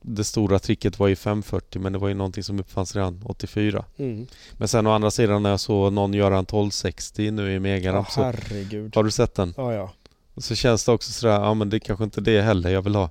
[0.07, 3.85] det stora tricket var ju 540 men det var ju någonting som uppfanns redan 84.
[3.97, 4.27] Mm.
[4.59, 7.61] Men sen å andra sidan när jag såg någon göra en 1260 nu i Ja,
[7.61, 8.97] Megaramp så herregud.
[8.97, 9.55] har du sett den?
[9.57, 9.91] Ja, ja.
[10.37, 12.95] Så känns det också sådär, ja men det är kanske inte det heller jag vill
[12.95, 13.11] ha.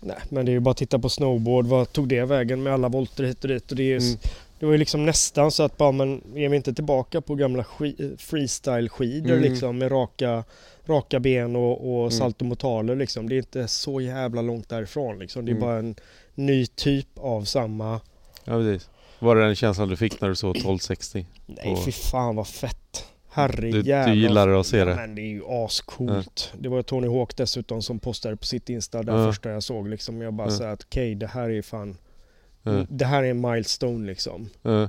[0.00, 1.66] Nej, men det är ju bara att titta på snowboard.
[1.66, 3.70] Vad tog det vägen med alla volter hit och dit?
[3.70, 4.18] Och det, är ju, Mm.
[4.58, 7.64] det var ju liksom nästan så att bara, men är vi inte tillbaka på gamla
[7.64, 9.42] ski- freestyle-skidor Mm.
[9.42, 10.44] liksom med raka,
[10.86, 12.10] raka ben och, och Mm.
[12.10, 13.28] saltomotaler liksom.
[13.28, 15.44] Det är inte så jävla långt därifrån liksom.
[15.44, 15.60] Det är Mm.
[15.66, 15.94] bara en
[16.34, 18.00] ny typ av samma...
[18.44, 18.90] Ja precis.
[19.18, 21.26] Var det den känslan du fick när du såg 1260?
[21.46, 23.06] Nej, Och- fy fan vad fett.
[23.30, 24.14] Herre Du- du jävlar.
[24.14, 24.94] gillar att se ja, det?
[24.94, 26.52] men det är ju ascoolt.
[26.58, 29.26] Det var Tony Hawk dessutom som postade på sitt Insta, den Ja.
[29.32, 30.20] första jag såg liksom.
[30.22, 30.56] Jag bara Ja.
[30.56, 31.96] sa att okej, det här är fan...
[32.62, 32.86] Ja.
[32.88, 34.48] Det här är en milestone liksom.
[34.62, 34.88] Ja.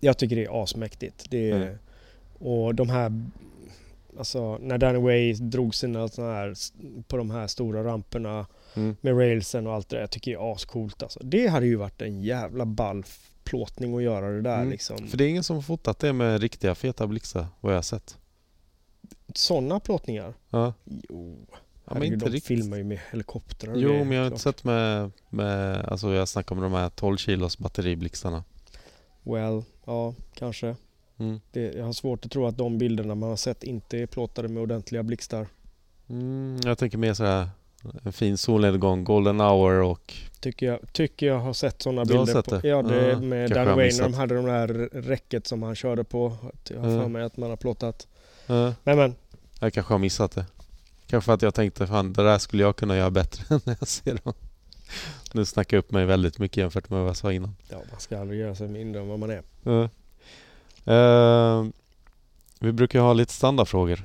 [0.00, 1.24] Jag tycker det är asmäktigt.
[1.30, 1.78] Det är.
[2.38, 3.12] Och de här...
[4.18, 6.54] Alltså när Danny Way drog sina såna här
[7.08, 8.96] på de här stora ramperna Mm.
[9.00, 10.00] med railsen och allt det där.
[10.00, 11.20] Jag tycker det är ascoolt alltså.
[11.22, 13.04] Det hade ju varit en jävla ball
[13.44, 14.70] plåtning att göra det där Mm.
[14.70, 15.08] liksom.
[15.08, 17.82] För det är ingen som har fotat det med riktiga feta blixtar vad jag har
[17.82, 18.18] sett.
[19.34, 20.34] Sådana plåtningar?
[20.50, 20.72] Ja.
[20.84, 21.46] Jo.
[21.84, 22.44] Ja, men inte de riktigt.
[22.44, 26.54] filmar ju med helikoptrar Jo men jag har inte sett med, med, alltså jag snackar
[26.56, 28.44] om de här 12 kilos batteriblixtarna.
[29.22, 30.76] Well, ja, kanske.
[31.16, 31.40] Mm.
[31.52, 34.48] Det, jag har svårt att tro att de bilderna man har sett inte är plåtade
[34.48, 35.46] med ordentliga blixtar.
[36.08, 37.48] Mm, jag tänker mer sådär
[38.04, 42.26] en fin solnedgång, golden hour och Tycker jag, tycker jag har sett sådana Du har
[42.26, 42.42] bilder.
[42.42, 42.68] sett på?
[42.68, 45.74] Ja, det Ja, med kanske Dan jag Wayne de hade de där räcket som han
[45.74, 46.36] körde på.
[46.70, 47.00] Jag har Ja.
[47.02, 48.06] för mig att man har plåtat.
[48.46, 49.14] ja, Men men,
[49.60, 50.46] jag kanske har missat det.
[51.06, 53.88] Kanske för att jag tänkte fan det där skulle jag kunna göra bättre när jag
[53.88, 54.32] ser dem.
[55.32, 57.56] Nu snackar jag upp mig väldigt mycket jämfört med vad jag sa innan.
[57.70, 59.42] ja, man ska aldrig göra sig mindre än vad man är.
[60.84, 61.64] Eh,
[62.60, 64.04] vi brukar ha lite standardfrågor.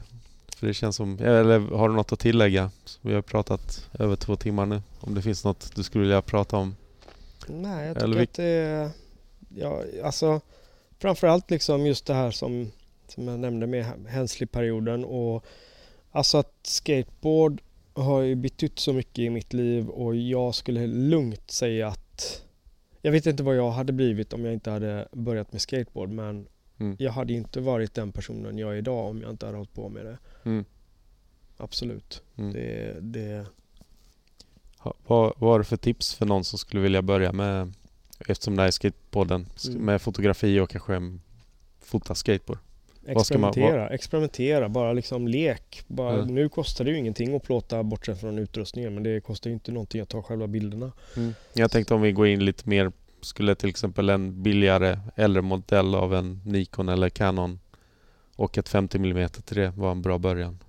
[0.63, 2.71] För det känns som, eller har du något att tillägga?
[3.01, 4.81] Vi har pratat över två timmar nu.
[4.99, 6.75] Om det finns något du skulle vilja prata om?
[7.47, 8.89] Nej, jag Eller tycker vi- att det är...
[9.55, 10.41] Ja, alltså
[10.99, 12.71] framförallt liksom just det här som,
[13.07, 15.45] som jag nämnde med Hensley-perioden och
[16.11, 17.61] alltså att skateboard
[17.93, 22.41] har ju betytt så mycket i mitt liv och jag skulle lugnt säga att
[23.01, 26.47] jag vet inte vad jag hade blivit om jag inte hade börjat med skateboard men
[26.83, 26.95] Mm.
[26.99, 29.89] jag hade inte varit den personen jag är idag om jag inte hade hållit på
[29.89, 30.17] med det.
[30.43, 30.65] Mm.
[31.57, 32.21] Absolut.
[32.37, 32.53] Mm.
[32.53, 33.45] Det, det,
[34.77, 37.73] Ha, vad, vad har du för tips för någon som skulle vilja börja med,
[38.27, 39.85] eftersom det här är skateboarden, sk- Mm.
[39.85, 41.21] med fotografi och kanske mm,
[41.81, 42.59] fota skateboard?
[43.07, 45.83] Vad ska man- Experimentera, experimentera, bara liksom lek.
[45.87, 46.25] Bara, Ja.
[46.25, 49.71] Nu kostar det ju ingenting att plåta bortsett från utrustningen men det kostar ju inte
[49.71, 50.91] någonting att ta själva bilderna.
[51.53, 52.91] Jag tänkte om vi går in lite mer,
[53.23, 57.59] skulle till exempel en billigare äldre modell av en Nikon eller Canon
[58.35, 60.59] och ett 50 mm till det var en bra början.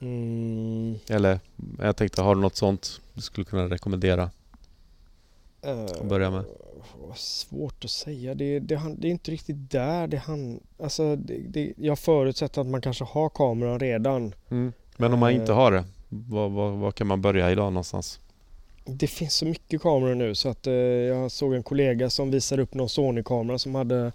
[0.00, 1.40] Mm, Eller
[1.78, 4.30] jag tänkte, har du något sånt du skulle kunna rekommendera?
[5.66, 6.44] Uh, börja med?
[7.14, 8.34] Svårt att säga.
[8.34, 10.60] Det, det, det är inte riktigt där det han...
[10.82, 14.34] Alltså, det, det, jag förutsätter att man kanske har kameran redan.
[14.50, 14.72] Mm.
[14.96, 15.56] Men om man inte Eh.
[15.58, 18.20] har det, vad, vad, vad kan man börja idag någonstans?
[18.84, 22.62] Det finns så mycket kameror nu så att eh, jag såg en kollega som visade
[22.62, 24.12] upp någon Sony-kamera som hade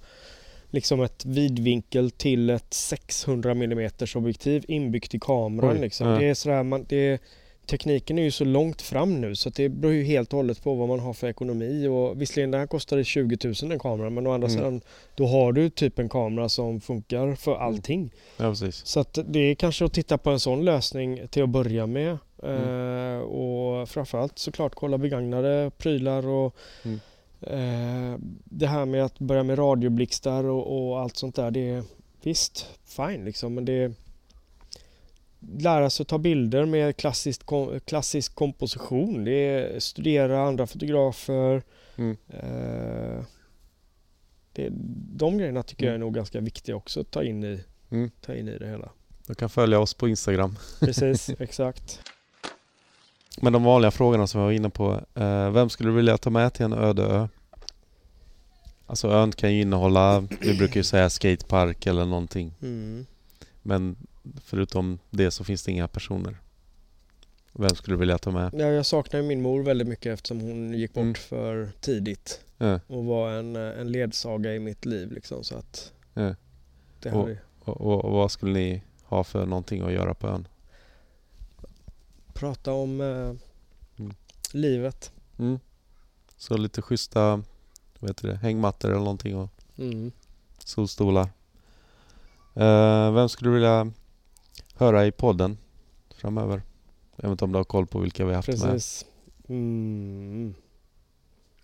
[0.70, 5.72] liksom ett vidvinkel till ett 600 mm objektiv inbyggt i kameran.
[5.76, 6.08] Oj, Liksom.
[6.08, 6.20] ja.
[6.20, 7.22] Det är sådär, man, det,
[7.66, 10.74] tekniken är ju så långt fram nu så det beror ju helt och hållet på
[10.76, 11.88] vad man har för ekonomi.
[11.88, 14.58] Och visserligen den här kostade 20 000 den kameran men å andra Mm.
[14.60, 14.82] sidan
[15.16, 18.12] då har du typ en kamera som funkar för allting.
[18.38, 18.86] Ja, precis.
[18.86, 22.18] Så att det är kanske att titta på en sån lösning till att börja med.
[22.44, 23.16] Mm.
[23.16, 26.56] Eh, och framförallt såklart kolla begagnade prylar och
[26.86, 27.00] Mm.
[27.42, 31.52] eh, det här med att börja med radioblixtar och, och allt sånt där.
[31.52, 31.84] Det är
[32.24, 33.94] visst, fine liksom men det är
[35.60, 39.24] lära sig att ta bilder med klassisk, kom, klassisk komposition.
[39.24, 41.62] Det är studera andra fotografer.
[41.98, 42.18] Mm.
[42.30, 43.24] Eh,
[44.54, 44.70] det,
[45.18, 46.06] de grejerna tycker jag är Mm.
[46.06, 48.12] nog ganska viktiga också att ta in i, Mm.
[48.22, 48.90] ta in i det hela.
[49.28, 50.56] Du kan följa oss på Instagram.
[50.80, 52.00] Precis, exakt.
[53.42, 55.02] Men de vanliga frågorna som jag var inne på.
[55.16, 57.28] Eh, vem skulle du vilja ta med till en öde ö?
[58.86, 62.54] Alltså ön kan ju innehålla, vi brukar ju säga skatepark eller någonting.
[62.62, 63.06] Mm.
[63.62, 63.96] Men
[64.44, 66.38] förutom det så finns det inga personer.
[67.54, 68.54] Vem skulle du vilja ta med?
[68.54, 71.14] Ja, jag saknar ju min mor väldigt mycket eftersom hon gick bort Mm.
[71.16, 75.12] för tidigt Ja, och var en, eh, en ledsaga i mitt liv.
[75.12, 76.36] Liksom, så att ja.
[77.00, 77.30] det Och-.
[77.60, 80.48] Och, och, och vad skulle ni ha för någonting att göra på ön?
[82.40, 83.34] Prata om eh,
[84.00, 84.14] Mm.
[84.54, 85.12] livet.
[85.40, 85.60] Mm.
[86.38, 87.44] Så lite schyssta
[88.00, 90.12] vad heter det, hängmattor eller någonting och Mm.
[90.60, 91.30] solstolar.
[92.56, 93.92] Eh, vem skulle du vilja
[94.76, 95.58] höra i podden
[96.16, 96.62] framöver?
[97.16, 98.60] Jag vet inte om du har koll på vilka vi har haft med.
[98.62, 99.06] Precis.
[99.48, 100.54] Mm.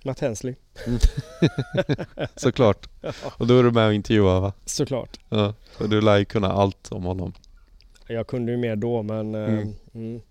[0.06, 0.56] Matt Hensley.
[2.36, 2.90] Såklart.
[3.38, 4.54] Och då är du med och intervjuar va?
[4.66, 5.20] Såklart.
[5.30, 5.54] Ja.
[5.80, 7.34] Och du lär ju kunna allt om honom.
[8.08, 9.74] Jag kunde ju mer då men eh, Mm.
[9.94, 10.22] mm.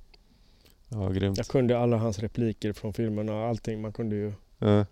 [0.95, 1.39] Ja, grymt.
[1.39, 3.81] jag kunde alla hans repliker från filmerna och allting.
[3.81, 4.33] Man kunde ju...
[4.59, 4.85] Ja.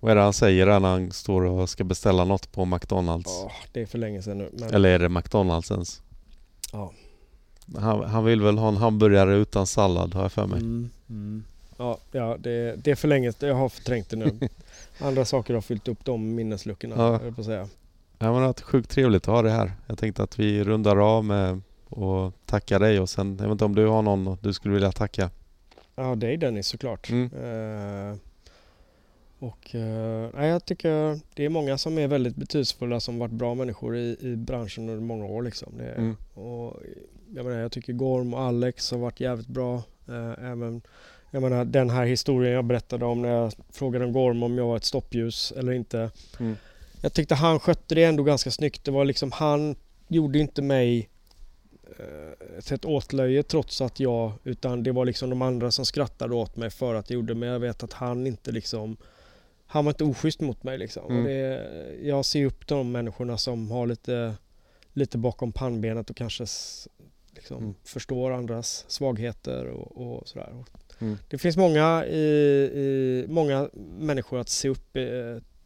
[0.00, 3.42] Vad är det han säger när han står och ska beställa något på McDonalds?
[3.44, 4.50] Åh, det är för länge sedan nu.
[4.52, 6.02] Men, Eller är det McDonalds ens?
[6.72, 6.92] Ja.
[7.78, 10.58] Han, han vill väl ha en hamburgare utan sallad har jag för mig.
[10.58, 10.90] Mm.
[11.08, 11.44] Mm.
[11.76, 14.38] Ja, ja det, det är för länge Jag har förträngt det nu.
[14.98, 16.94] Andra saker har fyllt upp de minnesluckorna.
[16.98, 17.20] Ja.
[17.24, 17.68] jag på att säga.
[18.18, 19.72] Ja, men det har varit sjukt trevligt att ha det här.
[19.86, 23.64] Jag tänkte att vi rundar av med och tacka dig och sen, jag vet inte
[23.64, 25.30] om du har någon du skulle vilja tacka?
[26.00, 27.10] Ja, dig Dennis såklart.
[27.10, 27.30] Mm.
[27.32, 28.16] Eh,
[29.38, 29.70] och
[30.34, 34.16] nej, jag tycker det är många som är väldigt betydelsefulla som varit bra människor i,
[34.20, 35.42] i branschen under många år.
[35.42, 35.72] Liksom.
[35.78, 36.16] Det, Mm.
[36.34, 36.76] och,
[37.34, 39.74] jag, menar, jag tycker Gorm och Alex har varit jävligt bra.
[40.08, 40.82] Eh, även
[41.30, 44.76] jag menar, den här historien jag berättade om när jag frågade Gorm om jag var
[44.76, 46.10] ett stoppljus eller inte.
[46.40, 46.56] Mm.
[47.02, 48.84] Jag tyckte han skötte det ändå ganska snyggt.
[48.84, 49.76] Det var liksom, han
[50.08, 51.09] gjorde inte mig
[51.98, 56.34] eh, till ett åtlöje trots att jag, utan det var liksom de andra som skrattade
[56.34, 58.96] åt mig för att jag gjorde men jag vet att han inte liksom
[59.66, 61.10] han var inte oschysst mot mig liksom.
[61.10, 61.24] Mm.
[61.24, 61.66] Det,
[62.02, 64.34] jag ser upp till de människorna som har lite,
[64.92, 66.46] lite bakom pannbenet och kanske
[67.34, 67.74] liksom Mm.
[67.84, 70.64] förstår andras svagheter och, och sådär.
[70.98, 71.16] Mm.
[71.28, 72.20] Det finns många, i,
[72.74, 75.02] i, många människor att se upp eh,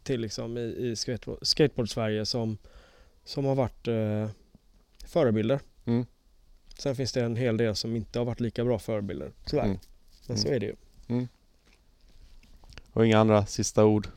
[0.03, 2.57] till liksom i, i skateboard, skateboard-Sverige som,
[3.23, 4.29] som har varit eh,
[5.05, 5.59] förebilder.
[5.85, 6.05] Mm.
[6.77, 9.65] Sen finns det en hel del som inte har varit lika bra förebilder, tyvärr.
[9.65, 9.77] Mm.
[10.27, 10.55] Men så Mm.
[10.55, 11.27] är det ju.
[12.93, 14.07] Och inga andra sista ord?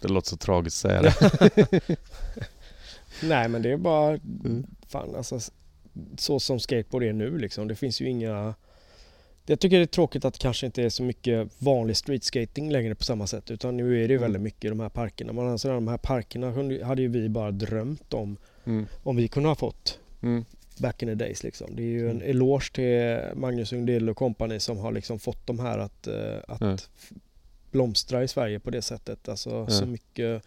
[0.00, 1.80] Det låter så tragiskt att säga det.
[3.22, 4.66] Nej men det är bara, Mm.
[4.88, 5.40] fan alltså
[6.18, 7.68] så som skateboard är nu liksom.
[7.68, 8.54] Det finns ju inga
[9.46, 12.94] jag tycker det är tråkigt att det kanske inte är så mycket vanlig streetskating längre
[12.94, 14.22] på samma sätt utan nu är det ju Mm.
[14.22, 15.32] väldigt mycket i de här parkerna.
[15.32, 18.86] Man, alltså, de här parkerna hade ju vi bara drömt om Mm.
[19.02, 20.44] om vi kunde ha fått Mm.
[20.80, 21.76] Back in the days liksom.
[21.76, 22.30] Det är ju en Mm.
[22.30, 26.62] eloge till Magnus Ungdill och company som har liksom fått de här att, eh, att
[26.96, 27.12] f-
[27.70, 29.28] blomstra i Sverige på det sättet.
[29.28, 29.66] Alltså Ja.
[29.70, 30.42] så mycket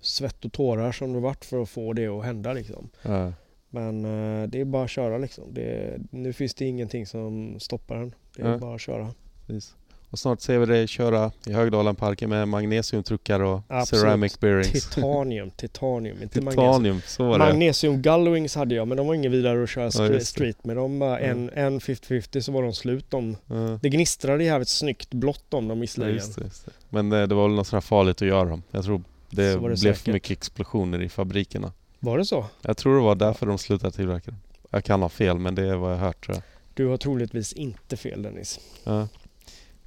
[0.00, 2.88] svett och tårar som det varit för att få det att hända liksom.
[3.02, 3.32] Ja.
[3.70, 5.44] Men eh, det är bara att köra liksom.
[5.54, 8.14] Det, nu finns det ingenting som stoppar en.
[8.36, 9.14] Det är bara att köra.
[9.46, 9.74] Precis.
[10.10, 14.02] Och snart ser vi dig köra i Högdalenparken med magnesiumtruckar och Absolut.
[14.02, 14.70] ceramic bearings.
[14.90, 17.00] Titanium, titanium, inte magnesium.
[17.00, 17.38] Titanium, det.
[17.38, 20.20] Magnesium Gullwings hade jag men de var inget vidare att köra Ja, det.
[20.24, 20.76] street med.
[20.76, 21.30] De var Mm.
[21.54, 23.36] en, en 50-50 så var de slut de.
[23.46, 23.78] Ja.
[23.82, 26.14] Det gnistrade jävligt snyggt blått om de Ja, visserligen.
[26.14, 26.72] just det, just det.
[26.88, 28.62] Men eh, det var väl något sånt här farligt att göra dem.
[28.70, 29.98] Jag tror det, det blev säkert.
[29.98, 31.72] för mycket explosioner i fabrikerna.
[32.00, 32.46] Var det så?
[32.62, 34.40] Jag tror det var därför de slutade tillverka dem.
[34.70, 36.42] Jag kan ha fel men det är vad jag hört tror jag.
[36.74, 38.60] Du har troligtvis inte fel Dennis.
[38.84, 39.08] Ja.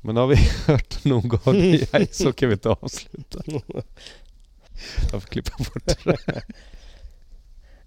[0.03, 0.35] Men har vi
[0.67, 3.39] hört nog av dig så kan vi inte avsluta.
[5.11, 6.41] Jag får klippa bort det.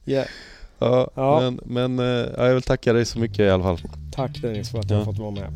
[0.08, 0.26] Yeah.
[0.78, 1.40] Ja, Ja.
[1.40, 3.78] Men, men eh, ja, jag vill tacka dig så mycket i alla fall.
[4.12, 5.04] Tack Dennis för att jag Ja.
[5.04, 5.52] fått vara med.